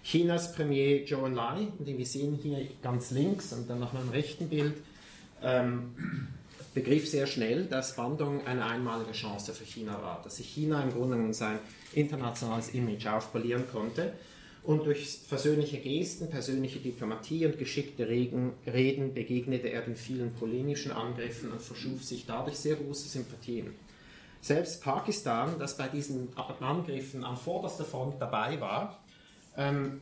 Chinas 0.04 0.54
Premier 0.54 1.04
Zhou 1.04 1.26
Enlai, 1.26 1.66
den 1.78 1.98
wir 1.98 2.06
sehen 2.06 2.38
hier 2.40 2.68
ganz 2.80 3.10
links 3.10 3.52
und 3.52 3.68
dann 3.68 3.80
nach 3.80 3.92
meinem 3.92 4.10
rechten 4.10 4.48
Bild, 4.48 4.74
ähm, 5.42 6.28
begriff 6.74 7.08
sehr 7.08 7.26
schnell, 7.26 7.64
dass 7.64 7.96
Bandung 7.96 8.46
eine 8.46 8.64
einmalige 8.64 9.12
Chance 9.12 9.52
für 9.52 9.64
China 9.64 10.00
war, 10.02 10.20
dass 10.24 10.36
sich 10.36 10.48
China 10.48 10.82
im 10.82 10.92
Grunde 10.92 11.16
genommen 11.16 11.34
sein 11.34 11.58
internationales 11.92 12.70
Image 12.70 13.06
aufpolieren 13.06 13.64
konnte 13.70 14.12
und 14.64 14.86
durch 14.86 15.18
versöhnliche 15.26 15.78
Gesten, 15.78 16.30
persönliche 16.30 16.78
Diplomatie 16.78 17.46
und 17.46 17.58
geschickte 17.58 18.08
Reden 18.08 19.14
begegnete 19.14 19.68
er 19.68 19.82
den 19.82 19.96
vielen 19.96 20.32
polemischen 20.34 20.92
Angriffen 20.92 21.50
und 21.50 21.60
verschuf 21.60 22.04
sich 22.04 22.26
dadurch 22.26 22.56
sehr 22.56 22.76
große 22.76 23.08
Sympathien. 23.08 23.74
Selbst 24.40 24.82
Pakistan, 24.82 25.58
das 25.58 25.76
bei 25.76 25.88
diesen 25.88 26.28
Angriffen 26.60 27.24
an 27.24 27.36
vorderster 27.36 27.84
Front 27.84 28.20
dabei 28.20 28.60
war, 28.60 29.02
ähm, 29.56 30.00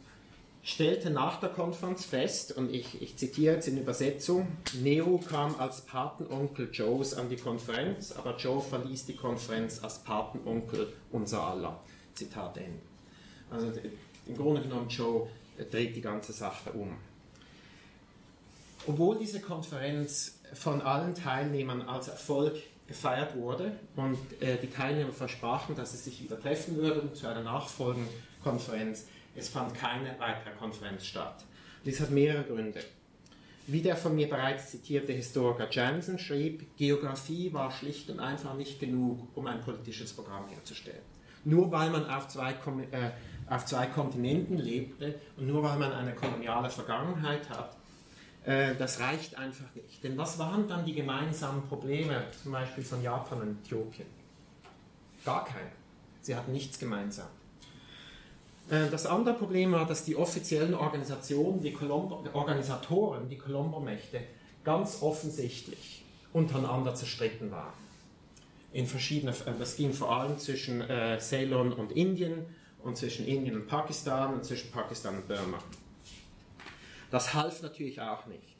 stellte 0.62 1.10
nach 1.10 1.40
der 1.40 1.48
Konferenz 1.48 2.04
fest, 2.04 2.56
und 2.56 2.72
ich, 2.72 3.00
ich 3.00 3.16
zitiere 3.16 3.54
jetzt 3.54 3.68
in 3.68 3.78
Übersetzung, 3.78 4.48
Nehru 4.82 5.18
kam 5.18 5.58
als 5.58 5.82
Patenonkel 5.82 6.70
Joes 6.72 7.14
an 7.14 7.28
die 7.28 7.36
Konferenz, 7.36 8.12
aber 8.12 8.36
Joe 8.36 8.60
verließ 8.60 9.06
die 9.06 9.16
Konferenz 9.16 9.82
als 9.82 10.00
Patenonkel 10.00 10.92
unser 11.10 11.42
aller. 11.42 11.80
Zitat 12.14 12.58
Ende. 12.58 12.80
Also 13.50 13.72
im 14.26 14.36
Grunde 14.36 14.62
genommen 14.62 14.88
Joe 14.88 15.28
dreht 15.70 15.96
die 15.96 16.00
ganze 16.00 16.32
Sache 16.32 16.70
um. 16.72 16.96
Obwohl 18.86 19.18
diese 19.18 19.40
Konferenz 19.40 20.40
von 20.54 20.80
allen 20.80 21.14
Teilnehmern 21.14 21.82
als 21.82 22.08
Erfolg 22.08 22.54
gefeiert 22.86 23.36
wurde 23.36 23.72
und 23.94 24.18
äh, 24.40 24.58
die 24.60 24.68
Teilnehmer 24.68 25.12
versprachen, 25.12 25.76
dass 25.76 25.92
sie 25.92 25.98
sich 25.98 26.22
wieder 26.22 26.40
treffen 26.40 26.76
würden 26.76 27.14
zu 27.14 27.28
einer 27.28 27.42
nachfolgenden 27.42 28.12
Konferenz, 28.42 29.06
es 29.34 29.48
fand 29.48 29.74
keine 29.74 30.18
weitere 30.18 30.52
Konferenz 30.58 31.06
statt. 31.06 31.44
Dies 31.84 32.00
hat 32.00 32.10
mehrere 32.10 32.44
Gründe. 32.44 32.80
Wie 33.66 33.82
der 33.82 33.96
von 33.96 34.14
mir 34.14 34.28
bereits 34.28 34.70
zitierte 34.70 35.12
Historiker 35.12 35.68
Jansen 35.70 36.18
schrieb, 36.18 36.76
Geografie 36.76 37.52
war 37.52 37.70
schlicht 37.70 38.10
und 38.10 38.18
einfach 38.18 38.54
nicht 38.54 38.80
genug, 38.80 39.28
um 39.36 39.46
ein 39.46 39.60
politisches 39.60 40.12
Programm 40.12 40.48
herzustellen. 40.48 41.02
Nur 41.44 41.70
weil 41.70 41.90
man 41.90 42.08
auf 42.10 42.28
zwei, 42.28 42.50
äh, 42.50 43.10
auf 43.48 43.64
zwei 43.66 43.86
Kontinenten 43.86 44.58
lebte 44.58 45.20
und 45.36 45.46
nur 45.46 45.62
weil 45.62 45.78
man 45.78 45.92
eine 45.92 46.14
koloniale 46.14 46.68
Vergangenheit 46.68 47.48
hat, 47.48 47.76
äh, 48.44 48.74
das 48.74 49.00
reicht 49.00 49.38
einfach 49.38 49.72
nicht. 49.74 50.02
Denn 50.02 50.18
was 50.18 50.38
waren 50.38 50.66
dann 50.66 50.84
die 50.84 50.94
gemeinsamen 50.94 51.62
Probleme, 51.62 52.24
zum 52.42 52.52
Beispiel 52.52 52.84
von 52.84 53.02
Japan 53.02 53.40
und 53.40 53.64
Äthiopien? 53.64 54.08
Gar 55.24 55.44
keine. 55.44 55.70
Sie 56.22 56.34
hatten 56.34 56.52
nichts 56.52 56.78
gemeinsam. 56.78 57.28
Äh, 58.70 58.88
das 58.90 59.06
andere 59.06 59.34
Problem 59.34 59.72
war, 59.72 59.86
dass 59.86 60.04
die 60.04 60.16
offiziellen 60.16 60.74
Organisationen, 60.74 61.60
die 61.60 61.72
Colombo, 61.72 62.24
Organisatoren, 62.32 63.28
die 63.28 63.36
Colombo-Mächte, 63.36 64.20
ganz 64.64 65.02
offensichtlich 65.02 66.04
untereinander 66.32 66.94
zerstritten 66.94 67.50
waren. 67.50 67.72
In 68.72 68.86
verschiedene, 68.86 69.32
äh, 69.32 69.52
das 69.58 69.76
ging 69.76 69.92
vor 69.92 70.12
allem 70.16 70.38
zwischen 70.38 70.80
äh, 70.82 71.18
Ceylon 71.18 71.72
und 71.72 71.92
Indien 71.92 72.46
und 72.82 72.96
zwischen 72.96 73.26
Indien 73.26 73.56
und 73.56 73.66
Pakistan 73.66 74.34
und 74.34 74.44
zwischen 74.44 74.70
Pakistan 74.70 75.16
und 75.16 75.28
Burma. 75.28 75.58
Das 77.10 77.34
half 77.34 77.60
natürlich 77.62 78.00
auch 78.00 78.26
nicht. 78.26 78.56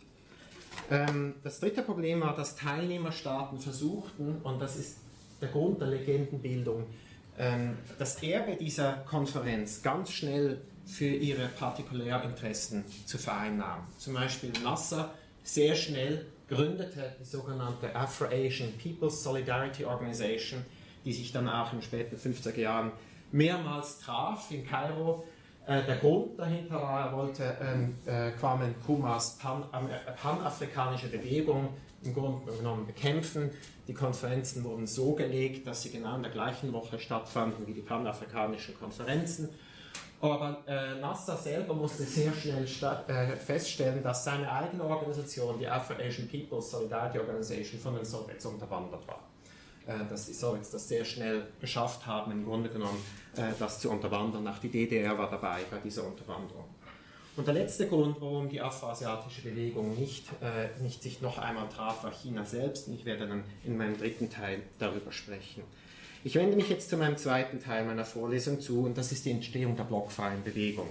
Ähm, 0.91 1.35
das 1.45 1.61
dritte 1.61 1.83
Problem 1.83 2.21
war, 2.21 2.35
dass 2.35 2.57
Teilnehmerstaaten 2.57 3.61
versuchten, 3.61 4.41
und 4.43 4.61
das 4.61 4.77
ist 4.77 4.99
der 5.41 5.49
Grund 5.49 5.81
der 5.81 5.89
Legendenbildung, 5.89 6.85
ähm, 7.41 7.79
das 7.99 8.23
Erbe 8.23 8.57
dieser 8.57 8.93
Konferenz 9.09 9.83
ganz 9.83 10.13
schnell 10.13 10.61
für 10.85 11.09
ihre 11.09 11.49
Partikulärinteressen 11.49 12.85
zu 13.07 13.17
vereinnahmen. 13.17 13.85
Zum 13.99 14.15
Beispiel 14.15 14.53
Nasser 14.63 15.15
sehr 15.43 15.75
schnell 15.75 16.27
gründete 16.49 17.15
die 17.19 17.25
sogenannte 17.25 17.95
Afro-Asian 17.95 18.73
People's 18.77 19.23
Solidarity 19.23 19.85
Organization, 19.85 20.65
die 21.05 21.13
sich 21.13 21.33
dann 21.33 21.49
auch 21.49 21.73
in 21.73 21.79
den 21.79 21.85
späten 21.85 22.17
50er 22.17 22.59
Jahren 22.59 22.93
mehrmals 23.33 24.01
traf 24.01 24.51
in 24.51 24.67
Kairo. 24.67 25.25
Äh, 25.67 25.85
der 25.85 25.97
Grund 25.97 26.39
dahinter 26.39 26.75
war, 26.75 27.07
er 27.07 27.17
wollte 27.17 27.57
ähm, 27.63 27.95
äh, 28.05 28.33
Kwame 28.33 28.69
Nkrumahs 28.69 29.39
äh, 29.39 30.13
panafrikanische 30.21 31.09
Bewegung 31.09 31.69
im 32.03 32.15
Grunde 32.15 32.53
genommen 32.53 32.87
bekämpfen. 32.87 33.51
Die 33.91 33.95
Konferenzen 33.95 34.63
wurden 34.63 34.87
so 34.87 35.17
gelegt, 35.17 35.67
dass 35.67 35.83
sie 35.83 35.91
genau 35.91 36.15
in 36.15 36.23
der 36.23 36.31
gleichen 36.31 36.73
Woche 36.73 36.97
stattfanden 36.97 37.67
wie 37.67 37.75
die 37.75 37.81
panafrikanischen 37.81 38.79
Konferenzen. 38.79 39.49
Aber 40.21 40.63
äh, 40.69 41.01
Nasser 41.01 41.37
selber 41.37 41.75
musste 41.75 42.05
sehr 42.05 42.33
schnell 42.33 42.63
äh, 43.09 43.35
feststellen, 43.35 44.01
dass 44.01 44.23
seine 44.23 44.49
eigene 44.49 44.85
Organisation, 44.85 45.59
die 45.59 45.67
Afro-Asian 45.67 46.29
People's 46.29 46.71
Solidarity 46.71 47.19
Organization, 47.19 47.81
von 47.81 47.97
den 47.97 48.05
Sowjets 48.05 48.47
unterwandert 48.47 49.09
war. 49.09 49.29
Äh, 49.89 50.09
dass 50.09 50.27
die 50.27 50.35
Sowjets 50.35 50.71
das 50.71 50.87
sehr 50.87 51.05
schnell 51.05 51.49
geschafft 51.61 52.07
haben, 52.07 52.31
im 52.31 52.45
Grunde 52.45 52.69
genommen 52.69 53.03
äh, 53.35 53.51
das 53.59 53.81
zu 53.81 53.91
unterwandern. 53.91 54.47
Auch 54.47 54.59
die 54.59 54.69
DDR 54.69 55.19
war 55.19 55.29
dabei 55.29 55.63
bei 55.69 55.79
dieser 55.79 56.07
Unterwanderung. 56.07 56.67
Und 57.41 57.47
der 57.47 57.55
letzte 57.55 57.89
Grund, 57.89 58.21
warum 58.21 58.51
die 58.51 58.61
afroasiatische 58.61 59.41
Bewegung 59.41 59.99
nicht, 59.99 60.27
äh, 60.43 60.79
nicht 60.83 61.03
sich 61.03 61.23
noch 61.23 61.39
einmal 61.39 61.71
traf, 61.71 62.05
war 62.05 62.13
China 62.13 62.45
selbst. 62.45 62.87
Und 62.87 62.93
ich 62.93 63.07
werde 63.07 63.27
dann 63.27 63.45
in 63.65 63.79
meinem 63.79 63.97
dritten 63.97 64.29
Teil 64.29 64.61
darüber 64.79 65.11
sprechen. 65.11 65.63
Ich 66.23 66.35
wende 66.35 66.55
mich 66.55 66.69
jetzt 66.69 66.91
zu 66.91 66.99
meinem 66.99 67.17
zweiten 67.17 67.59
Teil 67.59 67.87
meiner 67.87 68.05
Vorlesung 68.05 68.61
zu, 68.61 68.85
und 68.85 68.99
das 68.99 69.11
ist 69.11 69.25
die 69.25 69.31
Entstehung 69.31 69.75
der 69.75 69.85
blockfreien 69.85 70.45
Bewegung. 70.45 70.89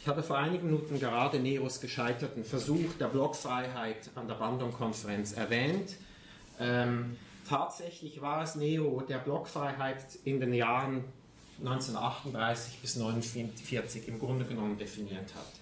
Ich 0.00 0.08
habe 0.08 0.24
vor 0.24 0.38
einigen 0.38 0.66
Minuten 0.66 0.98
gerade 0.98 1.38
Neros 1.38 1.80
gescheiterten 1.80 2.42
Versuch 2.42 2.92
der 2.98 3.06
Blockfreiheit 3.06 4.10
an 4.16 4.26
der 4.26 4.34
Bandung-Konferenz 4.34 5.34
erwähnt. 5.34 5.94
Ähm, 6.58 7.16
tatsächlich 7.48 8.20
war 8.20 8.42
es 8.42 8.56
Nero, 8.56 9.04
der 9.08 9.18
Blockfreiheit 9.18 10.04
in 10.24 10.40
den 10.40 10.52
Jahren 10.52 11.04
1938 11.60 12.78
bis 12.80 12.96
1949 12.96 14.08
im 14.08 14.18
Grunde 14.18 14.44
genommen 14.44 14.78
definiert 14.78 15.34
hat. 15.34 15.52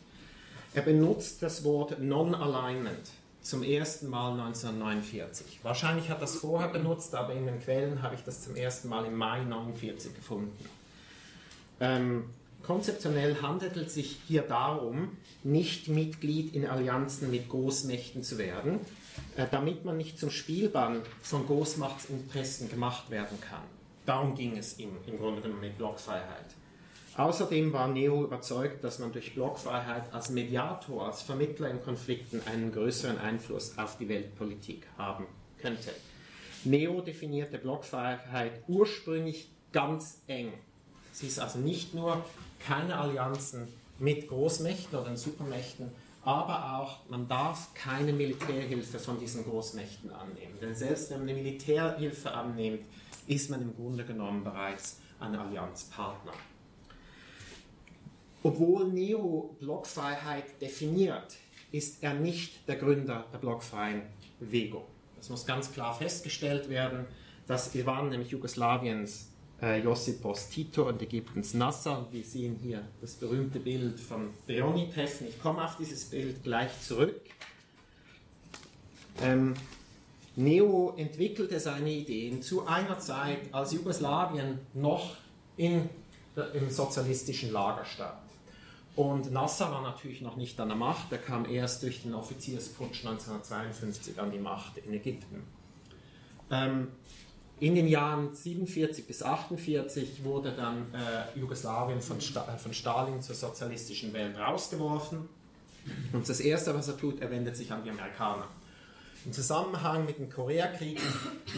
Er 0.75 0.83
benutzt 0.83 1.43
das 1.43 1.65
Wort 1.65 2.01
Non-Alignment 2.01 3.11
zum 3.43 3.63
ersten 3.63 4.09
Mal 4.09 4.33
1949. 4.33 5.61
Wahrscheinlich 5.63 6.11
hat 6.11 6.19
er 6.19 6.23
das 6.23 6.37
vorher 6.37 6.69
benutzt, 6.69 7.15
aber 7.15 7.35
in 7.35 7.47
den 7.47 7.61
Quellen 7.61 8.03
habe 8.03 8.15
ich 8.15 8.23
das 8.23 8.45
zum 8.45 8.57
ersten 8.57 8.89
Mal 8.89 9.07
im 9.07 9.17
Mai 9.17 9.41
1949 9.41 10.15
gefunden. 10.15 10.65
Ähm, 11.81 12.25
Konzeptionell 12.63 13.41
handelt 13.41 13.77
es 13.77 13.95
sich 13.95 14.19
hier 14.27 14.43
darum, 14.43 15.17
nicht 15.43 15.89
Mitglied 15.89 16.55
in 16.55 16.67
Allianzen 16.67 17.31
mit 17.31 17.49
Großmächten 17.49 18.23
zu 18.23 18.37
werden, 18.37 18.81
äh, 19.37 19.47
damit 19.51 19.85
man 19.87 19.97
nicht 19.97 20.19
zum 20.19 20.31
Spielbahn 20.31 21.01
von 21.23 21.47
Großmachtsinteressen 21.47 22.69
gemacht 22.69 23.11
werden 23.11 23.41
kann. 23.41 23.63
Darum 24.09 24.35
ging 24.35 24.57
es 24.57 24.79
ihm 24.79 24.97
im 25.07 25.19
Grunde 25.19 25.43
genommen 25.43 25.61
mit 25.61 25.77
Blockfreiheit. 25.77 26.47
Außerdem 27.19 27.75
war 27.75 27.89
Neo 27.89 28.25
überzeugt, 28.25 28.83
dass 28.83 28.99
man 29.01 29.13
durch 29.13 29.35
Blockfreiheit 29.35 30.15
als 30.15 30.31
Mediator, 30.31 31.05
als 31.05 31.21
Vermittler 31.21 31.69
in 31.69 31.83
Konflikten 31.83 32.41
einen 32.47 32.73
größeren 32.73 33.19
Einfluss 33.19 33.77
auf 33.77 33.99
die 33.99 34.09
Weltpolitik 34.09 34.87
haben 34.97 35.27
könnte. 35.61 35.91
Neo 36.65 37.03
definierte 37.03 37.59
Blockfreiheit 37.59 38.63
ursprünglich 38.67 39.51
ganz 39.73 40.23
eng. 40.27 40.55
Sie 41.13 41.27
ist 41.27 41.39
also 41.39 41.59
nicht 41.59 41.93
nur 41.93 42.25
keine 42.67 42.97
Allianzen 42.97 43.69
mit 43.99 44.27
Großmächten 44.27 44.99
oder 44.99 45.15
Supermächten, 45.19 45.91
aber 46.25 46.79
auch 46.79 47.07
man 47.11 47.29
darf 47.29 47.75
keine 47.75 48.15
Militärhilfe 48.15 48.99
von 48.99 49.21
diesen 49.21 49.45
Großmächten 49.45 50.11
annehmen. 50.11 50.59
Denn 50.63 50.75
selbst 50.75 51.11
wenn 51.11 51.19
man 51.19 51.29
eine 51.29 51.43
Militärhilfe 51.43 52.33
annimmt, 52.33 52.87
ist 53.29 53.51
man 53.51 53.62
im 53.62 53.74
Grunde 53.76 54.05
genommen 54.05 54.43
bereits 54.43 55.01
ein 55.20 55.35
Allianzpartner. 55.35 56.33
Obwohl 58.43 58.89
Nero 58.89 59.57
Blockfreiheit 59.61 60.61
definiert, 60.61 61.37
ist 61.70 62.03
er 62.03 62.14
nicht 62.14 62.66
der 62.68 62.76
Gründer 62.76 63.26
der 63.33 63.39
blockfreien 63.39 64.03
Bewegung. 64.41 64.85
Das 65.16 65.29
muss 65.29 65.45
ganz 65.45 65.72
klar 65.72 65.95
festgestellt 65.95 66.68
werden. 66.68 67.07
Das 67.47 67.74
waren 67.85 68.09
nämlich 68.09 68.31
Jugoslawiens 68.31 69.31
äh, 69.61 69.83
Josipos 69.83 70.49
Tito 70.49 70.89
und 70.89 71.03
Ägyptens 71.03 71.55
Nasser. 71.55 72.07
Wir 72.11 72.22
sehen 72.24 72.57
hier 72.62 72.87
das 73.01 73.14
berühmte 73.14 73.59
Bild 73.59 73.99
von 73.99 74.31
Brioni-Treffen. 74.47 75.26
Ich 75.29 75.41
komme 75.43 75.64
auf 75.64 75.76
dieses 75.76 76.05
Bild 76.05 76.43
gleich 76.45 76.70
zurück. 76.81 77.20
Ähm, 79.20 79.55
Neo 80.39 80.95
entwickelte 80.97 81.59
seine 81.59 81.91
Ideen 81.91 82.43
zu 82.43 82.64
einer 82.64 83.01
Zeit, 83.01 83.53
als 83.53 83.72
Jugoslawien 83.72 84.61
noch 84.72 85.16
in, 85.57 85.89
im 86.55 86.70
sozialistischen 86.70 87.53
Lager 87.53 87.84
stand. 87.84 88.20
Und 88.95 89.32
Nasser 89.32 89.72
war 89.72 89.82
natürlich 89.82 90.22
noch 90.22 90.36
nicht 90.36 90.59
an 90.61 90.68
der 90.68 90.76
Macht, 90.76 91.11
er 91.11 91.18
kam 91.18 91.45
erst 91.45 91.82
durch 91.82 92.03
den 92.03 92.14
Offiziersputsch 92.14 93.05
1952 93.05 94.20
an 94.20 94.30
die 94.30 94.39
Macht 94.39 94.78
in 94.78 94.93
Ägypten. 94.93 95.43
Ähm, 96.53 96.89
in 97.59 97.74
den 97.74 97.89
Jahren 97.89 98.32
47 98.32 99.09
bis 99.09 99.24
48 99.24 100.22
wurde 100.22 100.53
dann 100.53 100.95
äh, 100.95 101.36
Jugoslawien 101.39 102.01
von, 102.01 102.20
Sta 102.20 102.43
von 102.57 102.72
Stalin 102.72 103.20
zur 103.20 103.34
sozialistischen 103.34 104.12
Welt 104.12 104.39
rausgeworfen. 104.39 105.28
Und 106.12 106.28
das 106.28 106.39
Erste, 106.39 106.72
was 106.74 106.86
er 106.86 106.97
tut, 106.97 107.20
er 107.20 107.30
wendet 107.32 107.57
sich 107.57 107.72
an 107.72 107.82
die 107.82 107.91
Amerikaner. 107.91 108.47
Im 109.29 109.35
Zusammenhang 109.35 110.07
mit 110.07 110.16
dem 110.16 110.31
Koreakrieg 110.31 110.99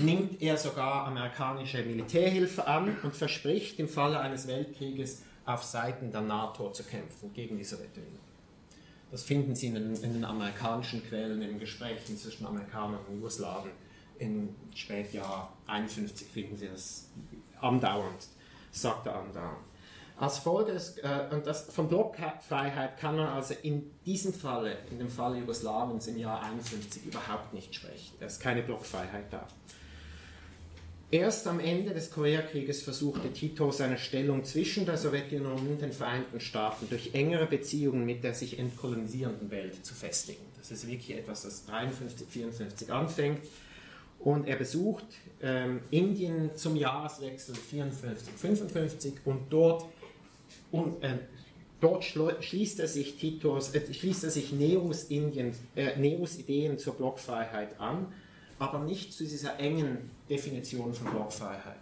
nimmt 0.03 0.43
er 0.43 0.57
sogar 0.57 1.07
amerikanische 1.07 1.85
Militärhilfe 1.85 2.67
an 2.67 2.97
und 3.05 3.15
verspricht 3.15 3.79
im 3.79 3.89
Falle 3.89 4.19
eines 4.19 4.49
Weltkrieges 4.49 5.23
auf 5.47 5.63
Seiten 5.63 6.11
der 6.11 6.23
NATO 6.23 6.73
zu 6.73 6.83
kämpfen 6.83 7.33
gegen 7.33 7.59
die 7.59 7.63
Sowjetunion. 7.63 8.19
Das 9.13 9.23
finden 9.23 9.55
Sie 9.55 9.69
in 9.69 9.75
den, 9.75 9.95
in 9.95 10.15
den 10.15 10.25
amerikanischen 10.25 11.07
Quellen, 11.07 11.43
in 11.43 11.61
Gesprächen 11.61 12.17
zwischen 12.17 12.45
Amerikanern 12.45 12.99
und 13.07 13.15
Jugoslawen. 13.15 13.71
Im 14.19 14.49
Spätjahr 14.75 15.57
51 15.69 16.27
finden 16.27 16.57
Sie 16.57 16.67
das 16.67 17.07
andauernd, 17.61 18.27
sagt 18.73 19.07
er 19.07 19.15
andauernd. 19.15 19.70
Als 20.21 20.37
Folge 20.37 20.73
des, 20.73 20.99
äh, 20.99 21.29
und 21.31 21.47
das, 21.47 21.73
von 21.73 21.89
Blockfreiheit 21.89 22.99
kann 22.99 23.17
man 23.17 23.29
also 23.29 23.55
in 23.63 23.91
diesem 24.05 24.35
Falle, 24.35 24.77
in 24.91 24.99
dem 24.99 25.09
Fall 25.09 25.39
Jugoslawiens 25.39 26.09
im 26.09 26.19
Jahr 26.19 26.43
51 26.43 27.07
überhaupt 27.07 27.55
nicht 27.55 27.75
sprechen. 27.75 28.17
Da 28.21 28.27
ist 28.27 28.39
keine 28.39 28.63
Blockfreiheit 28.63 29.25
da. 29.31 29.47
Erst 31.11 31.47
am 31.47 31.59
Ende 31.59 31.95
des 31.95 32.11
Koreakrieges 32.11 32.83
versuchte 32.83 33.33
Tito 33.33 33.71
seine 33.71 33.97
Stellung 33.97 34.45
zwischen 34.45 34.85
der 34.85 34.99
Sowjetunion 34.99 35.57
und 35.57 35.81
den 35.81 35.93
Vereinigten 35.93 36.39
Staaten 36.39 36.87
durch 36.91 37.15
engere 37.15 37.47
Beziehungen 37.47 38.05
mit 38.05 38.23
der 38.23 38.35
sich 38.35 38.59
entkolonisierenden 38.59 39.51
Welt 39.51 39.87
zu 39.87 39.95
festigen. 39.95 40.45
Das 40.59 40.71
ist 40.71 40.87
wirklich 40.87 41.17
etwas, 41.17 41.45
das 41.45 41.65
53, 41.65 42.29
54 42.29 42.93
anfängt. 42.93 43.41
Und 44.19 44.47
er 44.47 44.57
besucht 44.57 45.07
ähm, 45.41 45.81
Indien 45.91 46.55
zum 46.57 46.77
Jahreswechsel 46.77 47.55
54, 47.55 48.35
55 48.35 49.15
und 49.25 49.49
dort, 49.49 49.87
und, 50.71 51.03
äh, 51.03 51.19
dort 51.81 52.05
schließt 52.05 52.81
er 52.81 52.89
sich 52.89 53.17
Titos, 53.17 53.75
äh, 53.75 53.93
schließt 53.93 54.25
er 54.25 54.31
sich 54.31 54.53
Neros, 54.53 55.05
Indien, 55.05 55.53
äh, 55.77 55.97
Neros 55.97 56.39
Ideen 56.39 56.79
zur 56.79 56.95
Blockfreiheit 56.95 57.81
an 57.81 58.07
aber 58.61 58.79
nicht 58.81 59.13
zu 59.13 59.25
dieser 59.25 59.59
engen 59.59 60.11
Definition 60.29 60.93
von 60.95 61.11
Blockfreiheit. 61.11 61.81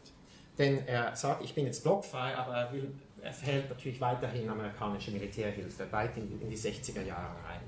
Denn 0.57 0.87
er 0.87 1.15
sagt, 1.15 1.45
ich 1.45 1.55
bin 1.55 1.67
jetzt 1.67 1.83
blockfrei, 1.83 2.35
aber 2.37 2.55
er, 2.55 2.73
will, 2.73 2.91
er 3.21 3.33
verhält 3.33 3.69
natürlich 3.69 4.01
weiterhin 4.01 4.49
amerikanische 4.49 5.11
Militärhilfe 5.11 5.91
weit 5.91 6.17
in, 6.17 6.41
in 6.41 6.49
die 6.49 6.57
60er 6.57 7.03
Jahre 7.03 7.35
rein. 7.47 7.61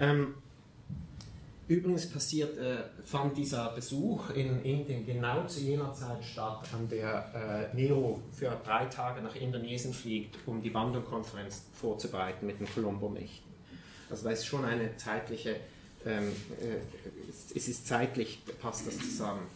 Ähm, 0.00 0.34
übrigens 1.70 2.10
passiert, 2.10 2.58
äh, 2.58 2.84
fand 3.04 3.36
dieser 3.36 3.70
Besuch 3.70 4.30
in 4.30 4.62
Indien 4.62 5.06
genau 5.06 5.46
zu 5.46 5.60
jener 5.60 5.92
Zeit 5.94 6.24
statt, 6.24 6.68
an 6.74 6.88
der 6.88 7.70
äh, 7.72 7.76
Nero 7.76 8.20
für 8.32 8.60
drei 8.64 8.86
Tage 8.86 9.22
nach 9.22 9.36
Indonesien 9.36 9.94
fliegt, 9.94 10.36
um 10.46 10.60
die 10.60 10.70
Bandung-Konferenz 10.70 11.64
vorzubereiten 11.72 12.46
mit 12.46 12.60
den 12.60 12.66
Colombo-Mächten. 12.66 13.50
Also 14.10 14.24
da 14.24 14.30
ist 14.30 14.44
schon 14.44 14.64
eine 14.64 14.96
zeitliche 14.96 15.56
ähm, 16.06 16.32
äh, 16.60 16.78
es 17.54 17.68
ist 17.68 17.86
zeitlich, 17.86 18.40
passt 18.60 18.86
das 18.86 18.98
zusammen. 18.98 19.46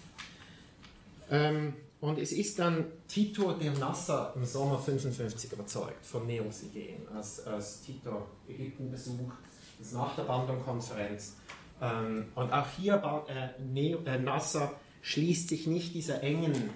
Ähm, 1.31 1.75
und 2.01 2.19
es 2.19 2.33
ist 2.33 2.59
dann 2.59 2.85
Tito 3.09 3.53
der 3.53 3.73
Nasser 3.73 4.35
im 4.37 4.45
Sommer 4.45 4.79
55 4.79 5.53
überzeugt 5.53 6.05
von 6.05 6.27
Neos 6.27 6.63
Ideen, 6.65 7.09
als, 7.15 7.47
als 7.47 7.81
Tito 7.81 8.27
Ägypten 8.47 8.91
besucht, 8.91 9.39
das 9.79 9.93
nach 9.93 10.15
der 10.17 10.25
Bandung-Konferenz. 10.25 11.37
Ähm, 11.81 12.27
und 12.35 12.53
auch 12.53 12.67
hier, 12.79 13.25
äh, 13.29 13.63
Neo, 13.63 14.01
äh, 14.05 14.19
Nasser 14.19 14.73
schließt 15.03 15.49
sich 15.49 15.67
nicht 15.67 15.95
dieser 15.95 16.23
engen 16.23 16.71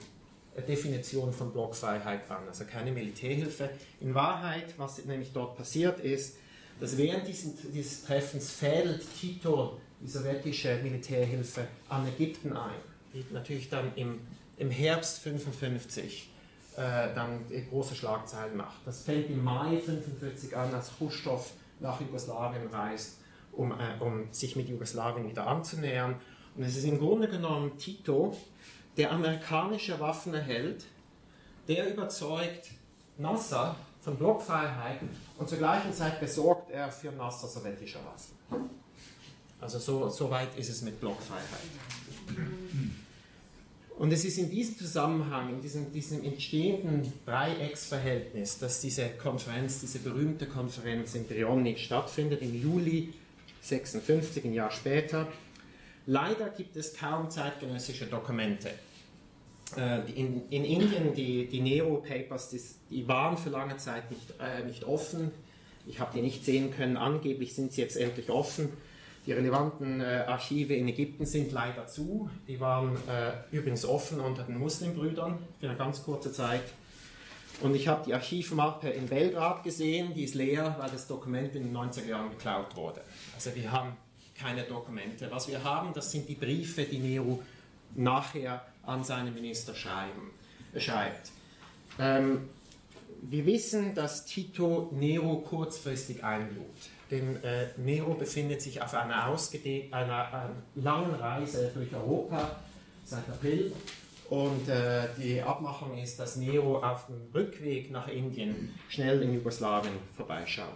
äh, 0.57 0.63
Definition 0.63 1.33
von 1.33 1.53
Blockfreiheit 1.53 2.31
an, 2.31 2.47
also 2.49 2.65
keine 2.65 2.93
Militärhilfe. 2.93 3.71
In 4.01 4.15
Wahrheit, 4.15 4.75
was 4.77 5.05
nämlich 5.05 5.33
dort 5.33 5.57
passiert 5.57 6.01
ist, 6.01 6.37
dass 6.81 6.97
während 6.97 7.27
diesen, 7.27 7.55
dieses 7.73 8.05
Treffens 8.05 8.51
fädelt 8.51 9.03
Tito 9.19 9.79
die 10.01 10.09
sowjetische 10.09 10.79
Militärhilfe 10.83 11.67
an 11.89 12.07
Ägypten 12.07 12.57
ein, 12.57 12.77
die 13.13 13.25
natürlich 13.33 13.69
dann 13.69 13.93
im, 13.97 14.21
im 14.59 14.71
Herbst 14.71 15.19
55 15.21 16.31
äh, 16.77 17.15
dann 17.15 17.41
große 17.71 17.97
Schlagzeilen 17.97 18.57
macht. 18.57 18.79
Das 18.85 19.03
fängt 19.03 19.29
im 19.31 19.43
Mai 19.43 19.79
55 19.79 20.57
an, 20.57 20.73
als 20.73 20.93
Khrushchev 20.97 21.51
nach 21.81 22.01
Jugoslawien 22.01 22.69
reist, 22.69 23.19
um, 23.59 23.73
äh, 23.73 24.01
um 24.01 24.33
sich 24.33 24.57
mit 24.57 24.69
Jugoslawien 24.69 25.29
wieder 25.29 25.47
anzunähern. 25.47 26.15
Und 26.57 26.63
es 26.63 26.77
ist 26.77 26.85
im 26.85 26.99
Grunde 26.99 27.29
genommen 27.29 27.77
Tito, 27.77 28.37
der 28.97 29.13
amerikanische 29.13 30.01
Waffen 30.01 30.33
erhält, 30.33 30.87
der 31.67 31.93
überzeugt 31.93 32.71
Nasser, 33.19 33.77
von 34.01 34.17
Blockfreiheit 34.17 35.01
und 35.39 35.49
zur 35.49 35.59
gleichen 35.59 35.93
Zeit 35.93 36.21
besorgt 36.21 36.71
er 36.71 36.91
für 36.91 37.11
Nasser 37.13 37.47
sowjetische 37.47 37.99
Waffen. 37.99 38.71
Also 39.61 39.79
so, 39.79 40.09
so 40.09 40.31
weit 40.31 40.57
ist 40.57 40.71
es 40.71 40.83
mit 40.83 40.99
Blockfreiheit. 41.01 41.45
Und 43.99 44.13
es 44.13 44.25
ist 44.25 44.39
in 44.39 44.49
diesem 44.49 44.79
Zusammenhang, 44.79 45.51
in 45.51 45.61
diesem, 45.61 45.93
diesem 45.93 46.25
entstehenden 46.25 47.13
Dreiecksverhältnis, 47.27 48.59
dass 48.59 48.81
diese 48.81 49.09
Konferenz, 49.09 49.81
diese 49.81 49.99
berühmte 49.99 50.47
Konferenz 50.47 51.17
in 51.17 51.27
Brioni 51.27 51.77
stattfindet, 51.77 52.41
im 52.41 52.55
Juli 52.55 53.13
56, 53.61 54.45
ein 54.45 54.55
Jahr 54.55 54.71
später. 54.71 55.27
Leider 56.07 56.49
gibt 56.51 56.77
es 56.77 56.95
kaum 56.95 57.31
zeitgenössische 57.31 58.07
Dokumente 58.07 58.71
äh, 59.77 60.11
in, 60.13 60.49
in, 60.51 60.65
Indien, 60.65 61.15
die, 61.15 61.47
die 61.47 61.61
Nero-Papers, 61.61 62.51
die, 62.51 62.61
die, 62.91 63.09
waren 63.09 63.37
für 63.37 63.51
lange 63.51 63.77
Zeit 63.77 64.11
nicht, 64.11 64.35
äh, 64.41 64.65
nicht 64.65 64.85
offen. 64.85 65.31
Ich 65.87 66.01
habe 66.01 66.13
die 66.15 66.23
nicht 66.23 66.45
sehen 66.45 66.73
können. 66.75 66.97
Angeblich 66.97 67.55
sind 67.55 67.73
sie 67.73 67.83
jetzt 67.83 67.97
endlich 67.97 68.31
offen. 68.31 68.71
Die 69.27 69.33
relevanten 69.33 70.01
äh, 70.01 70.25
Archive 70.27 70.75
in 70.75 70.89
Ägypten 70.89 71.27
sind 71.27 71.53
leider 71.53 71.87
zu. 71.87 72.31
Die 72.47 72.61
waren 72.61 72.97
äh, 73.09 73.55
übrigens 73.55 73.85
offen 73.85 74.21
unter 74.21 74.45
den 74.45 74.59
Muslimbrüdern 74.59 75.39
für 75.61 75.69
eine 75.69 75.77
ganz 75.77 76.03
kurze 76.03 76.33
Zeit. 76.33 76.63
Und 77.61 77.75
ich 77.75 77.89
habe 77.89 78.05
die 78.07 78.15
Archivmappe 78.15 78.89
in 78.89 79.09
Belgrad 79.09 79.65
gesehen, 79.65 80.15
die 80.15 80.25
ist 80.25 80.35
leer, 80.35 80.77
weil 80.79 80.91
das 80.91 81.09
Dokument 81.09 81.55
in 81.57 81.65
den 81.65 81.77
90er 81.77 82.07
Jahren 82.07 82.31
geklaut 82.31 82.77
wurde. 82.77 83.01
Also 83.35 83.55
wir 83.55 83.73
haben 83.73 83.97
keine 84.39 84.63
Dokumente. 84.63 85.29
Was 85.31 85.49
wir 85.49 85.65
haben, 85.65 85.93
das 85.93 86.13
sind 86.13 86.29
die 86.29 86.37
Briefe, 86.37 86.85
die 86.85 86.99
Nero 86.99 87.43
nachher 87.97 88.65
an 88.85 89.03
seine 89.03 89.31
Minister 89.33 89.75
schreiben, 89.75 90.31
schreibt. 90.77 91.33
Ähm, 91.99 92.49
wir 93.23 93.45
wissen, 93.47 93.95
dass 93.95 94.25
Tito 94.25 94.91
Nero 94.93 95.39
kurzfristig 95.39 96.23
einlud. 96.23 96.67
Denn 97.11 97.43
äh, 97.43 97.69
Nero 97.79 98.15
befindet 98.15 98.63
sich 98.63 98.81
auf 98.81 98.95
einer, 98.95 99.25
einer, 99.25 99.93
einer 99.93 100.51
langen 100.77 101.15
Reise 101.15 101.73
durch 101.75 101.93
Europa 101.93 102.57
seit 103.05 103.29
April 103.29 103.73
und 104.31 104.69
äh, 104.69 105.09
die 105.17 105.43
Abmachung 105.43 105.97
ist, 105.97 106.19
dass 106.19 106.37
Nero 106.37 106.83
auf 106.83 107.07
dem 107.07 107.17
Rückweg 107.35 107.91
nach 107.91 108.09
Indien 108.09 108.75
schnell 108.89 109.23
in 109.23 109.35
Jugoslawien 109.35 109.95
vorbeischaut. 110.15 110.67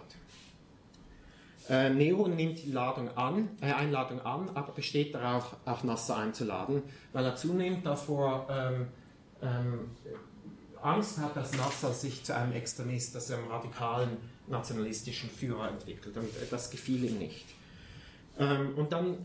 Äh, 1.69 1.91
Nero 1.91 2.27
nimmt 2.27 2.63
die 2.63 2.71
Ladung 2.71 3.15
an, 3.15 3.49
äh, 3.61 3.71
Einladung 3.71 4.19
an, 4.21 4.49
aber 4.55 4.73
besteht 4.73 5.13
darauf, 5.13 5.55
auch 5.65 5.83
Nasser 5.83 6.17
einzuladen, 6.17 6.81
weil 7.13 7.25
er 7.25 7.35
zunehmend 7.35 7.85
davor 7.85 8.47
ähm, 8.49 8.87
ähm, 9.41 9.91
Angst 10.81 11.19
hat, 11.19 11.35
dass 11.37 11.55
Nasser 11.55 11.93
sich 11.93 12.23
zu 12.23 12.35
einem 12.35 12.53
Extremist, 12.53 13.15
also 13.15 13.35
einem 13.35 13.47
radikalen 13.47 14.17
nationalistischen 14.47 15.29
Führer 15.29 15.69
entwickelt. 15.69 16.17
Und 16.17 16.27
das 16.49 16.69
gefiel 16.69 17.05
ihm 17.05 17.19
nicht. 17.19 17.45
Ähm, 18.39 18.73
und 18.75 18.91
dann 18.91 19.17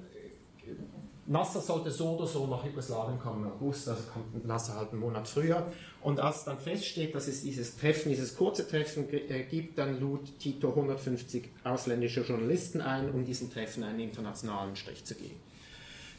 Nasser 1.29 1.61
sollte 1.61 1.91
so 1.91 2.17
oder 2.17 2.27
so 2.27 2.47
nach 2.47 2.65
Jugoslawien 2.65 3.19
kommen 3.19 3.45
im 3.45 3.53
August, 3.53 3.87
also 3.87 4.03
kommt 4.11 4.47
Nasser 4.47 4.77
halt 4.77 4.93
einen 4.93 5.01
Monat 5.01 5.29
früher. 5.29 5.71
Und 6.01 6.21
als 6.21 6.45
dann 6.45 6.59
feststeht, 6.59 7.15
dass 7.15 7.29
es 7.29 7.43
dieses 7.43 7.77
Treffen, 7.77 8.09
dieses 8.09 8.35
kurze 8.35 8.67
Treffen 8.67 9.13
äh, 9.13 9.43
gibt, 9.45 9.77
dann 9.77 10.01
lud 10.01 10.39
Tito 10.39 10.71
150 10.71 11.51
ausländische 11.65 12.23
Journalisten 12.23 12.81
ein, 12.81 13.11
um 13.11 13.27
diesem 13.27 13.53
Treffen 13.53 13.85
einen 13.85 14.01
internationalen 14.01 14.75
Strich 14.75 15.05
zu 15.05 15.15
geben. 15.15 15.39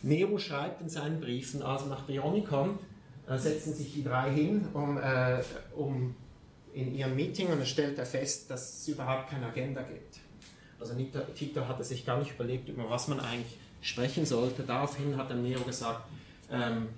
Nero 0.03 0.37
schreibt 0.37 0.81
in 0.81 0.89
seinen 0.89 1.19
Briefen, 1.19 1.63
also 1.63 1.87
nach 1.87 2.05
Brioni 2.05 2.43
kommt, 2.43 2.79
äh, 3.27 3.39
setzen 3.39 3.73
sich 3.73 3.91
die 3.91 4.03
drei 4.03 4.29
hin, 4.31 4.67
um, 4.73 4.99
äh, 4.99 5.41
um 5.75 6.15
in 6.71 6.93
ihrem 6.93 7.15
Meeting 7.15 7.47
und 7.47 7.57
dann 7.57 7.65
stellt 7.65 7.97
er 7.97 8.05
fest, 8.05 8.51
dass 8.51 8.81
es 8.81 8.87
überhaupt 8.87 9.31
keine 9.31 9.47
Agenda 9.47 9.81
gibt. 9.81 10.19
Also 10.79 10.93
Tito 11.35 11.67
hatte 11.67 11.83
sich 11.83 12.05
gar 12.05 12.19
nicht 12.19 12.35
überlegt, 12.35 12.69
über 12.69 12.87
was 12.91 13.07
man 13.07 13.19
eigentlich 13.19 13.57
sprechen 13.81 14.25
sollte. 14.25 14.63
Daraufhin 14.63 15.17
hat 15.17 15.29
der 15.29 15.37
Nero 15.37 15.63
gesagt, 15.63 16.07
ähm, 16.51 16.89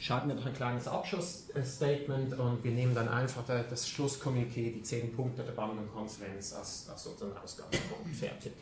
schreiben 0.00 0.28
wir 0.28 0.36
doch 0.36 0.46
ein 0.46 0.54
kleines 0.54 0.88
Abschlussstatement 0.88 2.38
und 2.38 2.64
wir 2.64 2.70
nehmen 2.70 2.94
dann 2.94 3.08
einfach 3.08 3.44
das 3.46 3.88
Schlusskommuniqué, 3.88 4.72
die 4.72 4.82
zehn 4.82 5.12
Punkte 5.12 5.42
der 5.42 5.52
Bandenkonferenz 5.52 6.54
als, 6.54 6.88
als 6.88 7.06
unseren 7.06 7.36
Ausgangspunkt 7.36 8.16
fertig. 8.16 8.52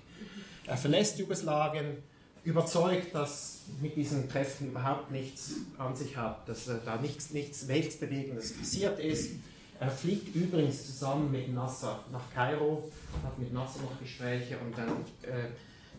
Er 0.67 0.77
verlässt 0.77 1.19
Jugoslawien, 1.19 1.99
überzeugt, 2.45 3.15
dass 3.15 3.62
mit 3.81 3.97
diesen 3.97 4.29
Treffen 4.29 4.69
überhaupt 4.69 5.11
nichts 5.11 5.55
an 5.79 5.97
sich 5.97 6.17
hat, 6.17 6.47
dass 6.49 6.69
äh, 6.69 6.77
da 6.85 6.97
nichts, 6.97 7.31
nichts 7.31 7.67
Weltbewegendes 7.69 8.57
passiert 8.57 8.99
ist. 8.99 9.33
Er 9.81 9.91
fliegt 9.91 10.35
übrigens 10.37 10.87
zusammen 10.87 11.33
mit 11.33 11.53
Nasser 11.53 12.05
nach 12.12 12.33
Kairo, 12.33 12.91
hat 13.25 13.39
mit 13.39 13.53
Nasser 13.53 13.81
noch 13.81 13.99
Gespräche 13.99 14.59
und 14.59 14.77
dann 14.77 14.89
äh, 15.23 15.49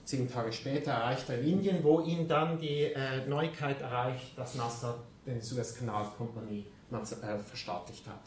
Zehn 0.06 0.32
Tage 0.32 0.54
später 0.54 0.92
erreicht 0.92 1.28
er 1.30 1.42
Indien, 1.42 1.84
wo 1.84 2.00
ihn 2.02 2.28
dann 2.28 2.60
die 2.60 2.84
äh, 2.84 3.26
Neuigkeit 3.28 3.82
erreicht, 3.82 4.38
dass 4.38 4.54
Nasser 4.54 5.00
den 5.26 5.42
Suezkanalkompanie 5.42 6.66
äh, 6.92 7.38
verstaatlicht 7.40 8.06
hat. 8.08 8.22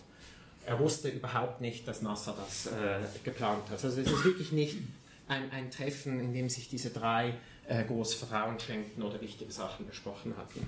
Er 0.66 0.78
wusste 0.80 1.08
überhaupt 1.08 1.60
nicht, 1.60 1.86
dass 1.86 2.02
Nasser 2.02 2.34
das 2.36 2.66
äh, 2.66 2.98
geplant 3.22 3.62
hat. 3.66 3.72
Also 3.84 3.88
es 3.88 4.10
ist 4.10 4.24
wirklich 4.24 4.50
nicht 4.50 4.76
ein, 5.28 5.50
ein 5.52 5.70
Treffen, 5.70 6.18
in 6.18 6.32
dem 6.32 6.48
sich 6.48 6.68
diese 6.68 6.90
drei 6.90 7.34
äh, 7.68 7.84
groß 7.84 8.14
Vertrauen 8.14 8.58
schenkten 8.58 9.02
oder 9.02 9.20
wichtige 9.20 9.52
Sachen 9.52 9.86
besprochen 9.86 10.34
hatten. 10.36 10.66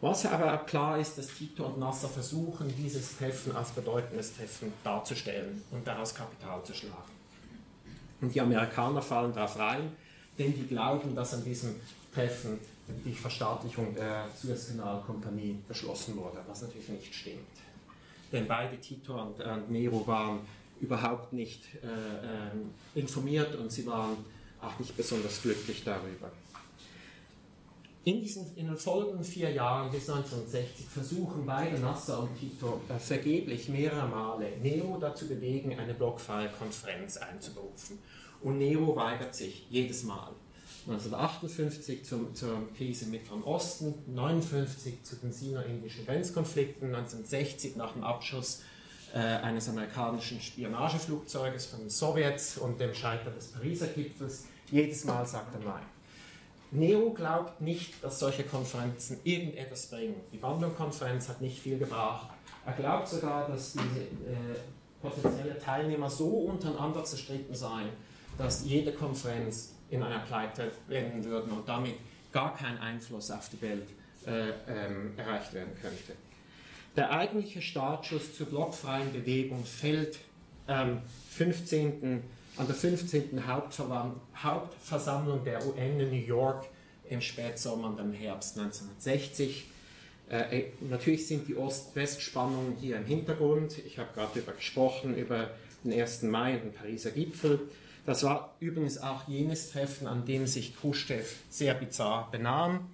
Was 0.00 0.24
aber 0.24 0.56
klar 0.58 0.98
ist, 0.98 1.18
dass 1.18 1.28
Tito 1.28 1.66
und 1.66 1.78
Nasser 1.78 2.08
versuchen, 2.08 2.74
dieses 2.78 3.18
Treffen 3.18 3.54
als 3.54 3.72
bedeutendes 3.72 4.34
Treffen 4.34 4.72
darzustellen 4.82 5.62
und 5.70 5.86
daraus 5.86 6.14
Kapital 6.14 6.64
zu 6.64 6.72
schlagen. 6.72 6.96
Und 8.22 8.34
die 8.34 8.40
Amerikaner 8.40 9.02
fallen 9.02 9.34
darauf 9.34 9.58
rein 9.58 9.92
denn 10.40 10.54
die 10.54 10.66
glauben, 10.66 11.14
dass 11.14 11.34
an 11.34 11.44
diesem 11.44 11.76
Treffen 12.12 12.58
die 13.04 13.12
Verstaatlichung 13.12 13.94
der 13.94 14.26
Suezkanalkompanie 14.34 15.58
beschlossen 15.68 16.16
wurde, 16.16 16.38
was 16.48 16.62
natürlich 16.62 16.88
nicht 16.88 17.14
stimmt. 17.14 17.46
Denn 18.32 18.48
beide 18.48 18.80
Tito 18.80 19.20
und, 19.20 19.40
und 19.40 19.70
Nero 19.70 20.04
waren 20.06 20.40
überhaupt 20.80 21.32
nicht 21.32 21.62
äh, 21.82 21.86
äh, 21.86 22.98
informiert 23.00 23.54
und 23.56 23.70
sie 23.70 23.86
waren 23.86 24.16
auch 24.62 24.78
nicht 24.78 24.96
besonders 24.96 25.42
glücklich 25.42 25.84
darüber. 25.84 26.30
In, 28.04 28.22
diesen, 28.22 28.56
in 28.56 28.66
den 28.66 28.78
folgenden 28.78 29.22
vier 29.22 29.50
Jahren 29.50 29.90
bis 29.90 30.08
1960 30.08 30.86
versuchen 30.86 31.44
beide 31.44 31.78
Nasser 31.78 32.22
und 32.22 32.38
Tito 32.38 32.80
äh, 32.88 32.98
vergeblich 32.98 33.68
mehrere 33.68 34.08
Male 34.08 34.52
Nero 34.62 34.96
dazu 34.98 35.28
bewegen, 35.28 35.78
eine 35.78 35.92
blockfreie 35.92 36.48
Konferenz 36.48 37.18
einzuberufen. 37.18 37.98
Und 38.42 38.58
Nero 38.58 38.96
weigert 38.96 39.34
sich 39.34 39.66
jedes 39.70 40.02
Mal. 40.04 40.30
1958 40.86 42.04
zum, 42.04 42.34
zur 42.34 42.68
Krise 42.76 43.04
im 43.04 43.10
Mittleren 43.10 43.42
Osten, 43.42 43.94
1959 44.08 45.02
zu 45.02 45.16
den 45.16 45.32
sino-indischen 45.32 46.06
Grenzkonflikten, 46.06 46.94
1960 46.94 47.76
nach 47.76 47.92
dem 47.92 48.02
Abschuss 48.02 48.62
äh, 49.12 49.18
eines 49.18 49.68
amerikanischen 49.68 50.40
Spionageflugzeuges 50.40 51.66
von 51.66 51.80
den 51.80 51.90
Sowjets 51.90 52.58
und 52.58 52.80
dem 52.80 52.94
Scheitern 52.94 53.34
des 53.34 53.48
Pariser 53.48 53.88
Gipfels. 53.88 54.46
Jedes 54.70 55.04
Mal 55.04 55.26
sagt 55.26 55.54
er 55.54 55.60
Nein. 55.60 55.82
Nero 56.72 57.10
glaubt 57.10 57.60
nicht, 57.60 58.02
dass 58.02 58.20
solche 58.20 58.44
Konferenzen 58.44 59.18
irgendetwas 59.24 59.88
bringen. 59.88 60.14
Die 60.32 60.36
Bandung-Konferenz 60.36 61.28
hat 61.28 61.40
nicht 61.40 61.58
viel 61.58 61.78
gebracht. 61.78 62.28
Er 62.64 62.72
glaubt 62.74 63.08
sogar, 63.08 63.48
dass 63.48 63.72
diese 63.72 64.00
äh, 64.00 64.56
potenzielle 65.02 65.58
Teilnehmer 65.58 66.08
so 66.08 66.28
untereinander 66.28 67.02
zerstritten 67.04 67.54
seien, 67.54 67.88
dass 68.40 68.64
jede 68.64 68.92
Konferenz 68.92 69.74
in 69.90 70.02
einer 70.02 70.20
Pleite 70.20 70.72
enden 70.88 71.24
würden 71.24 71.52
und 71.52 71.68
damit 71.68 71.94
gar 72.32 72.56
kein 72.56 72.78
Einfluss 72.78 73.30
auf 73.30 73.50
die 73.50 73.60
Welt 73.60 73.86
äh, 74.26 74.50
ähm, 74.68 75.12
erreicht 75.16 75.52
werden 75.52 75.74
könnte. 75.80 76.14
Der 76.96 77.10
eigentliche 77.10 77.60
Startschuss 77.60 78.34
zur 78.34 78.46
blockfreien 78.46 79.12
Bewegung 79.12 79.64
fällt 79.64 80.18
ähm, 80.68 80.98
15., 81.30 82.22
an 82.56 82.66
der 82.66 82.74
15. 82.74 83.42
Hauptversammlung 83.46 85.44
der 85.44 85.64
UN 85.66 86.00
in 86.00 86.10
New 86.10 86.26
York 86.26 86.66
im 87.08 87.20
Spätsommer 87.20 87.88
und 87.88 88.00
im 88.00 88.12
Herbst 88.12 88.58
1960. 88.58 89.66
Äh, 90.30 90.58
äh, 90.58 90.72
natürlich 90.88 91.26
sind 91.26 91.46
die 91.46 91.56
Ost-West-Spannungen 91.56 92.76
hier 92.80 92.96
im 92.96 93.04
Hintergrund. 93.04 93.78
Ich 93.86 93.98
habe 93.98 94.08
gerade 94.14 94.30
darüber 94.34 94.52
gesprochen, 94.52 95.16
über 95.16 95.50
den 95.84 95.92
1. 95.92 96.22
Mai 96.22 96.54
und 96.54 96.64
den 96.64 96.72
Pariser 96.72 97.10
Gipfel. 97.10 97.60
Das 98.10 98.24
war 98.24 98.56
übrigens 98.58 98.98
auch 98.98 99.28
jenes 99.28 99.70
Treffen, 99.70 100.08
an 100.08 100.24
dem 100.24 100.48
sich 100.48 100.76
Khrushchev 100.76 101.32
sehr 101.48 101.74
bizarr 101.74 102.28
benahm. 102.32 102.88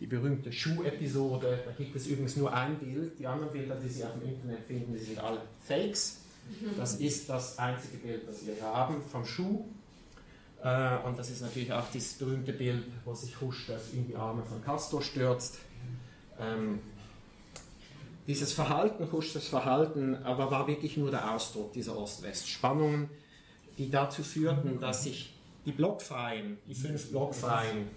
Die 0.00 0.06
berühmte 0.06 0.50
Schuh-Episode, 0.50 1.58
da 1.66 1.72
gibt 1.72 1.94
es 1.94 2.06
übrigens 2.06 2.36
nur 2.38 2.54
ein 2.54 2.78
Bild. 2.78 3.18
Die 3.18 3.26
anderen 3.26 3.52
Bilder, 3.52 3.74
die 3.74 3.90
Sie 3.90 4.02
auf 4.02 4.14
dem 4.14 4.30
Internet 4.30 4.60
finden, 4.66 4.94
die 4.94 4.98
sind 4.98 5.18
alle 5.18 5.42
Fakes. 5.60 6.20
Das 6.78 6.94
ist 6.94 7.28
das 7.28 7.58
einzige 7.58 7.98
Bild, 7.98 8.26
das 8.26 8.46
wir 8.46 8.54
hier 8.54 8.62
haben 8.62 9.02
vom 9.02 9.26
Schuh. 9.26 9.62
Äh, 10.64 10.96
und 11.04 11.18
das 11.18 11.28
ist 11.28 11.42
natürlich 11.42 11.70
auch 11.70 11.90
dieses 11.92 12.14
berühmte 12.14 12.54
Bild, 12.54 12.84
wo 13.04 13.12
sich 13.12 13.34
Khrushchev 13.34 13.92
in 13.92 14.06
die 14.06 14.16
Arme 14.16 14.42
von 14.42 14.64
Castro 14.64 15.02
stürzt. 15.02 15.58
Ähm, 16.40 16.78
dieses 18.26 18.54
Verhalten, 18.54 19.06
Khrushchevs 19.06 19.48
Verhalten, 19.48 20.16
aber 20.24 20.50
war 20.50 20.66
wirklich 20.66 20.96
nur 20.96 21.10
der 21.10 21.30
Ausdruck 21.30 21.74
dieser 21.74 21.94
Ost-West-Spannungen 21.98 23.10
die 23.78 23.90
dazu 23.90 24.22
führten, 24.22 24.80
dass 24.80 25.04
sich 25.04 25.34
die 25.64 25.72
Blockfreien, 25.72 26.58
die 26.68 26.74
fünf 26.74 27.10
Blockfreien, 27.10 27.88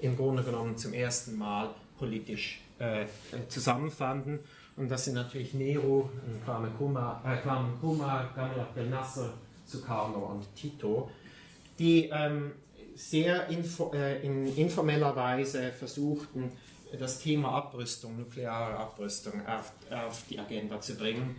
im 0.00 0.16
Grunde 0.16 0.42
genommen 0.42 0.76
zum 0.76 0.94
ersten 0.94 1.36
Mal 1.36 1.70
politisch 1.98 2.62
äh, 2.78 3.04
zusammenfanden. 3.48 4.38
Und 4.76 4.90
das 4.90 5.04
sind 5.04 5.14
natürlich 5.14 5.52
Nero, 5.52 6.10
Kwame 6.44 6.70
Kuma, 6.78 7.20
äh, 7.24 7.36
Kwame 7.42 7.68
Gamal 7.82 8.30
Abdel 8.34 8.88
Nasser, 8.88 9.34
Sukarno 9.66 10.18
und 10.26 10.54
Tito, 10.56 11.10
die 11.78 12.08
ähm, 12.12 12.52
sehr 12.94 13.48
info, 13.48 13.92
äh, 13.92 14.24
in 14.24 14.56
informeller 14.56 15.14
Weise 15.14 15.70
versuchten, 15.72 16.52
das 16.98 17.20
Thema 17.20 17.50
Abrüstung, 17.50 18.18
nukleare 18.18 18.76
Abrüstung 18.76 19.46
auf, 19.46 19.72
auf 19.90 20.24
die 20.28 20.38
Agenda 20.38 20.80
zu 20.80 20.96
bringen, 20.96 21.36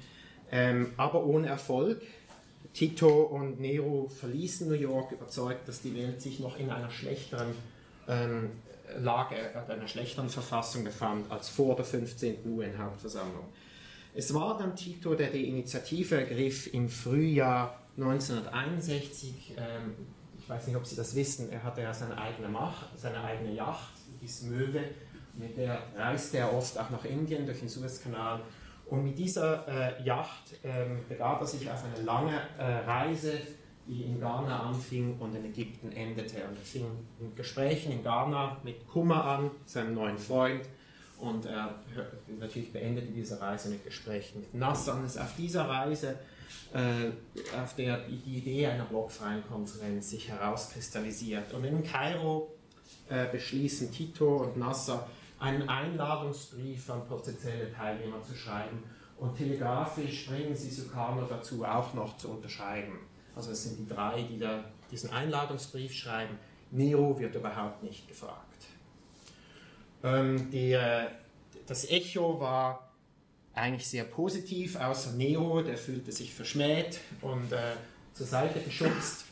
ähm, 0.52 0.94
aber 0.98 1.26
ohne 1.26 1.48
Erfolg. 1.48 2.02
Tito 2.74 3.24
und 3.24 3.60
Nero 3.60 4.08
verließen 4.08 4.68
New 4.68 4.76
York, 4.76 5.12
überzeugt, 5.12 5.68
dass 5.68 5.82
die 5.82 5.96
Welt 5.96 6.22
sich 6.22 6.40
noch 6.40 6.58
in 6.58 6.70
einer 6.70 6.90
schlechteren 6.90 7.54
ähm, 8.08 8.52
Lage, 9.00 9.36
äh, 9.36 9.72
einer 9.72 9.88
schlechteren 9.88 10.30
Verfassung 10.30 10.84
befand 10.84 11.30
als 11.32 11.50
vor 11.50 11.76
der 11.76 11.86
15. 11.86 12.38
UN-Hauptversammlung. 12.46 13.46
Es 14.14 14.34
war 14.34 14.58
dann 14.58 14.76
Tito, 14.76 15.16
der 15.16 15.30
die 15.30 15.48
Initiative 15.48 16.16
ergriff 16.16 16.74
im 16.74 16.90
Frühjahr 16.90 17.82
1961. 17.98 19.56
Ähm, 19.58 19.96
ich 20.40 20.50
weiß 20.50 20.68
nicht, 20.68 20.76
ob 20.76 20.86
Sie 20.86 20.96
das 20.96 21.16
wissen, 21.16 21.52
er 21.52 21.64
hatte 21.64 21.82
ja 21.82 21.94
seine 21.94 22.18
eigene 22.18 22.50
Macht, 22.50 22.88
seine 22.98 23.24
eigene 23.24 23.54
Yacht, 23.54 23.94
die 24.22 24.46
Möwe, 24.46 24.84
mit 25.38 25.58
der 25.58 25.82
reiste 25.96 26.40
er 26.40 26.54
oft 26.54 26.78
auch 26.78 26.90
nach 26.90 27.06
Indien 27.06 27.46
durch 27.46 27.60
den 27.60 27.70
Suezkanal 27.70 28.42
Und 28.92 29.06
mit 29.06 29.18
dieser 29.18 29.66
äh, 29.70 30.04
Yacht 30.04 30.60
ähm, 30.66 31.00
begab 31.08 31.40
er 31.40 31.48
sich 31.48 31.72
auf 31.72 31.82
eine 31.86 32.04
lange 32.04 32.38
äh, 32.58 32.80
Reise, 32.86 33.40
die 33.88 34.04
in 34.04 34.20
Ghana 34.20 34.64
anfing 34.64 35.18
und 35.18 35.34
in 35.34 35.46
Ägypten 35.46 35.94
endete. 35.94 36.44
Und 36.44 36.58
er 36.58 36.62
fing 36.62 36.86
in 37.22 37.34
Gesprächen 37.34 37.94
in 37.94 38.04
Ghana 38.04 38.58
mit 38.66 38.86
Kummer 38.90 39.24
an, 39.24 39.52
seinem 39.66 39.94
neuen 39.94 40.18
Freund. 40.18 40.68
Und 41.20 41.46
er 41.46 41.76
natürlich 42.38 42.74
beendete 42.74 43.08
diese 43.14 43.40
Reise 43.40 43.70
mit 43.70 43.86
Gesprächen 43.86 44.42
mit 44.42 44.54
Nasser. 44.56 44.96
Und 44.96 45.06
es 45.06 45.16
ist 45.16 45.22
auf 45.22 45.38
dieser 45.38 45.70
Reise, 45.70 46.20
äh, 46.74 47.62
auf 47.64 47.74
der 47.78 48.00
die 48.10 48.40
Idee 48.40 48.68
einer 48.68 48.84
blockfreien 48.84 49.48
Konferenz 49.48 50.10
sich 50.10 50.28
herauskristallisiert. 50.28 51.54
Und 51.54 51.64
in 51.64 51.82
Kairo 51.82 52.54
äh, 53.08 53.26
beschließen 53.32 53.90
Tito 53.90 54.44
und 54.44 54.58
Nasser, 54.58 55.08
einen 55.42 55.68
Einladungsbrief 55.68 56.90
an 56.92 57.06
potenzielle 57.08 57.74
Teilnehmer 57.74 58.22
zu 58.22 58.36
schreiben. 58.36 58.84
Und 59.18 59.36
telegrafisch 59.36 60.28
bringen 60.28 60.56
sie 60.56 60.70
Sukarno 60.70 61.26
dazu, 61.26 61.66
auch 61.66 61.94
noch 61.94 62.16
zu 62.18 62.30
unterschreiben. 62.30 63.00
Also 63.36 63.52
es 63.52 63.64
sind 63.64 63.80
die 63.80 63.88
drei, 63.88 64.22
die 64.24 64.38
da 64.38 64.64
diesen 64.92 65.10
Einladungsbrief 65.12 65.94
schreiben. 65.94 66.38
Nero 66.70 67.20
wird 67.20 67.36
überhaupt 67.36 67.84
nicht 67.84 68.08
gefragt. 68.08 68.66
Ähm, 70.04 70.50
die, 70.52 70.74
äh, 70.74 71.08
das 71.66 71.90
Echo 71.90 72.40
war 72.40 72.92
eigentlich 73.54 73.88
sehr 73.88 74.04
positiv, 74.04 74.76
außer 74.76 75.14
Nero, 75.14 75.62
der 75.62 75.78
fühlte 75.78 76.12
sich 76.12 76.34
verschmäht 76.34 77.00
und 77.22 77.52
äh, 77.52 77.58
zur 78.14 78.28
Seite 78.28 78.60
geschubst. 78.60 79.26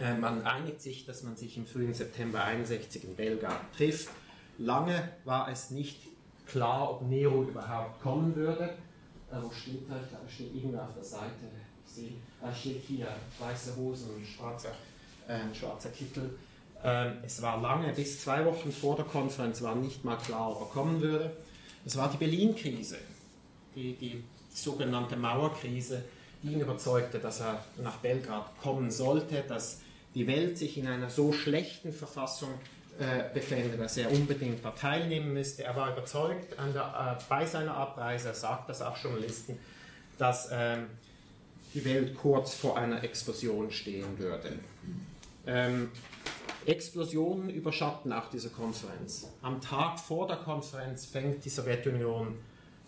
Äh, 0.00 0.14
man 0.14 0.42
einigt 0.44 0.80
sich, 0.80 1.06
dass 1.06 1.22
man 1.22 1.36
sich 1.36 1.56
im 1.56 1.66
frühen 1.66 1.92
September 1.92 2.44
61 2.44 3.04
in 3.04 3.16
Belgrad 3.16 3.60
trifft. 3.76 4.08
Lange 4.58 5.12
war 5.24 5.48
es 5.48 5.70
nicht 5.70 6.08
klar, 6.46 6.90
ob 6.90 7.02
Nero 7.02 7.42
überhaupt 7.42 8.00
kommen 8.02 8.34
würde. 8.34 8.74
Wo 9.30 9.50
steht 9.50 9.88
er? 9.88 10.02
Ich 10.02 10.08
glaube, 10.08 10.24
er 10.26 10.30
steht 10.30 10.54
irgendwo 10.54 10.78
auf 10.78 10.94
der 10.94 11.04
Seite. 11.04 11.48
Sehe, 11.86 12.12
er 12.40 12.54
steht 12.54 12.82
hier, 12.86 13.08
weiße 13.38 13.76
Hosen 13.76 14.14
und 14.14 14.26
schwarzer, 14.26 14.70
äh, 15.26 15.54
schwarzer 15.54 15.90
Kittel. 15.90 16.34
Ähm, 16.84 17.18
es 17.24 17.40
war 17.42 17.60
lange, 17.60 17.92
bis 17.92 18.22
zwei 18.22 18.44
Wochen 18.44 18.72
vor 18.72 18.96
der 18.96 19.04
Konferenz 19.04 19.62
war 19.62 19.74
nicht 19.74 20.04
mal 20.04 20.16
klar, 20.16 20.50
ob 20.50 20.62
er 20.62 20.66
kommen 20.66 21.00
würde. 21.00 21.36
Es 21.84 21.96
war 21.96 22.10
die 22.10 22.16
Berlin-Krise, 22.16 22.98
die, 23.74 23.94
die 23.94 24.24
sogenannte 24.52 25.16
Mauerkrise, 25.16 26.04
die 26.42 26.52
ihn 26.52 26.60
überzeugte, 26.60 27.18
dass 27.18 27.40
er 27.40 27.64
nach 27.82 27.98
Belgrad 27.98 28.58
kommen 28.60 28.90
sollte, 28.90 29.44
dass 29.46 29.80
die 30.14 30.26
Welt 30.26 30.58
sich 30.58 30.76
in 30.76 30.86
einer 30.86 31.08
so 31.08 31.32
schlechten 31.32 31.92
Verfassung 31.92 32.50
befände, 33.34 33.76
dass 33.76 33.96
er 33.96 34.10
unbedingt 34.10 34.64
da 34.64 34.70
teilnehmen 34.70 35.32
müsste. 35.32 35.64
Er 35.64 35.74
war 35.76 35.92
überzeugt 35.92 36.56
der, 36.74 37.18
äh, 37.18 37.22
bei 37.28 37.46
seiner 37.46 37.74
Abreise, 37.74 38.28
er 38.28 38.34
sagt 38.34 38.68
das 38.68 38.82
auch 38.82 38.96
Journalisten, 38.96 39.58
dass 40.18 40.48
ähm, 40.52 40.86
die 41.74 41.84
Welt 41.84 42.14
kurz 42.14 42.54
vor 42.54 42.76
einer 42.76 43.02
Explosion 43.02 43.70
stehen 43.70 44.18
würde. 44.18 44.58
Ähm, 45.46 45.90
Explosionen 46.66 47.50
überschatten 47.50 48.12
auch 48.12 48.30
diese 48.30 48.50
Konferenz. 48.50 49.28
Am 49.42 49.60
Tag 49.60 49.98
vor 49.98 50.28
der 50.28 50.36
Konferenz 50.36 51.06
fängt 51.06 51.44
die 51.44 51.48
Sowjetunion 51.48 52.36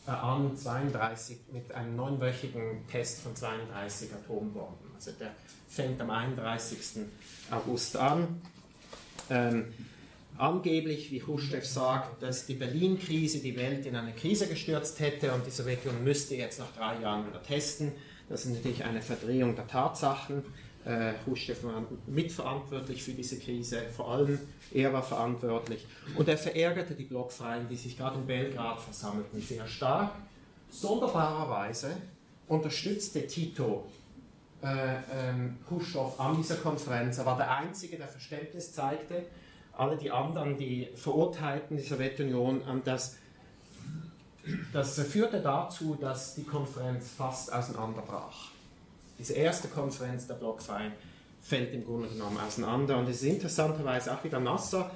äh, 0.06 0.10
an, 0.10 0.56
32, 0.56 1.38
mit 1.52 1.72
einem 1.72 1.96
neunwöchigen 1.96 2.86
Test 2.88 3.22
von 3.22 3.34
32 3.34 4.10
Atombomben. 4.12 4.94
Also 4.94 5.12
der 5.12 5.32
fängt 5.68 6.00
am 6.00 6.10
31. 6.10 7.04
August 7.50 7.96
an. 7.96 8.40
Ähm, 9.30 9.72
angeblich, 10.36 11.10
wie 11.10 11.20
Khrushchev 11.20 11.64
sagt, 11.64 12.22
dass 12.22 12.46
die 12.46 12.54
Berlin-Krise 12.54 13.38
die 13.38 13.56
Welt 13.56 13.86
in 13.86 13.96
eine 13.96 14.12
Krise 14.12 14.48
gestürzt 14.48 15.00
hätte 15.00 15.32
und 15.32 15.46
die 15.46 15.50
Sowjetunion 15.50 16.02
müsste 16.02 16.34
jetzt 16.34 16.58
nach 16.58 16.72
drei 16.76 17.00
Jahren 17.00 17.26
wieder 17.26 17.42
testen. 17.42 17.92
Das 18.28 18.44
ist 18.44 18.54
natürlich 18.54 18.84
eine 18.84 19.02
Verdrehung 19.02 19.54
der 19.54 19.66
Tatsachen. 19.66 20.42
Äh, 20.84 21.12
Khrushchev 21.24 21.62
war 21.64 21.84
mitverantwortlich 22.06 23.02
für 23.02 23.12
diese 23.12 23.38
Krise, 23.38 23.82
vor 23.96 24.10
allem 24.10 24.38
er 24.72 24.92
war 24.92 25.02
verantwortlich. 25.02 25.86
Und 26.16 26.28
er 26.28 26.36
verärgerte 26.36 26.94
die 26.94 27.04
Blockfreien, 27.04 27.68
die 27.68 27.76
sich 27.76 27.96
gerade 27.96 28.18
in 28.18 28.26
Belgrad 28.26 28.80
versammelten, 28.80 29.40
sehr 29.40 29.66
stark. 29.66 30.12
Sonderbarerweise 30.68 31.96
unterstützte 32.48 33.26
Tito 33.26 33.86
äh, 34.62 34.96
ähm, 35.12 35.58
Khrushchev 35.66 36.18
an 36.18 36.36
dieser 36.36 36.56
Konferenz. 36.56 37.18
Er 37.18 37.26
war 37.26 37.36
der 37.36 37.56
Einzige, 37.56 37.96
der 37.96 38.08
Verständnis 38.08 38.72
zeigte. 38.72 39.24
Alle 39.76 39.96
die 39.96 40.10
anderen, 40.10 40.56
die 40.56 40.88
verurteilten 40.94 41.76
die 41.76 41.82
Sowjetunion, 41.82 42.62
das, 42.84 43.16
das 44.72 45.00
führte 45.00 45.40
dazu, 45.40 45.96
dass 46.00 46.34
die 46.34 46.44
Konferenz 46.44 47.10
fast 47.16 47.52
auseinanderbrach 47.52 48.54
diese 49.18 49.34
erste 49.34 49.68
Konferenz 49.68 50.26
der 50.26 50.34
Blockfreien 50.34 50.92
fällt 51.40 51.72
im 51.74 51.84
Grunde 51.84 52.08
genommen 52.08 52.38
auseinander. 52.38 52.98
Und 52.98 53.08
es 53.08 53.22
ist 53.22 53.28
interessanterweise 53.28 54.12
auch 54.14 54.24
wieder 54.24 54.40
Nasser, 54.40 54.90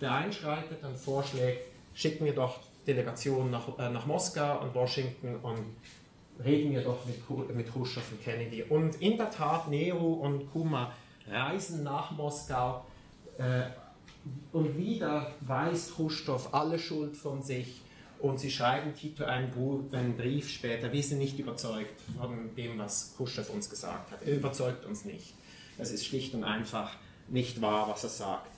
der 0.00 0.12
einschreitet 0.12 0.82
und 0.84 0.96
vorschlägt, 0.96 1.62
schicken 1.94 2.24
wir 2.24 2.34
doch 2.34 2.60
Delegationen 2.86 3.50
nach, 3.50 3.78
äh, 3.78 3.90
nach 3.90 4.06
Moskau 4.06 4.60
und 4.60 4.74
Washington 4.74 5.36
und 5.36 5.64
reden 6.44 6.72
wir 6.72 6.82
doch 6.82 7.04
mit, 7.06 7.56
mit 7.56 7.72
Khrushchev 7.72 8.04
und 8.12 8.22
Kennedy. 8.22 8.62
Und 8.64 9.00
in 9.00 9.16
der 9.16 9.30
Tat, 9.30 9.68
Nehru 9.68 10.14
und 10.14 10.50
Kuma 10.52 10.92
reisen 11.26 11.82
nach 11.82 12.10
Moskau 12.10 12.84
äh, 13.38 13.62
und 14.52 14.76
wieder 14.78 15.32
weist 15.40 15.94
Khrushchev 15.94 16.48
alle 16.52 16.78
Schuld 16.78 17.16
von 17.16 17.42
sich 17.42 17.80
und 18.20 18.40
sie 18.40 18.50
schreiben 18.50 18.94
Tito 18.94 19.24
einen, 19.24 19.50
Brief 20.16 20.48
später, 20.48 20.92
wir 20.92 21.02
sind 21.02 21.18
nicht 21.18 21.38
überzeugt 21.38 22.00
von 22.18 22.54
dem, 22.56 22.78
was 22.78 23.14
Khrushchev 23.16 23.50
uns 23.52 23.68
gesagt 23.68 24.12
hat. 24.12 24.22
Er 24.22 24.36
überzeugt 24.36 24.86
uns 24.86 25.04
nicht. 25.04 25.34
Es 25.76 25.90
ist 25.90 26.06
schlicht 26.06 26.34
und 26.34 26.44
einfach 26.44 26.92
nicht 27.28 27.60
wahr, 27.60 27.88
was 27.88 28.04
er 28.04 28.10
sagt. 28.10 28.50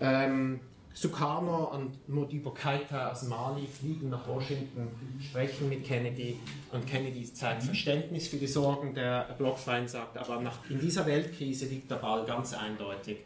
Ähm, 0.00 0.60
Sukarno 0.92 1.74
und 1.74 2.08
Modibo 2.08 2.50
Keita 2.50 3.10
aus 3.10 3.22
Mali 3.24 3.66
fliegen 3.66 4.08
nach 4.08 4.26
Washington, 4.26 4.88
sprechen 5.20 5.68
mit 5.68 5.84
Kennedy 5.84 6.38
und 6.72 6.86
Kennedy 6.86 7.24
zeigt 7.32 7.64
Verständnis 7.64 8.28
für 8.28 8.38
die 8.38 8.46
Sorgen 8.46 8.94
der 8.94 9.34
Blockfreien, 9.36 9.86
sagt 9.86 10.16
aber 10.16 10.40
nach, 10.40 10.58
in 10.70 10.80
dieser 10.80 11.04
Weltkrise 11.04 11.66
liegt 11.66 11.90
der 11.90 11.96
Ball 11.96 12.24
ganz 12.24 12.54
eindeutig 12.54 13.18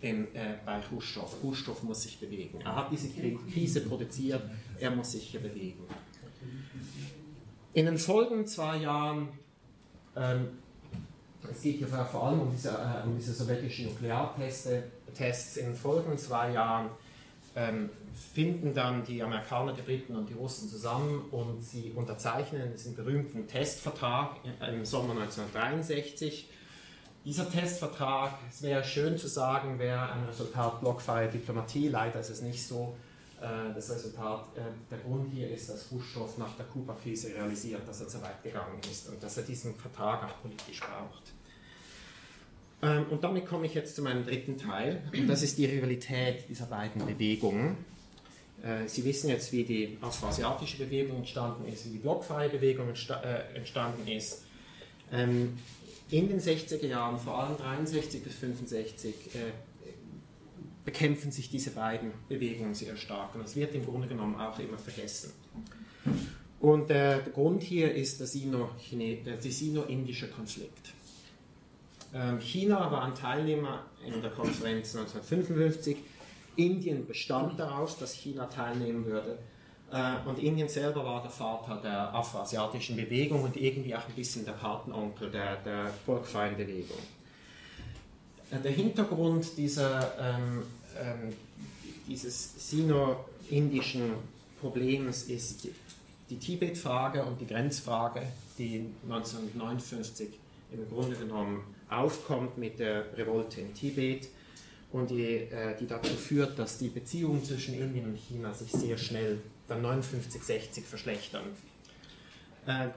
im, 0.00 0.24
äh, 0.34 0.54
bei 0.64 0.80
Khrushchev. 0.80 1.26
Khrushchev 1.40 1.82
muss 1.82 2.02
sich 2.02 2.18
bewegen. 2.18 2.60
Er 2.62 2.76
hat 2.76 2.90
diese 2.90 3.08
Krise 3.08 3.82
produziert, 3.82 4.42
er 4.78 4.90
muss 4.90 5.12
sich 5.12 5.24
hier 5.24 5.40
bewegen. 5.40 5.84
In 7.72 7.86
den 7.86 7.98
folgenden 7.98 8.46
zwei 8.46 8.78
Jahren, 8.78 9.28
ähm, 10.16 10.48
es 11.50 11.62
geht 11.62 11.78
hier 11.78 11.88
vor 11.88 12.26
allem 12.26 12.40
um 12.40 12.50
diese, 12.50 12.70
äh, 12.70 13.06
um 13.06 13.16
diese 13.16 13.32
sowjetischen 13.32 13.86
Nukleartests, 13.86 15.56
in 15.56 15.66
den 15.66 15.74
folgenden 15.74 16.18
zwei 16.18 16.52
Jahren 16.52 16.90
ähm, 17.54 17.90
finden 18.34 18.74
dann 18.74 19.04
die 19.04 19.22
Amerikaner, 19.22 19.72
die 19.72 19.82
Briten 19.82 20.16
und 20.16 20.28
die 20.28 20.34
Russen 20.34 20.68
zusammen 20.68 21.24
und 21.30 21.62
sie 21.62 21.92
unterzeichnen 21.94 22.72
diesen 22.72 22.94
berühmten 22.94 23.46
Testvertrag 23.46 24.36
im 24.68 24.84
Sommer 24.84 25.12
1963 25.12 26.48
dieser 27.24 27.50
Testvertrag, 27.50 28.38
es 28.48 28.62
wäre 28.62 28.82
schön 28.82 29.18
zu 29.18 29.28
sagen, 29.28 29.78
wäre 29.78 30.12
ein 30.12 30.24
Resultat 30.24 30.80
blockfreie 30.80 31.28
Diplomatie. 31.28 31.88
Leider 31.88 32.20
ist 32.20 32.30
es 32.30 32.42
nicht 32.42 32.66
so. 32.66 32.96
Äh, 33.40 33.74
das 33.74 33.90
Resultat, 33.90 34.46
äh, 34.56 34.60
der 34.90 34.98
Grund 34.98 35.32
hier 35.32 35.50
ist, 35.50 35.68
dass 35.68 35.88
Khrushchev 35.88 36.38
nach 36.38 36.56
der 36.56 36.66
Kuba-Krise 36.66 37.34
realisiert, 37.34 37.86
dass 37.86 38.00
er 38.00 38.08
zu 38.08 38.20
weit 38.22 38.42
gegangen 38.42 38.80
ist 38.90 39.08
und 39.08 39.22
dass 39.22 39.36
er 39.36 39.42
diesen 39.42 39.74
Vertrag 39.74 40.24
auch 40.24 40.42
politisch 40.42 40.80
braucht. 40.80 41.32
Ähm, 42.82 43.06
und 43.10 43.22
damit 43.22 43.46
komme 43.46 43.66
ich 43.66 43.74
jetzt 43.74 43.96
zu 43.96 44.02
meinem 44.02 44.24
dritten 44.24 44.56
Teil. 44.56 45.02
Und 45.12 45.26
das 45.26 45.42
ist 45.42 45.58
die 45.58 45.66
Rivalität 45.66 46.48
dieser 46.48 46.66
beiden 46.66 47.04
Bewegungen. 47.04 47.76
Äh, 48.62 48.88
Sie 48.88 49.04
wissen 49.04 49.28
jetzt, 49.28 49.52
wie 49.52 49.64
die 49.64 49.98
afroasiatische 50.00 50.78
Bewegung 50.78 51.18
entstanden 51.18 51.66
ist, 51.66 51.86
wie 51.86 51.90
die 51.90 51.98
blockfreie 51.98 52.48
Bewegung 52.48 52.88
entstanden 52.88 54.08
ist. 54.08 54.44
In 56.10 56.28
den 56.28 56.40
60er 56.40 56.86
Jahren, 56.86 57.18
vor 57.18 57.38
allem 57.38 57.56
63 57.56 58.22
bis 58.22 58.34
65, 58.34 59.34
äh, 59.34 59.52
bekämpfen 60.84 61.30
sich 61.30 61.50
diese 61.50 61.70
beiden 61.70 62.12
Bewegungen 62.28 62.74
sehr 62.74 62.96
stark. 62.96 63.34
Und 63.34 63.44
das 63.44 63.54
wird 63.54 63.74
im 63.74 63.84
Grunde 63.84 64.08
genommen 64.08 64.34
auch 64.34 64.58
immer 64.58 64.78
vergessen. 64.78 65.32
Und 66.58 66.90
äh, 66.90 67.22
der 67.22 67.32
Grund 67.32 67.62
hier 67.62 67.94
ist 67.94 68.20
der 68.20 68.26
sino-indische 68.26 70.28
Konflikt. 70.28 70.92
Ähm, 72.12 72.40
China 72.40 72.90
war 72.90 73.04
ein 73.04 73.14
Teilnehmer 73.14 73.86
in 74.04 74.20
der 74.20 74.30
Konferenz 74.30 74.96
1955. 74.96 75.96
Indien 76.56 77.06
bestand 77.06 77.58
daraus, 77.58 77.98
dass 77.98 78.12
China 78.12 78.46
teilnehmen 78.46 79.06
würde. 79.06 79.38
Äh, 79.92 80.28
und 80.28 80.38
Indien 80.38 80.68
selber 80.68 81.04
war 81.04 81.22
der 81.22 81.30
Vater 81.30 81.80
der 81.82 82.14
afroasiatischen 82.14 82.96
Bewegung 82.96 83.42
und 83.42 83.56
irgendwie 83.56 83.94
auch 83.94 84.06
ein 84.06 84.14
bisschen 84.14 84.44
der 84.44 84.52
Patenonkel 84.52 85.30
der, 85.30 85.56
der 85.56 85.86
volksfreien 86.06 86.56
Bewegung. 86.56 86.98
Äh, 88.50 88.60
der 88.60 88.72
Hintergrund 88.72 89.56
dieser, 89.56 90.12
ähm, 90.18 90.62
ähm, 91.00 91.32
dieses 92.06 92.70
sino-indischen 92.70 94.12
Problems 94.60 95.24
ist 95.24 95.68
die 96.28 96.36
Tibet-Frage 96.36 97.24
und 97.24 97.40
die 97.40 97.46
Grenzfrage, 97.46 98.22
die 98.58 98.86
1959 99.08 100.28
im 100.72 100.88
Grunde 100.88 101.16
genommen 101.16 101.64
aufkommt 101.88 102.56
mit 102.58 102.78
der 102.78 103.16
Revolte 103.16 103.60
in 103.60 103.74
Tibet 103.74 104.28
und 104.92 105.10
die, 105.10 105.24
äh, 105.24 105.76
die 105.78 105.86
dazu 105.86 106.14
führt, 106.14 106.58
dass 106.58 106.78
die 106.78 106.88
Beziehungen 106.88 107.44
zwischen 107.44 107.74
Indien 107.74 108.06
und 108.06 108.16
China 108.16 108.54
sich 108.54 108.70
sehr 108.70 108.96
schnell 108.96 109.40
dann 109.70 109.82
59, 109.82 110.42
60 110.42 110.84
verschlechtern. 110.84 111.44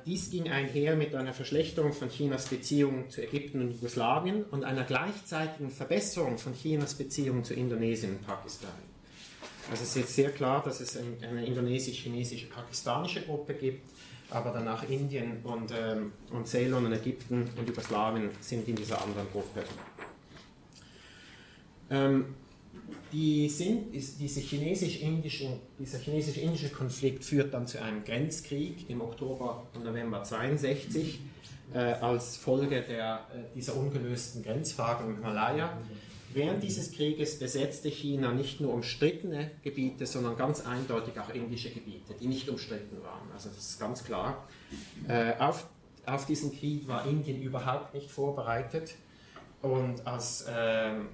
Dies 0.05 0.29
ging 0.29 0.49
einher 0.49 0.95
mit 0.95 1.15
einer 1.15 1.33
Verschlechterung 1.33 1.93
von 1.93 2.09
Chinas 2.09 2.47
Beziehungen 2.47 3.09
zu 3.09 3.21
Ägypten 3.23 3.61
und 3.61 3.71
Jugoslawien 3.71 4.43
und 4.43 4.65
einer 4.65 4.83
gleichzeitigen 4.83 5.71
Verbesserung 5.71 6.37
von 6.37 6.53
Chinas 6.53 6.95
Beziehungen 6.95 7.45
zu 7.45 7.53
Indonesien 7.53 8.17
und 8.17 8.27
Pakistan. 8.27 8.73
Also 9.71 9.83
es 9.83 9.89
ist 9.89 9.95
jetzt 9.95 10.15
sehr 10.15 10.31
klar, 10.31 10.61
dass 10.63 10.81
es 10.81 10.97
eine 10.97 11.45
indonesisch-chinesische, 11.45 12.47
pakistanische 12.47 13.21
Gruppe 13.21 13.53
gibt, 13.53 13.87
aber 14.29 14.51
danach 14.51 14.87
Indien 14.89 15.37
und, 15.43 15.71
ähm, 15.71 16.11
und 16.31 16.47
Ceylon 16.47 16.85
und 16.85 16.93
Ägypten 16.93 17.49
und 17.57 17.67
Jugoslawien 17.67 18.29
sind 18.41 18.67
in 18.67 18.75
dieser 18.75 19.01
anderen 19.01 19.27
Gruppe. 19.31 19.63
Ähm, 21.89 22.35
die 23.11 23.47
sind, 23.47 23.93
ist, 23.93 24.19
diese 24.19 24.39
chinesisch-indische, 24.39 25.59
dieser 25.79 25.99
chinesisch-indische 25.99 26.69
Konflikt 26.69 27.23
führt 27.23 27.53
dann 27.53 27.67
zu 27.67 27.81
einem 27.81 28.03
Grenzkrieg 28.03 28.89
im 28.89 29.01
Oktober 29.01 29.67
und 29.75 29.85
November 29.85 30.23
62 30.23 31.19
äh, 31.73 31.77
als 31.77 32.37
Folge 32.37 32.81
der, 32.81 33.27
äh, 33.33 33.55
dieser 33.55 33.75
ungelösten 33.75 34.43
Grenzfrage 34.43 35.05
im 35.05 35.15
Himalaya. 35.15 35.77
Während 36.33 36.63
dieses 36.63 36.91
Krieges 36.91 37.37
besetzte 37.37 37.89
China 37.89 38.31
nicht 38.31 38.59
nur 38.59 38.73
umstrittene 38.73 39.51
Gebiete, 39.61 40.07
sondern 40.07 40.35
ganz 40.35 40.65
eindeutig 40.65 41.19
auch 41.19 41.29
indische 41.29 41.69
Gebiete, 41.69 42.15
die 42.19 42.25
nicht 42.25 42.49
umstritten 42.49 42.97
waren. 43.03 43.31
Also 43.31 43.49
das 43.49 43.59
ist 43.59 43.79
ganz 43.79 44.03
klar. 44.03 44.47
Äh, 45.07 45.33
auf, 45.37 45.67
auf 46.07 46.25
diesen 46.25 46.51
Krieg 46.51 46.87
war 46.87 47.05
Indien 47.05 47.39
überhaupt 47.43 47.93
nicht 47.93 48.09
vorbereitet 48.09 48.95
und 49.61 50.07
als 50.07 50.45
ähm, 50.49 51.09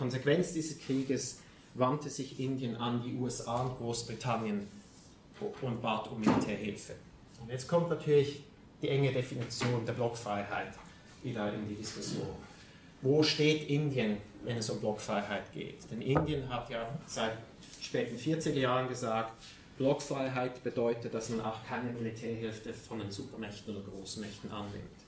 Konsequenz 0.00 0.54
dieses 0.54 0.78
Krieges 0.78 1.40
wandte 1.74 2.08
sich 2.08 2.40
Indien 2.40 2.74
an 2.74 3.02
die 3.02 3.16
USA 3.16 3.60
und 3.60 3.76
Großbritannien 3.76 4.66
und 5.60 5.82
bat 5.82 6.10
um 6.10 6.18
Militärhilfe. 6.20 6.94
Und 7.38 7.50
jetzt 7.50 7.68
kommt 7.68 7.90
natürlich 7.90 8.42
die 8.80 8.88
enge 8.88 9.12
Definition 9.12 9.84
der 9.84 9.92
Blockfreiheit 9.92 10.72
wieder 11.22 11.52
in 11.52 11.68
die 11.68 11.74
Diskussion. 11.74 12.30
Wo 13.02 13.22
steht 13.22 13.68
Indien, 13.68 14.16
wenn 14.42 14.56
es 14.56 14.70
um 14.70 14.80
Blockfreiheit 14.80 15.52
geht? 15.52 15.78
Denn 15.90 16.00
Indien 16.00 16.48
hat 16.48 16.70
ja 16.70 16.88
seit 17.06 17.36
späten 17.78 18.16
40er 18.16 18.58
Jahren 18.58 18.88
gesagt, 18.88 19.34
Blockfreiheit 19.76 20.64
bedeutet, 20.64 21.12
dass 21.12 21.28
man 21.28 21.42
auch 21.42 21.62
keine 21.68 21.92
Militärhilfe 21.92 22.72
von 22.72 23.00
den 23.00 23.10
Supermächten 23.10 23.76
oder 23.76 23.84
Großmächten 23.84 24.50
annimmt. 24.50 24.99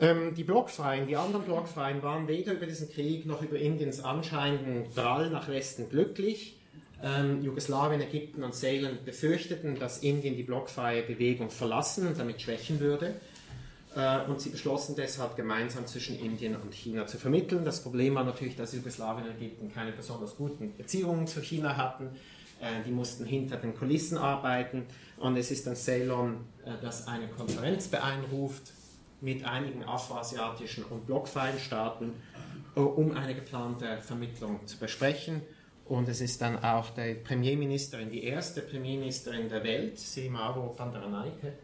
Ähm, 0.00 0.34
die 0.34 0.44
Blockfreien, 0.44 1.06
die 1.06 1.16
anderen 1.16 1.44
Blockfreien 1.44 2.02
waren 2.02 2.26
weder 2.26 2.54
über 2.54 2.64
diesen 2.64 2.90
Krieg 2.90 3.26
noch 3.26 3.42
über 3.42 3.58
Indiens 3.58 4.02
anscheinenden 4.02 4.92
Drall 4.94 5.28
nach 5.28 5.48
Westen 5.48 5.90
glücklich. 5.90 6.58
Ähm, 7.02 7.42
Jugoslawien, 7.42 8.00
Ägypten 8.00 8.42
und 8.42 8.54
Ceylon 8.54 8.98
befürchteten, 9.04 9.78
dass 9.78 9.98
Indien 9.98 10.36
die 10.36 10.42
blockfreie 10.42 11.02
Bewegung 11.02 11.50
verlassen 11.50 12.06
und 12.06 12.18
damit 12.18 12.40
schwächen 12.40 12.80
würde. 12.80 13.14
Äh, 13.94 14.24
und 14.24 14.40
sie 14.40 14.48
beschlossen 14.48 14.94
deshalb 14.96 15.36
gemeinsam 15.36 15.86
zwischen 15.86 16.18
Indien 16.18 16.56
und 16.56 16.74
China 16.74 17.06
zu 17.06 17.18
vermitteln. 17.18 17.66
Das 17.66 17.82
Problem 17.82 18.14
war 18.14 18.24
natürlich, 18.24 18.56
dass 18.56 18.72
Jugoslawien 18.72 19.28
und 19.28 19.36
Ägypten 19.36 19.70
keine 19.70 19.92
besonders 19.92 20.34
guten 20.36 20.74
Beziehungen 20.78 21.26
zu 21.26 21.42
China 21.42 21.76
hatten. 21.76 22.06
Äh, 22.60 22.84
die 22.86 22.90
mussten 22.90 23.26
hinter 23.26 23.58
den 23.58 23.74
Kulissen 23.74 24.16
arbeiten. 24.16 24.86
Und 25.18 25.36
es 25.36 25.50
ist 25.50 25.66
dann 25.66 25.76
Ceylon, 25.76 26.36
äh, 26.64 26.70
das 26.80 27.06
eine 27.06 27.28
Konferenz 27.28 27.88
beeinruft 27.88 28.72
mit 29.20 29.44
einigen 29.44 29.84
afroasiatischen 29.84 30.84
und 30.84 31.06
blockfreien 31.06 31.58
Staaten, 31.58 32.12
äh, 32.76 32.80
um 32.80 33.12
eine 33.12 33.34
geplante 33.34 33.98
Vermittlung 33.98 34.66
zu 34.66 34.78
besprechen. 34.78 35.42
Und 35.86 36.08
es 36.08 36.20
ist 36.20 36.40
dann 36.40 36.62
auch 36.62 36.90
die 36.90 37.14
Premierministerin, 37.14 38.10
die 38.10 38.22
erste 38.24 38.62
Premierministerin 38.62 39.48
der 39.48 39.64
Welt, 39.64 39.98
Simaro 39.98 40.74
Bandaranaike, 40.76 41.54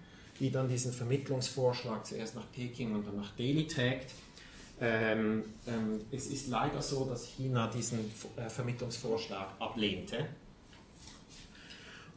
die 0.40 0.50
dann 0.50 0.68
diesen 0.68 0.92
Vermittlungsvorschlag 0.92 2.04
zuerst 2.04 2.34
nach 2.34 2.50
Peking 2.52 2.94
und 2.94 3.06
dann 3.06 3.16
nach 3.16 3.30
Delhi 3.36 3.66
trägt. 3.66 4.10
Ähm, 4.80 5.44
ähm, 5.66 6.00
es 6.10 6.26
ist 6.26 6.48
leider 6.48 6.82
so, 6.82 7.04
dass 7.04 7.24
China 7.24 7.68
diesen 7.68 8.00
äh, 8.36 8.50
Vermittlungsvorschlag 8.50 9.48
ablehnte 9.58 10.26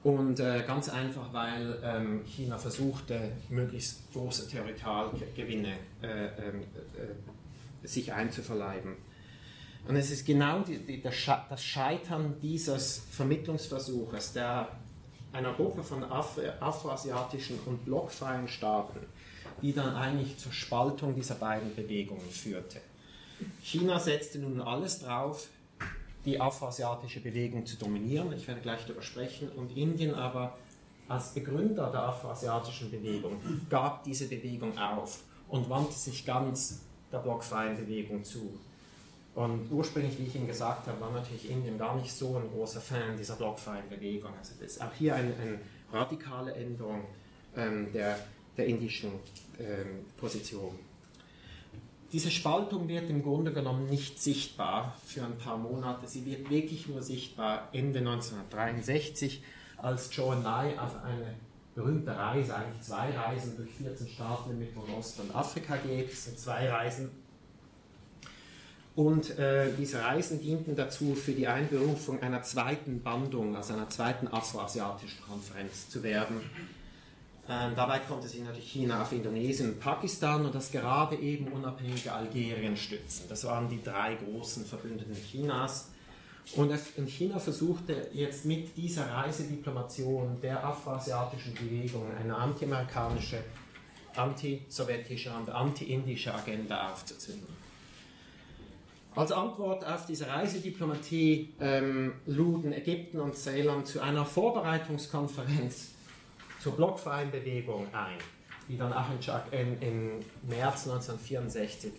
und 0.03 0.39
äh, 0.39 0.63
ganz 0.65 0.89
einfach, 0.89 1.33
weil 1.33 1.77
ähm, 1.83 2.21
China 2.25 2.57
versuchte, 2.57 3.31
möglichst 3.49 4.11
große 4.13 4.47
Territorialgewinne 4.47 5.73
äh, 6.01 6.07
ähm, 6.07 6.61
äh, 6.95 7.87
sich 7.87 8.13
einzuverleiben. 8.13 8.95
Und 9.87 9.95
es 9.95 10.11
ist 10.11 10.25
genau 10.25 10.61
die, 10.61 10.77
die, 10.77 11.01
das 11.01 11.63
Scheitern 11.63 12.35
dieses 12.41 13.01
Vermittlungsversuches, 13.11 14.33
der 14.33 14.69
einer 15.33 15.53
Gruppe 15.53 15.83
von 15.83 16.03
Afro 16.03 16.41
afroasiatischen 16.59 17.59
und 17.65 17.85
blockfreien 17.85 18.47
Staaten, 18.47 18.99
die 19.61 19.73
dann 19.73 19.95
eigentlich 19.95 20.37
zur 20.37 20.53
Spaltung 20.53 21.15
dieser 21.15 21.35
beiden 21.35 21.75
Bewegungen 21.75 22.29
führte. 22.29 22.81
China 23.61 23.99
setzte 23.99 24.39
nun 24.39 24.61
alles 24.61 24.99
drauf, 24.99 25.47
die 26.25 26.39
afroasiatische 26.39 27.21
Bewegung 27.21 27.65
zu 27.65 27.77
dominieren. 27.77 28.33
Ich 28.33 28.47
werde 28.47 28.61
gleich 28.61 28.83
darüber 28.85 29.01
sprechen. 29.01 29.49
Und 29.49 29.75
Indien 29.75 30.13
aber 30.13 30.57
als 31.07 31.33
Begründer 31.33 31.89
der 31.91 32.03
afroasiatischen 32.03 32.91
Bewegung 32.91 33.37
gab 33.69 34.03
diese 34.03 34.27
Bewegung 34.27 34.77
auf 34.77 35.23
und 35.47 35.69
wandte 35.69 35.93
sich 35.93 36.25
ganz 36.25 36.81
der 37.11 37.19
blockfreien 37.19 37.77
Bewegung 37.77 38.23
zu. 38.23 38.59
Und 39.35 39.71
ursprünglich, 39.71 40.19
wie 40.19 40.23
ich 40.23 40.35
Ihnen 40.35 40.47
gesagt 40.47 40.87
habe, 40.87 40.99
war 40.99 41.11
natürlich 41.11 41.49
Indien 41.49 41.77
gar 41.77 41.95
nicht 41.95 42.11
so 42.11 42.37
ein 42.37 42.49
großer 42.51 42.81
Fan 42.81 43.17
dieser 43.17 43.35
blockfreien 43.35 43.87
Bewegung. 43.89 44.31
Also 44.37 44.53
das 44.59 44.73
ist 44.73 44.81
auch 44.81 44.93
hier 44.97 45.15
eine, 45.15 45.33
eine 45.35 45.59
radikale 45.91 46.53
Änderung 46.53 47.05
ähm, 47.55 47.91
der, 47.93 48.19
der 48.57 48.65
indischen 48.65 49.11
ähm, 49.59 50.05
Position. 50.17 50.77
Diese 52.11 52.31
Spaltung 52.31 52.87
wird 52.87 53.09
im 53.09 53.21
Grunde 53.21 53.53
genommen 53.53 53.85
nicht 53.85 54.19
sichtbar 54.19 54.97
für 55.05 55.23
ein 55.23 55.37
paar 55.37 55.57
Monate. 55.57 56.07
Sie 56.07 56.25
wird 56.25 56.49
wirklich 56.49 56.87
nur 56.87 57.03
sichtbar 57.03 57.69
Ende 57.71 57.99
1963, 57.99 59.43
als 59.77 60.09
Joe 60.15 60.35
Nye 60.35 60.81
auf 60.81 61.03
eine 61.03 61.35
berühmte 61.75 62.15
Reise, 62.15 62.55
eigentlich 62.55 62.81
zwei 62.81 63.11
Reisen 63.11 63.55
durch 63.57 63.69
14 63.71 64.07
Staaten 64.07 64.49
im 64.49 64.59
Mittleren 64.59 64.91
Osten 64.95 65.21
und 65.21 65.35
Afrika 65.35 65.77
geht. 65.77 66.11
Es 66.11 66.25
sind 66.25 66.39
zwei 66.39 66.67
Reisen. 66.67 67.11
Und 68.95 69.37
äh, 69.37 69.71
diese 69.77 70.01
Reisen 70.01 70.41
dienten 70.41 70.75
dazu, 70.75 71.13
für 71.13 71.31
die 71.31 71.47
Einberufung 71.47 72.21
einer 72.23 72.41
zweiten 72.41 73.03
Bandung, 73.03 73.55
also 73.55 73.73
einer 73.73 73.89
zweiten 73.89 74.27
afroasiatischen 74.27 75.21
Konferenz 75.21 75.89
zu 75.89 76.01
werden 76.01 76.41
ähm, 77.49 77.73
dabei 77.75 77.97
konnte 77.97 78.27
sich 78.27 78.43
natürlich 78.43 78.71
China 78.71 79.01
auf 79.01 79.11
Indonesien 79.11 79.71
und 79.71 79.79
Pakistan 79.79 80.45
und 80.45 80.53
das 80.53 80.71
gerade 80.71 81.15
eben 81.15 81.47
unabhängige 81.47 82.13
Algerien 82.13 82.77
stützen. 82.77 83.25
Das 83.27 83.43
waren 83.43 83.67
die 83.67 83.81
drei 83.81 84.15
großen 84.15 84.65
Verbündeten 84.65 85.15
Chinas. 85.15 85.89
Und 86.55 86.71
China 87.07 87.39
versuchte 87.39 88.09
jetzt 88.13 88.45
mit 88.45 88.77
dieser 88.77 89.09
Reisediplomation 89.11 90.39
der 90.41 90.63
afroasiatischen 90.63 91.55
Bewegung 91.55 92.03
eine 92.19 92.35
antiamerikanische, 92.35 93.43
anti-sowjetische 94.15 95.31
und 95.31 95.49
anti-indische 95.49 96.33
Agenda 96.33 96.91
aufzuzünden. 96.91 97.47
Als 99.15 99.31
Antwort 99.31 99.85
auf 99.85 100.05
diese 100.05 100.27
Reisediplomatie 100.27 101.53
ähm, 101.59 102.13
luden 102.27 102.73
Ägypten 102.73 103.19
und 103.19 103.35
Ceylon 103.35 103.85
zu 103.85 104.01
einer 104.01 104.25
Vorbereitungskonferenz 104.25 105.93
zur 106.59 106.75
blockfreien 106.75 107.31
Bewegung 107.31 107.87
ein, 107.93 108.17
die 108.67 108.77
dann 108.77 108.93
auch 108.93 109.09
in, 109.51 109.81
im 109.81 110.19
März 110.47 110.87
1964, 110.87 111.91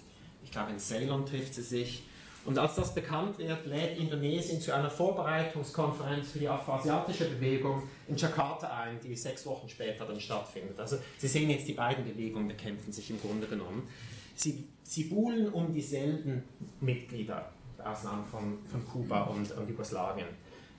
ich 0.44 0.50
glaube 0.50 0.70
in 0.70 0.78
Ceylon 0.78 1.26
trifft 1.26 1.54
sie 1.54 1.62
sich. 1.62 2.04
Und 2.46 2.58
als 2.58 2.74
das 2.74 2.94
bekannt 2.94 3.38
wird, 3.38 3.66
lädt 3.66 3.98
Indonesien 3.98 4.62
zu 4.62 4.74
einer 4.74 4.88
Vorbereitungskonferenz 4.88 6.30
für 6.30 6.38
die 6.38 6.48
afroasiatische 6.48 7.26
Bewegung 7.26 7.82
in 8.08 8.16
Jakarta 8.16 8.68
ein, 8.68 8.98
die 9.00 9.14
sechs 9.14 9.44
Wochen 9.44 9.68
später 9.68 10.06
dann 10.06 10.18
stattfindet. 10.18 10.80
Also 10.80 10.96
Sie 11.18 11.28
sehen 11.28 11.50
jetzt, 11.50 11.68
die 11.68 11.74
beiden 11.74 12.02
Bewegungen 12.04 12.48
bekämpfen 12.48 12.92
sich 12.92 13.10
im 13.10 13.20
Grunde 13.20 13.46
genommen. 13.46 13.86
Sie, 14.34 14.66
sie 14.82 15.04
buhlen 15.04 15.50
um 15.50 15.70
dieselben 15.70 16.42
Mitglieder, 16.80 17.52
mit 17.76 18.24
von, 18.30 18.58
von 18.70 18.86
Kuba 18.86 19.24
und, 19.24 19.52
und 19.52 19.68
Jugoslawien. 19.68 20.28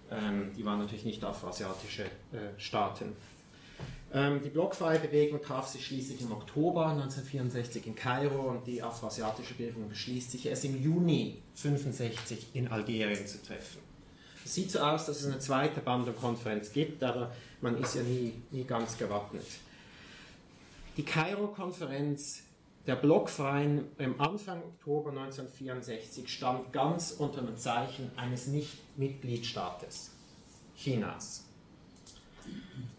Ähm, 0.09 0.51
die 0.57 0.65
waren 0.65 0.79
natürlich 0.79 1.05
nicht 1.05 1.23
afroasiatische 1.23 2.03
äh, 2.03 2.57
Staaten. 2.57 3.15
Ähm, 4.13 4.41
die 4.43 4.49
blockfreie 4.49 4.99
Bewegung 4.99 5.41
traf 5.41 5.67
sich 5.67 5.85
schließlich 5.85 6.21
im 6.21 6.33
Oktober 6.33 6.87
1964 6.87 7.87
in 7.87 7.95
Kairo 7.95 8.49
und 8.49 8.67
die 8.67 8.83
afroasiatische 8.83 9.53
Bewegung 9.53 9.87
beschließt 9.87 10.31
sich 10.31 10.45
erst 10.45 10.65
im 10.65 10.81
Juni 10.81 11.41
1965 11.55 12.47
in 12.53 12.67
Algerien 12.67 13.25
zu 13.25 13.41
treffen. 13.41 13.79
Es 14.43 14.55
sieht 14.55 14.71
so 14.71 14.79
aus, 14.79 15.05
dass 15.05 15.21
es 15.21 15.27
eine 15.27 15.39
zweite 15.39 15.79
Bandung-Konferenz 15.79 16.73
gibt, 16.73 17.03
aber 17.03 17.31
man 17.61 17.77
ist 17.81 17.95
ja 17.95 18.03
nie, 18.03 18.33
nie 18.51 18.65
ganz 18.65 18.97
gewappnet. 18.97 19.45
Die 20.97 21.03
Kairo-Konferenz 21.03 22.43
der 22.85 22.95
Blockfreien 22.95 23.85
im 23.97 24.19
Anfang 24.19 24.61
Oktober 24.63 25.11
1964 25.11 26.27
stand 26.27 26.73
ganz 26.73 27.11
unter 27.11 27.41
dem 27.43 27.55
Zeichen 27.55 28.11
eines 28.17 28.47
Nicht-Mitgliedstaates, 28.47 30.11
Chinas. 30.75 31.45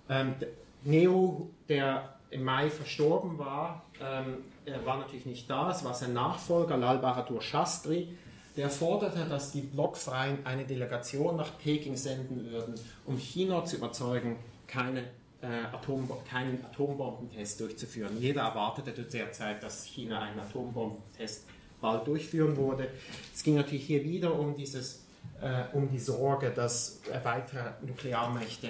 Ähm, 0.08 0.36
Neo, 0.84 1.50
der 1.68 2.14
im 2.30 2.44
Mai 2.44 2.70
verstorben 2.70 3.38
war, 3.38 3.84
ähm, 4.00 4.38
er 4.64 4.84
war 4.86 4.98
natürlich 4.98 5.26
nicht 5.26 5.50
da, 5.50 5.70
es 5.70 5.84
war 5.84 5.94
sein 5.94 6.12
Nachfolger, 6.12 6.76
Lal 6.76 6.98
Bahadur 6.98 7.42
Shastri, 7.42 8.16
der 8.56 8.70
forderte, 8.70 9.24
dass 9.28 9.52
die 9.52 9.62
Blockfreien 9.62 10.44
eine 10.44 10.64
Delegation 10.64 11.36
nach 11.36 11.58
Peking 11.58 11.96
senden 11.96 12.50
würden, 12.50 12.74
um 13.06 13.16
China 13.16 13.64
zu 13.64 13.76
überzeugen, 13.76 14.36
keine, 14.66 15.00
äh, 15.40 15.64
Atombom 15.72 16.18
keinen 16.28 16.64
Atombombentest 16.64 17.60
durchzuführen. 17.60 18.20
Jeder 18.20 18.42
erwartete 18.42 18.94
zu 18.94 19.02
der 19.04 19.32
Zeit, 19.32 19.62
dass 19.62 19.84
China 19.84 20.20
einen 20.20 20.38
Atombombentest 20.40 21.46
bald 21.80 22.06
durchführen 22.06 22.56
würde. 22.56 22.88
Es 23.34 23.42
ging 23.42 23.56
natürlich 23.56 23.84
hier 23.84 24.04
wieder 24.04 24.38
um, 24.38 24.54
dieses, 24.54 25.04
äh, 25.40 25.64
um 25.72 25.90
die 25.90 25.98
Sorge, 25.98 26.50
dass 26.50 27.00
weitere 27.24 27.72
Nuklearmächte 27.84 28.68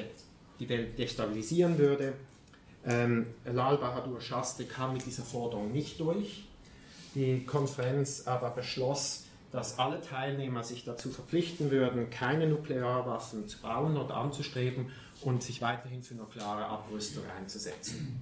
die 0.62 0.68
Welt 0.68 0.98
destabilisieren 0.98 1.78
würde. 1.78 2.14
Ähm, 2.84 3.26
Lal 3.44 3.78
Bahadur 3.78 4.20
Shastri 4.20 4.64
kam 4.64 4.94
mit 4.94 5.06
dieser 5.06 5.22
Forderung 5.22 5.72
nicht 5.72 6.00
durch. 6.00 6.44
Die 7.14 7.44
Konferenz 7.44 8.26
aber 8.26 8.50
beschloss, 8.50 9.24
dass 9.50 9.78
alle 9.78 10.00
Teilnehmer 10.00 10.64
sich 10.64 10.84
dazu 10.84 11.10
verpflichten 11.10 11.70
würden, 11.70 12.08
keine 12.08 12.46
Nuklearwaffen 12.46 13.46
zu 13.46 13.60
bauen 13.60 13.96
oder 13.96 14.16
anzustreben 14.16 14.90
und 15.20 15.42
sich 15.42 15.60
weiterhin 15.60 16.02
für 16.02 16.14
nukleare 16.14 16.64
Abrüstung 16.64 17.24
einzusetzen. 17.38 18.20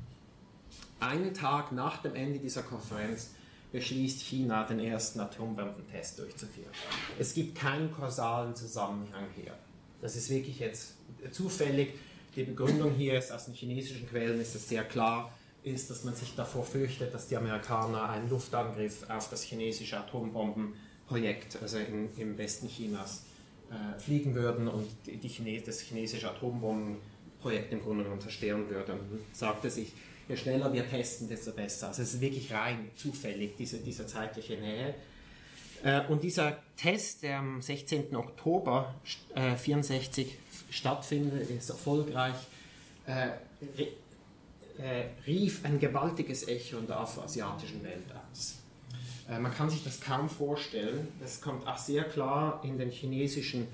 Einen 0.99 1.33
Tag 1.33 1.73
nach 1.73 2.03
dem 2.03 2.15
Ende 2.15 2.41
dieser 2.41 2.63
Konferenz 2.63 3.31
beschließt 3.73 4.23
China, 4.23 4.65
den 4.65 4.81
ersten 4.81 5.21
Atombombentest 5.21 6.19
durchzuführen. 6.19 6.73
Es 7.19 7.33
gibt 7.33 7.57
keinen 7.57 7.95
kausalen 7.95 8.55
Zusammenhang 8.57 9.27
hier. 9.37 9.55
Das 10.03 10.17
ist 10.17 10.31
wirklich 10.31 10.59
jetzt 10.59 10.95
zufällig. 11.31 11.95
Die 12.37 12.45
Begründung 12.45 12.95
hier 12.95 13.19
ist 13.19 13.33
aus 13.33 13.47
den 13.47 13.55
chinesischen 13.55 14.09
Quellen 14.09 14.41
ist 14.41 14.55
es 14.55 14.69
sehr 14.69 14.85
klar, 14.85 15.33
ist, 15.65 15.91
dass 15.91 16.05
man 16.05 16.15
sich 16.15 16.35
davor 16.37 16.65
fürchtet, 16.65 17.13
dass 17.13 17.27
die 17.27 17.37
Amerikaner 17.37 18.09
einen 18.09 18.31
Luftangriff 18.31 19.09
auf 19.11 19.29
das 19.31 19.43
chinesische 19.43 19.99
Atombombenprojekt, 19.99 21.59
also 21.61 21.79
in, 21.79 22.09
im 22.17 22.39
Westen 22.39 22.69
Chinas, 22.69 23.25
äh, 23.71 23.99
fliegen 23.99 24.35
würden 24.35 24.69
und 24.69 24.89
die 25.07 25.29
Chine 25.29 25.61
das 25.65 25.81
chinesische 25.81 26.31
Atombombenprojekt 26.31 27.73
im 27.73 27.83
Grunde 27.83 28.05
genommen 28.05 28.21
zerstören 28.21 28.69
würden. 28.71 29.01
Und 29.01 29.21
sagte 29.33 29.69
sich, 29.69 29.93
je 30.29 30.37
schneller 30.37 30.73
wir 30.73 30.89
testen, 30.89 31.29
desto 31.29 31.51
besser. 31.51 31.89
Also 31.89 32.03
es 32.03 32.15
ist 32.15 32.21
wirklich 32.21 32.53
rein 32.53 32.91
zufällig, 32.95 33.57
diese, 33.57 33.79
diese 33.79 34.07
zeitliche 34.07 34.57
Nähe. 34.57 34.95
Äh, 35.83 36.07
und 36.07 36.23
dieser 36.23 36.59
Test, 36.77 37.23
der 37.23 37.39
am 37.39 37.61
16. 37.61 38.15
Oktober 38.15 38.95
1964 39.35 40.27
äh, 40.27 40.31
stattfindet, 40.71 41.51
ist 41.51 41.69
erfolgreich, 41.69 42.35
äh, 43.07 43.29
äh, 44.79 45.05
rief 45.27 45.65
ein 45.65 45.79
gewaltiges 45.79 46.49
Echo 46.49 46.79
in 46.79 46.87
der 46.87 47.01
afroasiatischen 47.01 47.83
Welt 47.85 48.07
aus. 48.33 48.57
Äh, 49.29 49.39
man 49.39 49.53
kann 49.55 49.69
sich 49.69 49.85
das 49.85 50.01
kaum 50.01 50.29
vorstellen. 50.29 51.09
Das 51.21 51.41
kommt 51.41 51.67
auch 51.67 51.77
sehr 51.77 52.05
klar 52.05 52.61
in 52.65 52.79
den 52.79 52.91
chinesischen 52.91 53.67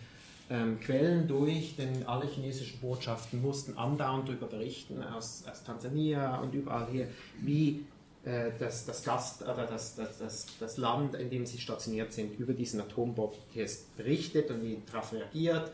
ähm, 0.50 0.80
Quellen 0.80 1.28
durch, 1.28 1.76
denn 1.76 2.06
alle 2.06 2.26
chinesischen 2.26 2.80
Botschaften 2.80 3.42
mussten 3.42 3.76
andauernd 3.76 4.28
darüber 4.28 4.46
berichten, 4.46 5.02
aus, 5.02 5.44
aus 5.50 5.64
Tansania 5.64 6.38
und 6.38 6.54
überall 6.54 6.88
hier, 6.90 7.08
wie 7.40 7.84
äh, 8.24 8.50
das, 8.58 9.04
Gast, 9.04 9.42
oder 9.42 9.66
das, 9.66 9.96
das, 9.96 10.46
das, 10.58 10.76
Land, 10.76 11.14
in 11.14 11.30
dem 11.30 11.46
sie 11.46 11.58
stationiert 11.58 12.12
sind, 12.12 12.38
über 12.38 12.52
diesen 12.52 12.80
Atombombentest 12.80 13.96
berichtet 13.96 14.50
und 14.50 14.62
wie 14.62 14.78
darauf 14.90 15.12
reagiert 15.12 15.70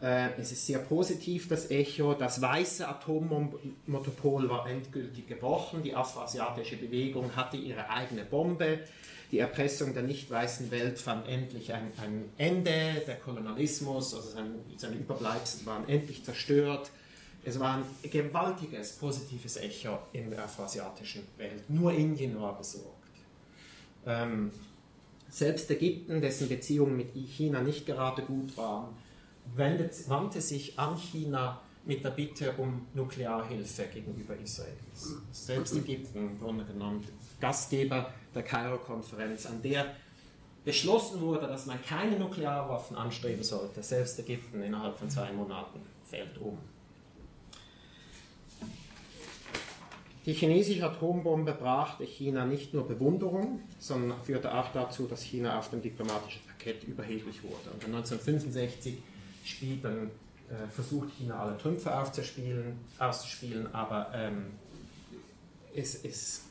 es 0.00 0.52
ist 0.52 0.66
sehr 0.66 0.80
positiv, 0.80 1.48
das 1.48 1.70
Echo. 1.70 2.14
Das 2.14 2.42
weiße 2.42 2.86
Atommotopol 2.86 4.48
war 4.50 4.68
endgültig 4.68 5.26
gebrochen. 5.26 5.82
Die 5.82 5.94
afroasiatische 5.94 6.76
Bewegung 6.76 7.34
hatte 7.34 7.56
ihre 7.56 7.88
eigene 7.88 8.24
Bombe. 8.24 8.80
Die 9.30 9.38
Erpressung 9.38 9.94
der 9.94 10.02
nicht 10.02 10.30
weißen 10.30 10.70
Welt 10.70 10.98
fand 10.98 11.26
endlich 11.28 11.72
ein, 11.72 11.90
ein 12.02 12.24
Ende. 12.36 13.02
Der 13.06 13.16
Kolonialismus, 13.16 14.14
also 14.14 14.28
seine, 14.30 14.56
seine 14.76 14.96
Überbleibsel 14.96 15.64
waren 15.66 15.88
endlich 15.88 16.24
zerstört. 16.24 16.90
Es 17.44 17.58
war 17.58 17.78
ein 17.78 18.10
gewaltiges 18.10 18.92
positives 18.92 19.56
Echo 19.56 19.98
in 20.12 20.30
der 20.30 20.44
afroasiatischen 20.44 21.22
Welt. 21.36 21.68
Nur 21.68 21.92
Indien 21.92 22.40
war 22.40 22.56
besorgt. 22.56 22.88
Ähm, 24.06 24.50
selbst 25.28 25.70
Ägypten, 25.70 26.20
dessen 26.20 26.48
Beziehungen 26.48 26.96
mit 26.96 27.14
China 27.14 27.60
nicht 27.60 27.86
gerade 27.86 28.22
gut 28.22 28.56
waren, 28.56 28.94
wendet, 29.54 30.08
wandte 30.08 30.40
sich 30.40 30.78
an 30.78 30.96
China 30.96 31.60
mit 31.84 32.02
der 32.02 32.10
Bitte 32.10 32.52
um 32.56 32.86
Nuklearhilfe 32.94 33.84
gegenüber 33.92 34.34
Israel. 34.36 34.72
Selbst 35.32 35.76
Ägypten 35.76 36.18
im 36.18 36.38
Grunde 36.38 36.64
genommen 36.64 37.06
Gastgeber 37.40 38.10
der 38.34 38.42
Kairo-Konferenz, 38.42 39.46
an 39.46 39.60
der 39.62 39.94
beschlossen 40.64 41.20
wurde, 41.20 41.46
dass 41.46 41.66
man 41.66 41.82
keine 41.82 42.18
Nuklearwaffen 42.18 42.96
anstreben 42.96 43.42
sollte. 43.42 43.82
Selbst 43.82 44.18
Ägypten 44.18 44.62
innerhalb 44.62 44.98
von 44.98 45.10
zwei 45.10 45.30
Monaten 45.32 45.80
fällt 46.04 46.38
um. 46.38 46.58
Die 50.24 50.32
chinesische 50.32 50.86
Atombombe 50.86 51.52
brachte 51.52 52.04
China 52.04 52.46
nicht 52.46 52.72
nur 52.72 52.88
Bewunderung, 52.88 53.60
sondern 53.78 54.18
führte 54.22 54.54
auch 54.54 54.72
dazu, 54.72 55.06
dass 55.06 55.22
China 55.22 55.58
auf 55.58 55.68
dem 55.68 55.82
diplomatischen 55.82 56.40
Parkett 56.46 56.84
überheblich 56.84 57.42
wurde. 57.42 57.70
Und 57.74 57.84
1965 57.84 58.96
spielt, 59.44 59.84
dann 59.84 60.10
äh, 60.48 60.68
versucht 60.70 61.10
China 61.16 61.40
alle 61.40 61.56
Trümpfe 61.58 61.96
aufzuspielen, 61.96 62.78
auszuspielen, 62.98 63.74
aber 63.74 64.10
ähm, 64.14 64.52
es, 65.74 66.04
es, 66.04 66.44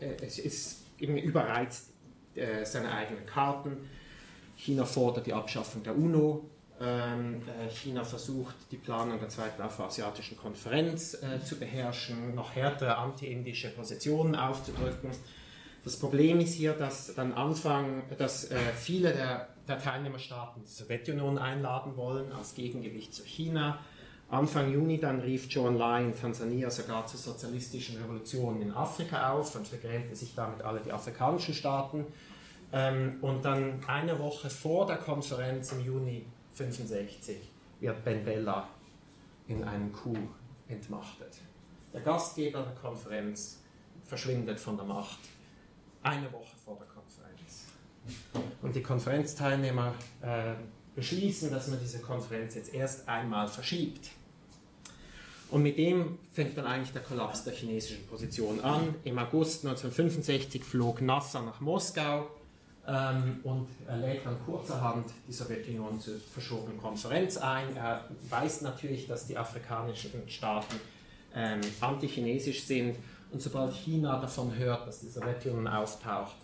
äh, 0.00 0.24
es 0.24 0.38
ist 0.38 0.82
irgendwie 0.98 1.22
überreizt 1.22 1.90
äh, 2.34 2.64
seine 2.64 2.92
eigenen 2.92 3.26
Karten. 3.26 3.76
China 4.56 4.84
fordert 4.84 5.26
die 5.26 5.32
Abschaffung 5.32 5.82
der 5.82 5.96
UNO. 5.96 6.48
Ähm, 6.80 7.42
äh, 7.48 7.68
China 7.70 8.04
versucht, 8.04 8.54
die 8.70 8.76
Planung 8.76 9.18
der 9.18 9.28
zweiten 9.28 9.60
afroasiatischen 9.60 10.36
Konferenz 10.36 11.14
äh, 11.14 11.42
zu 11.44 11.58
beherrschen, 11.58 12.34
noch 12.34 12.54
härtere 12.54 12.96
anti-indische 12.96 13.70
Positionen 13.70 14.36
aufzudrücken. 14.36 15.10
Das 15.84 15.98
Problem 15.98 16.38
ist 16.40 16.54
hier, 16.54 16.74
dass 16.74 17.14
dann 17.14 17.32
Anfang, 17.32 18.02
dass 18.16 18.50
äh, 18.50 18.56
viele 18.76 19.12
der 19.12 19.48
der 19.68 19.78
Teilnehmerstaaten 19.78 20.62
die 20.62 20.70
Sowjetunion 20.70 21.38
einladen 21.38 21.96
wollen 21.96 22.32
als 22.32 22.54
Gegengewicht 22.54 23.14
zu 23.14 23.24
China. 23.24 23.78
Anfang 24.30 24.72
Juni 24.72 24.98
dann 24.98 25.20
rief 25.20 25.46
John 25.48 25.76
Lai 25.76 26.04
in 26.04 26.14
Tansania 26.14 26.70
sogar 26.70 27.06
zur 27.06 27.18
sozialistischen 27.18 27.96
Revolution 27.96 28.60
in 28.60 28.72
Afrika 28.72 29.32
auf 29.32 29.54
und 29.56 29.66
vergrämte 29.66 30.14
sich 30.14 30.34
damit 30.34 30.62
alle 30.62 30.80
die 30.80 30.92
afrikanischen 30.92 31.54
Staaten. 31.54 32.04
Ähm, 32.72 33.18
und 33.22 33.44
dann 33.44 33.80
eine 33.86 34.18
Woche 34.18 34.50
vor 34.50 34.86
der 34.86 34.98
Konferenz 34.98 35.72
im 35.72 35.84
Juni 35.84 36.26
1965 36.52 37.36
wird 37.80 38.04
Ben 38.04 38.24
Bella 38.24 38.68
in 39.46 39.64
einem 39.64 39.92
Coup 39.92 40.18
entmachtet. 40.68 41.38
Der 41.94 42.02
Gastgeber 42.02 42.62
der 42.62 42.74
Konferenz 42.74 43.62
verschwindet 44.04 44.60
von 44.60 44.76
der 44.76 44.84
Macht 44.84 45.20
eine 46.02 46.30
Woche. 46.32 46.57
Und 48.62 48.74
die 48.74 48.82
Konferenzteilnehmer 48.82 49.94
äh, 50.22 50.54
beschließen, 50.94 51.50
dass 51.50 51.68
man 51.68 51.78
diese 51.80 52.00
Konferenz 52.00 52.54
jetzt 52.54 52.74
erst 52.74 53.08
einmal 53.08 53.48
verschiebt. 53.48 54.10
Und 55.50 55.62
mit 55.62 55.78
dem 55.78 56.18
fängt 56.32 56.58
dann 56.58 56.66
eigentlich 56.66 56.92
der 56.92 57.02
Kollaps 57.02 57.44
der 57.44 57.54
chinesischen 57.54 58.06
Position 58.06 58.60
an. 58.60 58.94
Im 59.04 59.18
August 59.18 59.64
1965 59.64 60.62
flog 60.62 61.00
Nasser 61.00 61.42
nach 61.42 61.60
Moskau 61.60 62.28
ähm, 62.86 63.40
und 63.44 63.68
er 63.86 63.96
lädt 63.96 64.26
dann 64.26 64.36
kurzerhand 64.44 65.06
die 65.26 65.32
Sowjetunion 65.32 66.00
zur 66.00 66.16
verschobenen 66.32 66.78
Konferenz 66.78 67.36
ein. 67.38 67.76
Er 67.76 68.08
weiß 68.28 68.62
natürlich, 68.62 69.06
dass 69.06 69.26
die 69.26 69.38
afrikanischen 69.38 70.10
Staaten 70.26 70.76
ähm, 71.34 71.60
antichinesisch 71.80 72.64
sind 72.64 72.96
und 73.30 73.40
sobald 73.40 73.72
China 73.74 74.20
davon 74.20 74.56
hört, 74.56 74.86
dass 74.86 75.00
die 75.00 75.08
Sowjetunion 75.08 75.66
auftaucht, 75.66 76.36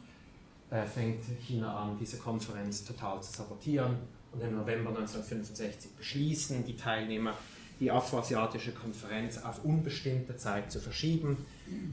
äh, 0.71 0.85
fängt 0.85 1.25
China 1.47 1.77
an, 1.77 1.97
diese 1.99 2.19
Konferenz 2.19 2.85
total 2.85 3.23
zu 3.23 3.33
sabotieren. 3.33 3.97
Und 4.33 4.41
im 4.43 4.57
November 4.57 4.91
1965 4.91 5.93
beschließen 5.93 6.65
die 6.65 6.77
Teilnehmer, 6.77 7.35
die 7.79 7.91
afroasiatische 7.91 8.73
Konferenz 8.73 9.39
auf 9.39 9.65
unbestimmte 9.65 10.37
Zeit 10.37 10.71
zu 10.73 10.81
verschieben. 10.81 11.45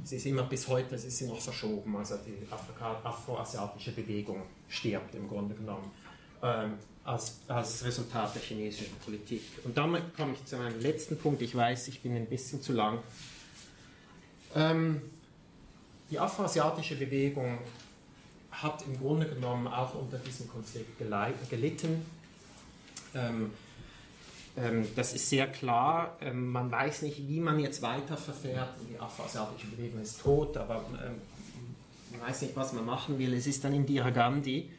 Sie 0.04 0.16
ist 0.16 0.26
immer 0.26 0.44
bis 0.44 0.68
heute, 0.68 0.96
ist 0.96 1.18
sie 1.18 1.28
noch 1.28 1.40
verschoben, 1.40 1.96
also 1.96 2.16
die 2.26 2.34
afroasiatische 3.04 3.92
Bewegung 3.92 4.44
stirbt 4.70 5.16
im 5.16 5.28
Grunde 5.28 5.56
genommen. 5.56 5.92
ähm, 6.44 6.74
als, 7.04 7.40
als 7.48 7.84
Resultat 7.84 8.36
der 8.36 8.42
chinesischen 8.42 8.96
Politik. 9.04 9.42
Und 9.64 9.78
damit 9.78 10.16
komme 10.16 10.34
ich 10.34 10.46
zu 10.46 10.58
meinem 10.58 10.80
letzten 10.80 11.18
Punkt. 11.18 11.42
Ich 11.42 11.56
weiß, 11.56 11.88
ich 11.88 12.02
bin 12.02 12.16
ein 12.16 12.28
bisschen 12.28 12.62
zu 12.62 12.74
lang. 12.74 13.00
Ähm, 14.56 15.02
die 16.10 16.20
afroasiatische 16.20 16.96
Bewegung 16.96 17.58
hat 18.52 18.84
im 18.86 19.00
Grunde 19.00 19.28
genommen 19.28 19.68
auch 19.68 19.96
unter 19.96 20.18
diesem 20.18 20.48
Konflikt 20.50 20.98
gelitten. 21.50 22.06
Ähm, 23.16 23.52
ähm, 24.58 24.88
das 24.96 25.14
ist 25.14 25.30
sehr 25.30 25.48
klar. 25.48 26.18
Ähm, 26.22 26.52
man 26.52 26.72
weiß 26.72 27.04
nicht, 27.04 27.28
wie 27.28 27.40
man 27.40 27.60
jetzt 27.60 27.82
weiter 27.82 28.18
verfährt. 28.18 28.70
Die 28.90 29.00
afroasiatische 29.00 29.68
Bewegung 29.68 30.02
ist 30.02 30.22
tot, 30.22 30.58
aber 30.58 30.84
ähm, 31.04 31.16
man 32.12 32.30
weiß 32.30 32.42
nicht, 32.42 32.56
was 32.56 32.74
man 32.74 32.86
machen 32.86 33.18
will. 33.18 33.34
Es 33.34 33.48
ist 33.48 33.64
dann 33.64 33.74
Indira 33.74 34.10
Gandhi, 34.10 34.70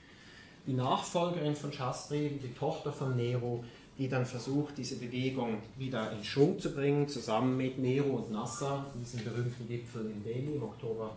die 0.66 0.74
Nachfolgerin 0.74 1.56
von 1.56 1.72
Shastri, 1.72 2.38
die 2.42 2.54
Tochter 2.54 2.92
von 2.92 3.16
Nehru, 3.16 3.64
die 3.98 4.08
dann 4.08 4.26
versucht, 4.26 4.76
diese 4.78 4.96
Bewegung 4.96 5.58
wieder 5.76 6.12
in 6.12 6.24
Schwung 6.24 6.58
zu 6.58 6.74
bringen, 6.74 7.08
zusammen 7.08 7.56
mit 7.56 7.78
Nehru 7.78 8.16
und 8.16 8.30
Nasser, 8.30 8.86
diesem 9.00 9.24
berühmten 9.24 9.66
Gipfel 9.66 10.10
in 10.10 10.22
Delhi 10.22 10.54
im 10.56 10.62
Oktober 10.62 11.16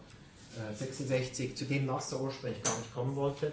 66, 0.77 1.51
äh, 1.51 1.55
zu 1.55 1.65
dem 1.65 1.85
Nasser 1.85 2.21
ursprünglich 2.21 2.63
gar 2.63 2.77
nicht 2.77 2.93
kommen 2.93 3.15
wollte. 3.15 3.51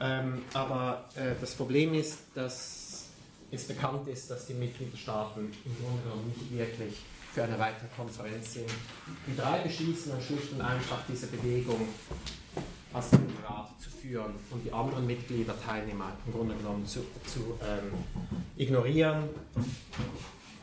Ähm, 0.00 0.42
aber 0.52 1.04
äh, 1.14 1.34
das 1.40 1.54
Problem 1.54 1.94
ist, 1.94 2.18
dass 2.34 3.06
es 3.50 3.64
bekannt 3.64 4.08
ist, 4.08 4.30
dass 4.30 4.46
die 4.46 4.54
Mitgliedstaaten 4.54 5.52
im 5.64 5.76
Grunde 5.78 6.02
genommen 6.02 6.34
nicht 6.36 6.52
wirklich 6.52 6.94
für 7.32 7.44
eine 7.44 7.58
weitere 7.58 7.86
Konferenz 7.94 8.54
sind. 8.54 8.70
Die 9.26 9.36
drei 9.36 9.58
beschließen 9.60 10.12
dann 10.12 10.22
schlicht 10.22 10.60
einfach 10.60 11.02
diese 11.08 11.26
Bewegung 11.26 11.88
als 12.92 13.12
Rat 13.46 13.70
zu 13.78 13.90
führen 13.90 14.32
und 14.50 14.64
die 14.64 14.72
anderen 14.72 15.06
Mitglieder, 15.06 15.54
Teilnehmer 15.60 16.12
im 16.26 16.32
Grunde 16.32 16.54
genommen 16.54 16.86
zu, 16.86 17.00
zu 17.26 17.58
ähm, 17.62 17.92
ignorieren. 18.56 19.28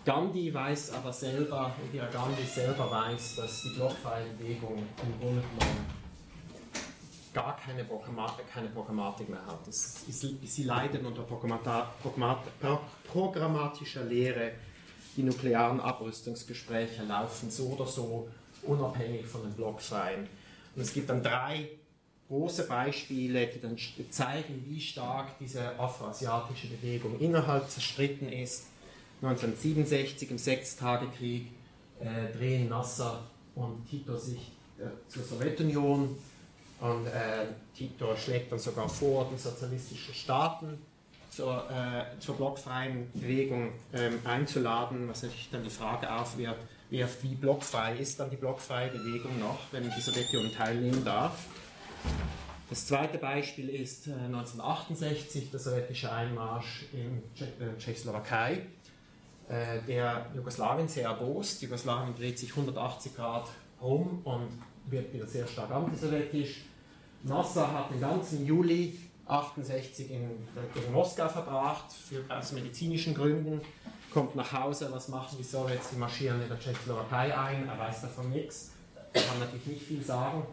Gandhi 0.06 0.54
weiß 0.54 0.94
aber 0.94 1.14
selber, 1.14 1.74
Indira 1.82 2.08
Gandhi 2.08 2.44
selber 2.44 2.92
weiß, 2.92 3.38
dass 3.38 3.62
die 3.62 3.70
blockfreie 3.70 4.26
Bewegung 4.38 4.78
im 4.78 5.20
Grunde 5.20 5.42
genommen 5.42 5.86
gar 7.34 7.56
keine, 7.58 7.86
Programmatik, 7.86 8.46
keine 8.54 8.68
Programmatik 8.68 9.30
mehr 9.30 9.46
hat. 9.46 9.66
Ist, 9.68 10.06
sie 10.12 10.64
leiden 10.64 11.06
unter 11.06 11.24
programmatischer 13.08 14.04
Lehre. 14.04 14.52
Die 15.16 15.24
nuklearen 15.24 15.80
Abrüstungsgespräche 15.80 17.04
laufen 17.04 17.50
so 17.50 17.68
oder 17.68 17.86
so 17.86 18.28
unabhängig 18.64 19.26
von 19.26 19.44
den 19.44 19.54
Blockfreien. 19.54 20.28
Und 20.76 20.82
es 20.82 20.92
gibt 20.94 21.10
dann 21.10 21.24
drei 21.24 21.70
große 22.28 22.68
Beispiele, 22.68 23.48
die 23.48 23.62
dann 23.62 23.78
zeigen, 24.10 24.66
wie 24.68 24.82
stark 24.82 25.38
diese 25.40 25.80
afroasiatische 25.80 26.68
Bewegung 26.68 27.20
innerhalb 27.20 27.70
zerstritten 27.70 28.28
ist 28.28 28.73
1967 29.24 30.32
im 30.32 30.38
Sechstagekrieg 30.38 31.48
äh, 32.02 32.38
drehen 32.38 32.68
Nasser 32.68 33.24
und 33.56 33.88
Tito 33.90 34.18
sich 34.18 34.52
äh, 34.78 34.84
zur 35.08 35.24
Sowjetunion 35.24 36.18
und 36.82 37.08
äh, 37.08 37.46
Tito 37.74 38.16
schlägt 38.18 38.52
dann 38.52 38.60
sogar 38.60 38.90
vor, 38.90 39.30
die 39.34 39.40
sozialistischen 39.40 40.14
Staaten 40.14 40.78
zur, 41.30 41.70
äh, 41.72 42.20
zur 42.20 42.36
blockfreien 42.36 43.10
Bewegung 43.14 43.72
ähm, 43.94 44.20
einzuladen, 44.26 45.08
was 45.08 45.24
natürlich 45.24 45.50
dann 45.52 45.64
die 45.64 45.70
Frage 45.70 46.14
aufwirft, 46.14 46.60
wie 46.90 47.36
blockfrei 47.36 47.96
ist 47.96 48.20
dann 48.20 48.30
die 48.30 48.36
blockfreie 48.36 48.90
Bewegung 48.90 49.40
noch, 49.40 49.60
wenn 49.72 49.84
die 49.84 50.02
Sowjetunion 50.02 50.54
teilnehmen 50.54 51.06
darf. 51.06 51.46
Das 52.70 52.88
zweite 52.88 53.18
Beispiel 53.18 53.70
ist 53.70 54.10
1968 54.10 55.44
äh, 55.46 55.48
der 55.52 55.60
sowjetische 55.60 56.12
Einmarsch 56.12 56.86
in 56.92 57.24
äh, 57.40 57.78
Tschechoslowakei 57.78 58.64
der 59.50 60.26
Jugoslawien 60.36 60.88
sehr 60.88 61.06
erbost. 61.06 61.62
Jugoslawien 61.62 62.16
dreht 62.16 62.40
sich 62.40 62.50
180 62.52 63.16
Grad 63.16 63.50
rum 63.82 64.22
und 64.24 64.48
wird 64.90 65.14
wieder 65.14 65.28
sehr 65.28 65.48
stark 65.48 65.72
antisowjetisch. 65.72 66.66
Nasser 67.24 67.72
hat 67.72 67.92
den 67.92 68.02
ganzen 68.02 68.46
Juli 68.46 68.98
68 69.26 70.12
in, 70.12 70.22
in 70.22 70.92
Moskau 70.92 71.30
verbracht, 71.30 71.92
für, 71.92 72.24
aus 72.30 72.52
medizinischen 72.52 73.14
Gründen, 73.14 73.62
kommt 74.14 74.36
nach 74.36 74.52
Hause, 74.52 74.90
was 74.92 75.08
machen 75.08 75.38
die 75.40 75.44
Sowjets? 75.44 75.92
Die 75.92 75.96
marschieren 75.96 76.42
in 76.42 76.50
der 76.50 76.60
Tschechoslowakei 76.60 77.36
ein, 77.36 77.68
er 77.68 77.80
weiß 77.80 78.02
davon 78.02 78.30
nichts, 78.30 78.72
kann 79.14 79.40
natürlich 79.40 79.66
nicht 79.66 79.84
viel 79.84 80.04
sagen. 80.04 80.44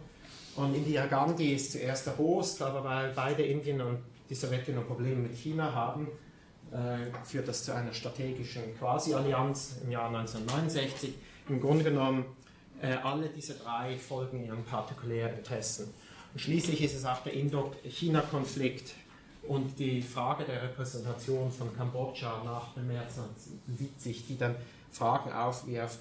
Und 0.56 0.74
Indira 0.74 1.06
Gandhi 1.06 1.54
ist 1.54 1.72
zuerst 1.72 2.06
der 2.06 2.18
Host, 2.18 2.62
aber 2.62 2.84
weil 2.84 3.12
beide 3.14 3.42
Indien 3.42 3.80
und 3.80 3.98
die 4.28 4.34
Sowjetunion 4.34 4.86
Probleme 4.86 5.22
mit 5.22 5.36
China 5.36 5.72
haben, 5.72 6.06
äh, 6.06 6.29
führt 7.24 7.48
das 7.48 7.64
zu 7.64 7.74
einer 7.74 7.92
strategischen 7.92 8.76
Quasi-Allianz 8.78 9.76
im 9.84 9.90
Jahr 9.90 10.06
1969. 10.06 11.14
Im 11.48 11.60
Grunde 11.60 11.84
genommen, 11.84 12.24
äh, 12.80 12.94
alle 13.02 13.28
diese 13.28 13.54
drei 13.54 13.98
folgen 13.98 14.44
ihren 14.44 14.64
partikulären 14.64 15.36
Interessen. 15.36 15.92
Und 16.32 16.40
schließlich 16.40 16.82
ist 16.82 16.94
es 16.94 17.04
auch 17.04 17.22
der 17.22 17.32
Indo-China-Konflikt 17.34 18.94
und 19.48 19.78
die 19.78 20.00
Frage 20.00 20.44
der 20.44 20.62
Repräsentation 20.62 21.50
von 21.50 21.76
Kambodscha 21.76 22.42
nach 22.44 22.74
dem 22.74 22.86
März 22.86 23.18
1970, 23.18 24.26
die 24.26 24.38
dann 24.38 24.54
Fragen 24.92 25.32
aufwirft, 25.32 25.98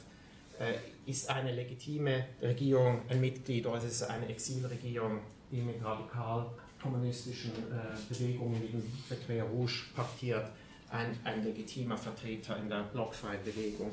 äh, 0.60 0.74
ist 1.10 1.30
eine 1.30 1.54
legitime 1.54 2.26
Regierung 2.41 3.02
ein 3.10 3.20
Mitglied 3.20 3.66
oder 3.66 3.78
ist 3.78 3.86
es 3.86 4.04
eine 4.04 4.28
Exilregierung, 4.28 5.20
die 5.52 5.62
mit 5.62 5.84
radikal 5.84 6.46
kommunistischen 6.82 7.52
äh, 7.52 8.14
Bewegungen 8.14 8.62
wie 8.62 8.84
der 9.10 9.18
Khmer 9.18 9.50
Rouge 9.50 9.86
paktiert, 9.96 10.46
ein, 10.91 11.18
ein 11.24 11.44
legitimer 11.44 11.98
Vertreter 11.98 12.57
in 12.57 12.70
der 12.70 12.84
blockfreien 12.84 13.44
Bewegung. 13.44 13.91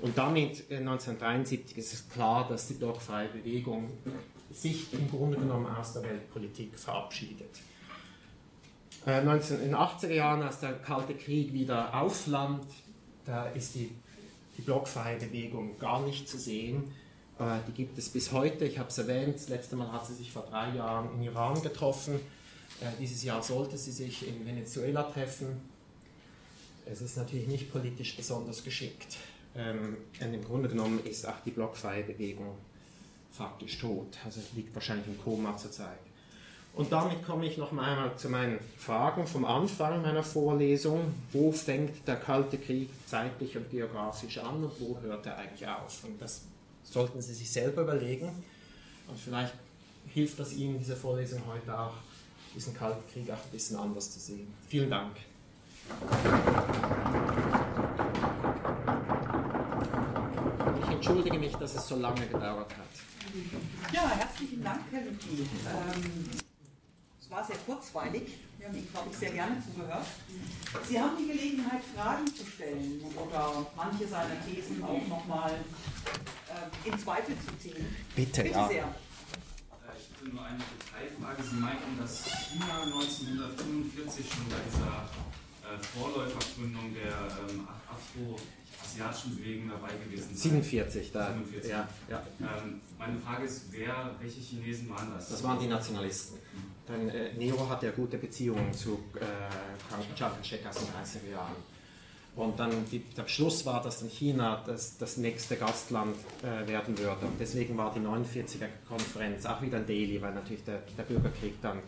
Und 0.00 0.18
damit 0.18 0.70
äh, 0.70 0.76
1973 0.76 1.78
ist 1.78 1.92
es 1.92 2.08
klar, 2.08 2.48
dass 2.48 2.68
die 2.68 2.74
blockfreie 2.74 3.28
Bewegung 3.28 3.90
sich 4.52 4.92
im 4.92 5.10
Grunde 5.10 5.38
genommen 5.38 5.66
aus 5.66 5.92
der 5.92 6.02
Weltpolitik 6.02 6.78
verabschiedet. 6.78 7.60
Äh, 9.06 9.22
19, 9.22 9.58
in 9.60 9.64
den 9.66 9.76
80er 9.76 10.12
Jahren, 10.12 10.42
als 10.42 10.60
der 10.60 10.72
Kalte 10.74 11.14
Krieg 11.14 11.52
wieder 11.52 11.94
aufflammt, 11.94 12.66
da 13.24 13.46
ist 13.46 13.74
die, 13.74 13.90
die 14.56 14.62
blockfreie 14.62 15.18
Bewegung 15.18 15.78
gar 15.78 16.02
nicht 16.02 16.28
zu 16.28 16.38
sehen. 16.38 16.84
Äh, 17.38 17.58
die 17.68 17.72
gibt 17.72 17.98
es 17.98 18.08
bis 18.08 18.32
heute. 18.32 18.64
Ich 18.64 18.78
habe 18.78 18.88
es 18.88 18.98
erwähnt, 18.98 19.34
das 19.34 19.48
letzte 19.48 19.76
Mal 19.76 19.92
hat 19.92 20.06
sie 20.06 20.14
sich 20.14 20.32
vor 20.32 20.46
drei 20.48 20.74
Jahren 20.74 21.14
in 21.14 21.22
Iran 21.22 21.60
getroffen. 21.62 22.14
Äh, 22.80 22.86
dieses 23.00 23.22
Jahr 23.22 23.42
sollte 23.42 23.76
sie 23.76 23.92
sich 23.92 24.26
in 24.26 24.46
Venezuela 24.46 25.02
treffen. 25.04 25.73
Es 26.86 27.00
ist 27.00 27.16
natürlich 27.16 27.46
nicht 27.46 27.72
politisch 27.72 28.16
besonders 28.16 28.62
geschickt. 28.62 29.16
Ähm, 29.56 29.96
im 30.20 30.44
Grunde 30.44 30.68
genommen 30.68 31.00
ist 31.04 31.26
auch 31.26 31.40
die 31.44 31.50
blockfreie 31.50 32.02
Bewegung 32.02 32.56
faktisch 33.32 33.78
tot. 33.78 34.18
Also 34.24 34.40
liegt 34.54 34.74
wahrscheinlich 34.74 35.06
im 35.06 35.20
Koma 35.22 35.56
zurzeit. 35.56 35.98
Und 36.74 36.90
damit 36.90 37.24
komme 37.24 37.46
ich 37.46 37.56
noch 37.56 37.70
einmal 37.70 38.16
zu 38.16 38.28
meinen 38.28 38.58
Fragen 38.76 39.26
vom 39.26 39.44
Anfang 39.44 40.02
meiner 40.02 40.24
Vorlesung. 40.24 41.14
Wo 41.32 41.52
fängt 41.52 42.06
der 42.06 42.16
Kalte 42.16 42.58
Krieg 42.58 42.90
zeitlich 43.06 43.56
und 43.56 43.70
geografisch 43.70 44.38
an 44.38 44.64
und 44.64 44.72
wo 44.80 44.98
hört 45.00 45.24
er 45.26 45.38
eigentlich 45.38 45.68
auf? 45.68 46.02
Und 46.02 46.20
das 46.20 46.42
sollten 46.82 47.22
Sie 47.22 47.32
sich 47.32 47.50
selber 47.50 47.82
überlegen. 47.82 48.28
Und 49.06 49.18
vielleicht 49.18 49.54
hilft 50.12 50.38
das 50.40 50.52
Ihnen, 50.52 50.78
diese 50.78 50.96
Vorlesung 50.96 51.42
heute 51.46 51.78
auch, 51.78 51.94
diesen 52.54 52.74
Kalten 52.74 53.02
Krieg 53.12 53.30
auch 53.30 53.44
ein 53.44 53.50
bisschen 53.52 53.76
anders 53.76 54.10
zu 54.12 54.18
sehen. 54.18 54.52
Vielen 54.68 54.90
Dank. 54.90 55.16
Ich 60.82 60.90
entschuldige 60.90 61.38
mich, 61.38 61.54
dass 61.56 61.74
es 61.74 61.86
so 61.86 61.96
lange 61.96 62.26
gedauert 62.26 62.70
hat. 62.70 63.92
Ja, 63.92 64.08
herzlichen 64.10 64.62
Dank, 64.62 64.80
Herr 64.90 65.02
Lüthi. 65.02 65.42
Ähm, 65.42 66.30
es 67.20 67.30
war 67.30 67.44
sehr 67.44 67.56
kurzweilig. 67.66 68.38
Wir 68.58 68.68
haben 68.68 68.78
Ihnen, 68.78 68.90
glaube 68.90 69.10
ich, 69.10 69.16
sehr 69.18 69.30
gerne 69.30 69.62
zugehört. 69.62 70.06
Sie 70.88 70.98
haben 70.98 71.16
die 71.18 71.26
Gelegenheit, 71.26 71.82
Fragen 71.94 72.26
zu 72.26 72.46
stellen 72.46 73.02
oder 73.14 73.66
manche 73.76 74.08
seiner 74.08 74.40
Thesen 74.46 74.82
auch 74.82 75.06
nochmal 75.06 75.52
äh, 75.52 76.88
in 76.88 76.98
Zweifel 76.98 77.34
zu 77.46 77.58
ziehen. 77.58 77.94
Bitte, 78.16 78.42
Bitte 78.42 78.54
ja. 78.54 78.68
sehr. 78.68 78.84
Äh, 78.84 78.88
ich 79.98 80.08
hätte 80.08 80.34
nur 80.34 80.44
eine 80.44 80.58
Detailfrage. 80.58 81.42
Sie 81.42 81.56
meinten, 81.56 81.98
dass 82.00 82.24
China 82.24 82.82
1945 82.84 84.26
schon 84.32 84.48
bei 84.48 84.56
dieser 84.70 85.08
Vorläufergründung 85.98 86.94
der 86.94 87.12
ähm, 87.12 87.66
afro-asiatischen 87.88 89.36
Bewegung 89.36 89.70
dabei 89.70 89.92
gewesen 90.04 90.32
ist. 90.32 90.42
47, 90.42 91.12
da. 91.12 91.28
47. 91.32 91.70
Ja, 91.70 91.88
ja. 92.08 92.22
Ähm, 92.40 92.80
meine 92.98 93.18
Frage 93.18 93.44
ist, 93.44 93.66
wer, 93.70 94.14
welche 94.20 94.40
Chinesen 94.40 94.90
waren 94.90 95.12
das? 95.14 95.30
Das 95.30 95.42
waren 95.42 95.58
die 95.58 95.66
Nationalisten. 95.66 96.38
Denn 96.88 97.08
äh, 97.08 97.32
Nero 97.34 97.68
hatte 97.68 97.86
ja 97.86 97.92
gute 97.92 98.18
Beziehungen 98.18 98.72
zu 98.72 99.00
äh, 99.14 100.14
Chiang 100.14 100.32
Kai-shek 100.32 100.66
aus 100.66 100.76
den 100.76 100.88
30er 100.88 101.32
Jahren. 101.32 101.56
Und 102.36 102.58
dann 102.58 102.70
die, 102.90 102.98
der 102.98 103.22
Beschluss 103.22 103.64
war, 103.64 103.80
dass 103.80 104.00
dann 104.00 104.08
China 104.08 104.62
das, 104.66 104.98
das 104.98 105.16
nächste 105.18 105.56
Gastland 105.56 106.16
äh, 106.42 106.66
werden 106.66 106.98
würde. 106.98 107.26
Und 107.26 107.38
deswegen 107.38 107.76
war 107.76 107.94
die 107.94 108.00
49er 108.00 108.66
Konferenz 108.88 109.46
auch 109.46 109.62
wieder 109.62 109.78
in 109.78 109.86
Delhi, 109.86 110.20
weil 110.20 110.34
natürlich 110.34 110.64
der, 110.64 110.82
der 110.98 111.04
Bürgerkrieg 111.04 111.60
dann 111.62 111.78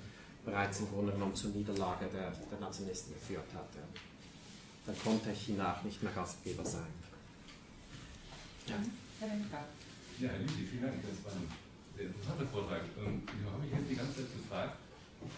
bereits 0.46 0.78
im 0.78 0.88
Grunde 0.88 1.12
genommen 1.12 1.34
zur 1.34 1.50
Niederlage 1.50 2.06
der, 2.06 2.30
der 2.30 2.60
Nationalisten 2.60 3.12
geführt 3.14 3.50
hat. 3.52 3.68
Ja. 3.74 3.82
Dann 4.86 4.98
konnte 5.02 5.30
China 5.34 5.74
auch 5.74 5.82
nicht 5.82 6.00
mehr 6.02 6.12
Gastgeber 6.12 6.64
sein. 6.64 6.86
Ja. 8.66 8.76
Herr 9.20 9.28
Wendt-Gart. 9.28 9.66
Ja, 10.20 10.28
Herr 10.30 10.38
Lüthi, 10.38 10.64
vielen 10.70 10.82
Dank. 10.82 10.94
Das 11.02 11.18
war 11.26 11.34
ein 11.34 11.50
sehr 11.98 12.06
interessanter 12.06 12.46
Vortrag. 12.46 12.82
Ähm, 12.96 13.22
ich 13.26 13.42
habe 13.44 13.58
mich 13.58 13.72
jetzt 13.74 13.90
die 13.90 13.96
ganze 13.98 14.14
Zeit 14.22 14.32
gefragt, 14.32 14.78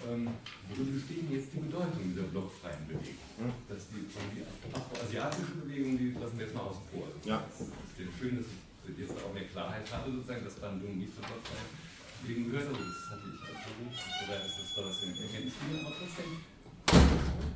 ähm, 0.04 0.28
worin 0.68 0.92
besteht 0.92 1.30
jetzt 1.30 1.52
die 1.56 1.64
Bedeutung 1.64 2.04
dieser 2.04 2.28
blockfreien 2.28 2.84
Bewegung? 2.84 3.24
Hm? 3.40 3.52
Dass 3.68 3.88
die, 3.88 4.04
die 4.04 4.44
afroasiatische 4.76 5.64
Bewegung, 5.64 5.96
die 5.96 6.12
lassen 6.12 6.36
wir 6.36 6.44
jetzt 6.44 6.54
mal 6.54 6.68
außen 6.68 6.84
vor. 6.92 7.08
Ja. 7.24 7.42
Es 7.48 7.64
ist 7.64 7.72
schön, 8.20 8.36
dass 8.36 8.46
ich 8.92 8.98
jetzt 9.00 9.16
auch 9.16 9.32
mehr 9.32 9.48
Klarheit 9.48 9.88
hatte, 9.88 10.12
sozusagen, 10.12 10.44
dass 10.44 10.60
Bandung 10.60 10.98
nicht 10.98 11.14
zur 11.16 11.24
blockfreien 11.24 11.72
Bewegung 12.20 12.52
gehört. 12.52 12.68
Also 12.68 12.84
das 12.84 13.00
hatte 13.08 13.24
ich 13.32 13.47
soweit 13.64 14.46
ist 14.46 14.56
das 14.60 14.76
war 14.76 14.84
das 14.84 15.02
in 15.02 15.08
Erkenntnislinie, 15.10 15.80
aber 15.86 15.94
trotzdem, 15.98 16.30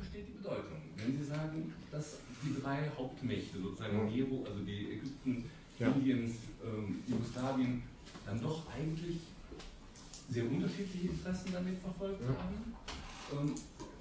besteht 0.01 0.27
die 0.27 0.37
Bedeutung? 0.37 0.77
Wenn 0.97 1.17
Sie 1.17 1.25
sagen, 1.25 1.73
dass 1.91 2.17
die 2.43 2.61
drei 2.61 2.89
Hauptmächte, 2.97 3.59
sozusagen 3.61 4.05
Nero, 4.07 4.43
also 4.45 4.59
die 4.63 4.93
Ägypten, 4.93 5.49
Ja. 5.79 5.87
Indiens, 5.87 6.35
ähm, 6.63 7.01
Jugoslawien, 7.07 7.81
dann 8.25 8.39
doch 8.41 8.61
eigentlich 8.71 9.17
sehr 10.29 10.45
unterschiedliche 10.45 11.07
Interessen 11.07 11.51
damit 11.51 11.79
verfolgt 11.79 12.21
Ja. 12.21 12.27
haben. 12.37 12.73
Ähm, 13.33 13.55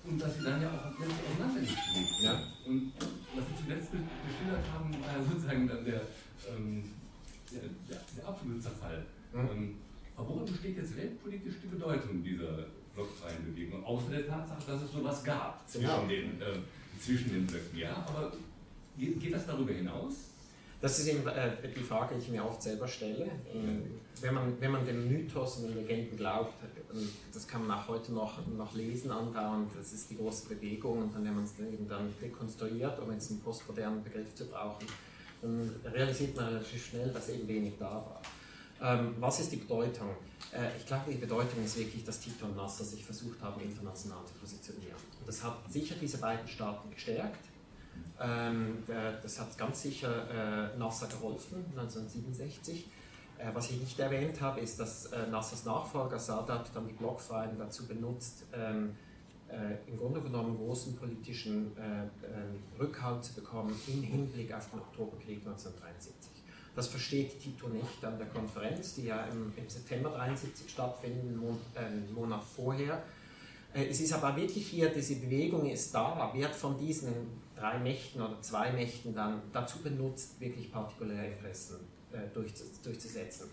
und 0.04 0.18
dass 0.20 0.36
sie 0.36 0.42
dann 0.44 0.60
ja 0.60 0.68
auch 0.68 0.98
ganz 0.98 1.12
auseinandergelebt 1.14 1.78
sind. 1.94 2.22
Ja. 2.22 2.42
Und 2.66 2.92
was 3.34 3.44
sie 3.48 3.64
zuletzt 3.64 3.90
geschildert 3.92 4.64
haben, 4.72 4.92
war 5.00 5.16
ja 5.16 5.24
sozusagen 5.24 5.66
dann 5.68 5.84
der, 5.84 6.02
ähm, 6.50 6.84
der, 7.50 7.62
der, 7.88 8.00
der 8.16 8.28
absolute 8.28 8.60
Zerfall. 8.60 9.06
Mhm. 9.32 9.76
Ähm, 10.16 10.24
aber 10.24 10.28
worin 10.28 10.44
besteht 10.46 10.76
jetzt 10.76 10.96
weltpolitisch 10.96 11.54
die 11.62 11.68
Bedeutung 11.68 12.22
dieser 12.22 12.66
blockfreien 12.94 13.44
Bewegung? 13.46 13.84
Außer 13.84 14.10
der 14.10 14.26
Tatsache, 14.26 14.62
dass 14.66 14.82
es 14.82 14.92
sowas 14.92 15.24
gab 15.24 15.68
zwischen, 15.68 15.86
Genau. 15.86 16.06
den, 16.06 16.24
ähm, 16.42 16.64
zwischen 17.00 17.32
den 17.32 17.46
Blöcken. 17.46 17.78
Ja, 17.78 18.04
aber 18.06 18.32
geht, 18.98 19.32
das 19.32 19.46
darüber 19.46 19.72
hinaus? 19.72 20.14
Das 20.80 20.98
ist 20.98 21.06
eben 21.06 21.24
äh, 21.28 21.50
die 21.74 21.80
Frage, 21.80 22.16
die 22.16 22.20
ich 22.22 22.28
mir 22.28 22.44
oft 22.44 22.60
selber 22.60 22.88
stelle. 22.88 23.30
Ähm, 23.54 23.82
wenn, 24.20 24.34
man, 24.34 24.60
wenn 24.60 24.72
man 24.72 24.84
dem 24.84 25.08
Mythos 25.08 25.58
und 25.58 25.68
den 25.68 25.76
Legenden 25.76 26.16
glaubt, 26.16 26.54
und 26.92 27.08
das 27.32 27.46
kann 27.46 27.66
man 27.66 27.78
auch 27.78 27.86
heute 27.88 28.12
noch, 28.12 28.44
noch 28.48 28.74
lesen 28.74 29.12
andauernd, 29.12 29.70
das 29.78 29.92
ist 29.92 30.10
die 30.10 30.16
große 30.16 30.48
Bewegung 30.48 31.02
und 31.02 31.14
dann, 31.14 31.24
wenn 31.24 31.36
man 31.36 31.44
es 31.44 31.56
eben 31.58 31.88
dann 31.88 32.12
dekonstruiert, 32.20 32.98
um 32.98 33.12
jetzt 33.12 33.30
einen 33.30 33.40
postmodernen 33.40 34.02
Begriff 34.02 34.34
zu 34.34 34.46
brauchen, 34.46 34.86
dann 35.40 35.70
realisiert 35.84 36.34
man 36.34 36.46
relativ 36.46 36.84
schnell, 36.84 37.10
dass 37.10 37.28
eben 37.28 37.46
wenig 37.46 37.74
da 37.78 37.90
war. 37.90 38.20
Ähm, 38.82 39.14
was 39.20 39.40
ist 39.40 39.52
die 39.52 39.56
Bedeutung? 39.56 40.10
Äh, 40.52 40.76
ich 40.76 40.86
glaube, 40.86 41.12
die 41.12 41.18
Bedeutung 41.18 41.64
ist 41.64 41.78
wirklich, 41.78 42.04
dass 42.04 42.18
Tito 42.20 42.46
und 42.46 42.56
Nasser 42.56 42.84
sich 42.84 43.04
versucht 43.04 43.40
haben, 43.40 43.60
international 43.60 44.24
zu 44.26 44.34
positionieren. 44.34 44.96
Und 45.20 45.28
das 45.28 45.42
hat 45.44 45.56
sicher 45.70 45.94
diese 46.00 46.18
beiden 46.18 46.48
Staaten 46.48 46.90
gestärkt. 46.90 47.44
Ähm, 48.20 48.82
der, 48.88 49.12
das 49.20 49.38
hat 49.38 49.56
ganz 49.56 49.82
sicher 49.82 50.72
äh, 50.74 50.76
Nasser 50.78 51.06
geholfen, 51.06 51.64
1967. 51.76 52.86
Äh, 53.38 53.54
was 53.54 53.70
ich 53.70 53.80
nicht 53.80 53.98
erwähnt 53.98 54.40
habe, 54.40 54.60
ist, 54.60 54.80
dass 54.80 55.06
äh, 55.06 55.26
Nassers 55.28 55.64
Nachfolger 55.64 56.18
Sadat 56.18 56.70
dann 56.74 56.86
die 56.86 56.94
Blockfreien 56.94 57.58
dazu 57.58 57.86
benutzt, 57.86 58.44
ähm, 58.52 58.96
äh, 59.48 59.88
im 59.88 59.98
Grunde 59.98 60.20
genommen 60.20 60.56
großen 60.56 60.96
politischen 60.96 61.76
äh, 61.76 62.04
äh, 62.04 62.80
Rückhalt 62.80 63.24
zu 63.24 63.34
bekommen 63.34 63.74
im 63.86 64.02
Hinblick 64.02 64.52
auf 64.54 64.70
den 64.70 64.80
Oktoberkrieg 64.80 65.38
1973. 65.38 66.31
Das 66.74 66.88
versteht 66.88 67.38
Tito 67.40 67.68
nicht 67.68 68.02
an 68.04 68.16
der 68.18 68.28
Konferenz, 68.28 68.94
die 68.94 69.04
ja 69.04 69.24
im, 69.26 69.52
im 69.56 69.68
September 69.68 70.08
1973 70.18 70.70
stattfindet, 70.70 71.20
einen 71.22 71.36
Mon 71.36 71.58
äh, 71.74 71.80
einen 71.80 72.14
Monat 72.14 72.42
vorher. 72.42 73.02
Äh, 73.74 73.86
Es 73.88 74.00
ist 74.00 74.12
aber 74.14 74.34
wirklich 74.36 74.68
hier, 74.68 74.88
diese 74.88 75.16
Bewegung 75.16 75.68
ist 75.68 75.94
da, 75.94 76.30
wird 76.34 76.54
von 76.54 76.78
diesen 76.78 77.12
drei 77.56 77.78
Mächten 77.78 78.22
oder 78.22 78.40
zwei 78.40 78.72
Mächten 78.72 79.14
dann 79.14 79.42
dazu 79.52 79.78
benutzt, 79.80 80.40
wirklich 80.40 80.72
partikuläre 80.72 81.26
Interessen 81.26 81.76
äh, 82.12 82.36
durchzu- 82.36 82.64
durchzusetzen. 82.82 83.48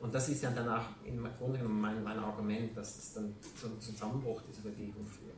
Und 0.00 0.12
das 0.14 0.28
ist 0.28 0.42
ja 0.42 0.50
dann 0.50 0.68
auch 0.68 0.84
im 1.06 1.26
Grunde 1.38 1.58
genommen 1.58 1.80
mein, 1.80 2.02
mein 2.02 2.18
Argument, 2.18 2.76
dass 2.76 2.98
es 2.98 3.12
dann 3.14 3.34
zum 3.58 3.80
Zusammenbruch 3.80 4.42
dieser 4.50 4.62
Bewegung 4.68 5.06
führt. 5.06 5.32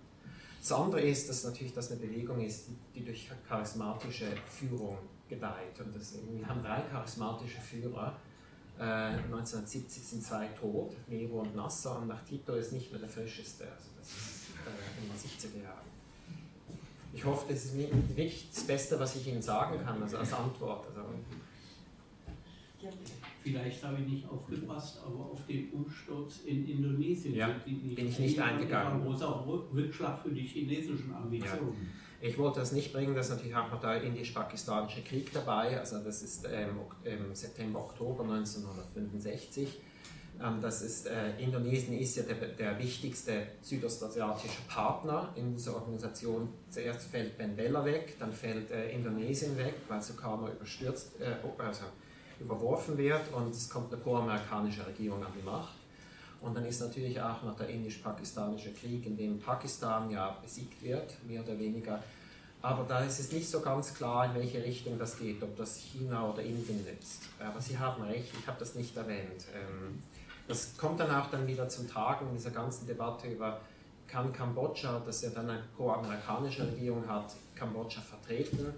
Das 0.60 0.72
andere 0.72 1.02
ist, 1.02 1.28
dass 1.28 1.44
natürlich 1.44 1.72
das 1.74 1.92
eine 1.92 2.00
Bewegung 2.00 2.40
ist, 2.44 2.68
die 2.94 3.04
durch 3.04 3.30
charismatische 3.46 4.26
Führung 4.46 4.98
gedeiht. 5.28 5.78
Und 5.84 5.94
das, 5.94 6.14
wir 6.14 6.46
haben 6.46 6.62
drei 6.62 6.80
charismatische 6.82 7.60
Führer. 7.60 8.16
Äh, 8.78 8.82
1970 8.82 10.02
sind 10.02 10.22
zwei 10.22 10.46
tot, 10.48 10.94
Nero 11.08 11.40
und 11.40 11.56
Nasser, 11.56 11.98
und 11.98 12.08
nach 12.08 12.22
Tito 12.24 12.54
ist 12.54 12.72
nicht 12.72 12.90
mehr 12.90 13.00
der 13.00 13.08
frischeste. 13.08 13.64
Also 13.64 13.88
das 13.98 14.08
ist 14.08 14.50
äh, 14.66 15.02
in 15.02 15.08
den 15.08 15.16
60er 15.16 15.62
Jahren. 15.64 15.86
Ich 17.14 17.24
hoffe, 17.24 17.46
das 17.52 17.64
ist 17.64 17.76
wirklich 17.76 18.48
das 18.52 18.64
Beste, 18.64 19.00
was 19.00 19.16
ich 19.16 19.26
Ihnen 19.28 19.40
sagen 19.40 19.82
kann, 19.82 20.02
also 20.02 20.18
als 20.18 20.32
Antwort. 20.34 20.86
Also, 20.88 21.00
Ja, 22.82 22.90
Vielleicht 23.42 23.82
habe 23.84 23.98
ich 24.02 24.06
nicht 24.08 24.28
aufgepasst, 24.28 24.98
aber 25.06 25.30
auf 25.30 25.46
den 25.46 25.70
Umsturz 25.70 26.40
in 26.44 26.68
Indonesien 26.68 27.34
Ja, 27.34 27.48
bin 27.64 27.96
ich 28.08 28.18
nicht 28.18 28.38
eingegangen. 28.40 29.00
Ein 29.00 29.06
großer 29.06 29.26
Rück- 29.46 29.72
Rückschlag 29.72 30.20
für 30.22 30.30
die 30.30 30.42
chinesischen 30.42 31.14
Ambitionen. 31.14 31.88
Ich 32.20 32.38
wollte 32.38 32.60
das 32.60 32.72
nicht 32.72 32.92
bringen, 32.92 33.14
da 33.14 33.20
ist 33.20 33.30
natürlich 33.30 33.54
auch 33.54 33.70
noch 33.70 33.80
der 33.80 34.02
indisch-pakistanische 34.02 35.02
Krieg 35.02 35.32
dabei, 35.32 35.78
also 35.78 35.98
das 35.98 36.22
ist 36.22 36.46
ähm, 36.50 36.80
ähm, 37.04 37.34
September, 37.34 37.80
Oktober 37.80 38.24
1965. 38.24 39.80
Ähm, 40.42 40.60
das 40.60 40.82
ist, 40.82 41.06
äh, 41.06 41.38
Indonesien 41.38 41.98
ist 41.98 42.16
ja 42.16 42.22
der, 42.22 42.36
der 42.48 42.78
wichtigste 42.78 43.46
südostasiatische 43.62 44.62
Partner 44.68 45.32
in 45.34 45.54
dieser 45.54 45.74
Organisation. 45.74 46.48
Zuerst 46.70 47.08
fällt 47.08 47.38
Ben 47.38 47.54
Bella 47.54 47.84
weg, 47.84 48.16
dann 48.18 48.32
fällt 48.32 48.70
äh, 48.70 48.90
Indonesien 48.90 49.56
weg, 49.56 49.74
weil 49.88 50.02
Sukarno 50.02 50.48
überstürzt, 50.48 51.20
äh, 51.20 51.36
also 51.58 51.84
überworfen 52.40 52.98
wird 52.98 53.32
und 53.32 53.54
es 53.54 53.68
kommt 53.68 53.92
eine 53.92 54.02
pro-amerikanische 54.02 54.86
Regierung 54.86 55.24
an 55.24 55.32
die 55.38 55.44
Macht. 55.44 55.75
Und 56.46 56.54
dann 56.54 56.64
ist 56.64 56.80
natürlich 56.80 57.20
auch 57.20 57.42
noch 57.42 57.56
der 57.56 57.68
indisch-pakistanische 57.68 58.72
Krieg, 58.72 59.04
in 59.04 59.16
dem 59.16 59.40
Pakistan 59.40 60.08
ja 60.10 60.38
besiegt 60.42 60.80
wird, 60.82 61.12
mehr 61.26 61.42
oder 61.42 61.58
weniger. 61.58 62.02
Aber 62.62 62.84
da 62.84 63.00
ist 63.00 63.18
es 63.18 63.32
nicht 63.32 63.48
so 63.48 63.60
ganz 63.60 63.92
klar, 63.94 64.26
in 64.26 64.34
welche 64.34 64.62
Richtung 64.62 64.98
das 64.98 65.18
geht, 65.18 65.42
ob 65.42 65.56
das 65.56 65.76
China 65.76 66.30
oder 66.30 66.42
Indien 66.42 66.84
nützt. 66.84 67.22
Aber 67.38 67.60
Sie 67.60 67.76
haben 67.78 68.02
recht, 68.04 68.32
ich 68.40 68.46
habe 68.46 68.58
das 68.58 68.74
nicht 68.74 68.96
erwähnt. 68.96 69.44
Ähm, 69.54 70.02
Das 70.48 70.76
kommt 70.78 71.00
dann 71.00 71.10
auch 71.10 71.28
dann 71.30 71.44
wieder 71.46 71.68
zum 71.68 71.88
Tragen 71.88 72.28
in 72.28 72.36
dieser 72.36 72.52
ganzen 72.52 72.86
Debatte 72.86 73.26
über, 73.28 73.60
kann 74.06 74.32
Kambodscha, 74.32 75.02
das 75.04 75.22
ja 75.22 75.30
dann 75.30 75.50
eine 75.50 75.64
pro-amerikanische 75.76 76.64
Regierung 76.68 77.04
hat, 77.08 77.34
Kambodscha 77.56 78.00
vertreten? 78.00 78.72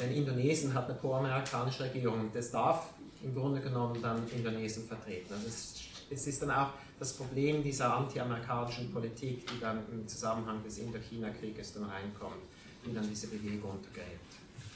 Denn 0.00 0.10
Indonesien 0.12 0.72
hat 0.72 0.88
eine 0.88 0.98
pro-amerikanische 0.98 1.84
Regierung 1.84 2.30
das 2.32 2.50
darf 2.50 2.94
im 3.22 3.34
Grunde 3.34 3.60
genommen 3.60 4.00
dann 4.02 4.26
Indonesien 4.30 4.86
vertreten. 4.86 5.32
Also 5.34 5.46
es, 5.46 5.74
es 6.10 6.26
ist 6.26 6.42
dann 6.42 6.50
auch 6.50 6.70
das 6.98 7.12
Problem 7.14 7.62
dieser 7.62 7.94
anti-amerikanischen 7.94 8.92
Politik, 8.92 9.46
die 9.46 9.60
dann 9.60 9.82
im 9.90 10.06
Zusammenhang 10.06 10.62
des 10.62 10.78
Indochina-Krieges 10.78 11.74
dann 11.74 11.84
reinkommt, 11.84 12.42
die 12.84 12.94
dann 12.94 13.08
diese 13.08 13.26
Bewegung 13.28 13.72
untergräbt. 13.72 14.20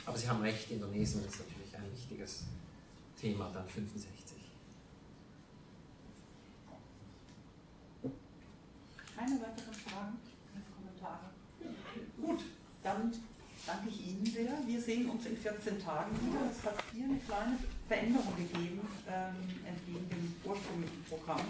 Aber 0.07 0.19
Sie 0.19 0.29
haben 0.29 0.41
recht, 0.43 0.71
Indonesien 0.71 1.25
ist 1.25 1.39
natürlich 1.39 1.77
ein 1.77 1.93
wichtiges 1.93 2.45
Thema 3.21 3.51
dann 3.55 3.67
65. 3.69 4.37
Keine 9.17 9.33
weiteren 9.33 9.75
Fragen, 9.75 10.17
keine 10.51 10.65
Kommentare. 10.75 11.31
Gut, 12.21 12.41
dann 12.83 13.13
danke 13.67 13.89
ich 13.91 14.09
Ihnen 14.09 14.25
sehr. 14.25 14.59
Wir 14.67 14.81
sehen 14.81 15.11
uns 15.11 15.27
in 15.27 15.37
14 15.37 15.79
Tagen 15.79 16.11
wieder. 16.27 16.51
Es 16.51 16.65
hat 16.65 16.83
hier 16.93 17.05
eine 17.05 17.19
kleine 17.19 17.59
Veränderung 17.87 18.35
gegeben 18.37 18.81
ähm, 19.07 19.35
entgegen 19.67 20.09
dem 20.09 20.20
ursprünglichen 20.51 21.05
Programm. 21.09 21.47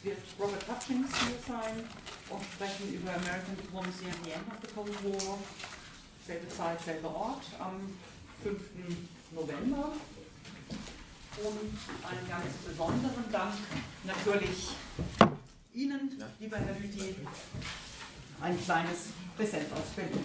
Es 0.00 0.04
wird 0.04 0.18
Robert 0.38 0.64
Hutchins 0.68 1.08
hier 1.22 1.38
sein 1.46 1.86
und 2.30 2.42
sprechen 2.42 2.92
über 2.92 3.14
American 3.14 3.56
Diplomacy 3.56 4.06
and 4.06 4.24
the 4.24 4.32
End 4.32 4.46
of 4.50 4.58
the 4.60 4.74
Cold 4.74 5.04
War. 5.04 5.38
Selbe 6.26 6.48
Zeit, 6.48 6.80
selber 6.82 7.14
Ort 7.14 7.44
am 7.60 7.96
5. 8.42 8.60
November. 9.30 9.92
Und 11.36 11.78
einen 12.08 12.28
ganz 12.28 12.54
besonderen 12.66 13.24
Dank 13.30 13.54
natürlich 14.04 14.70
Ihnen, 15.72 16.22
lieber 16.38 16.56
Herr 16.56 16.78
Lüthi, 16.78 17.16
ein 18.40 18.64
kleines 18.64 19.08
Präsent 19.36 19.72
aus 19.72 19.90
Berlin. 19.96 20.24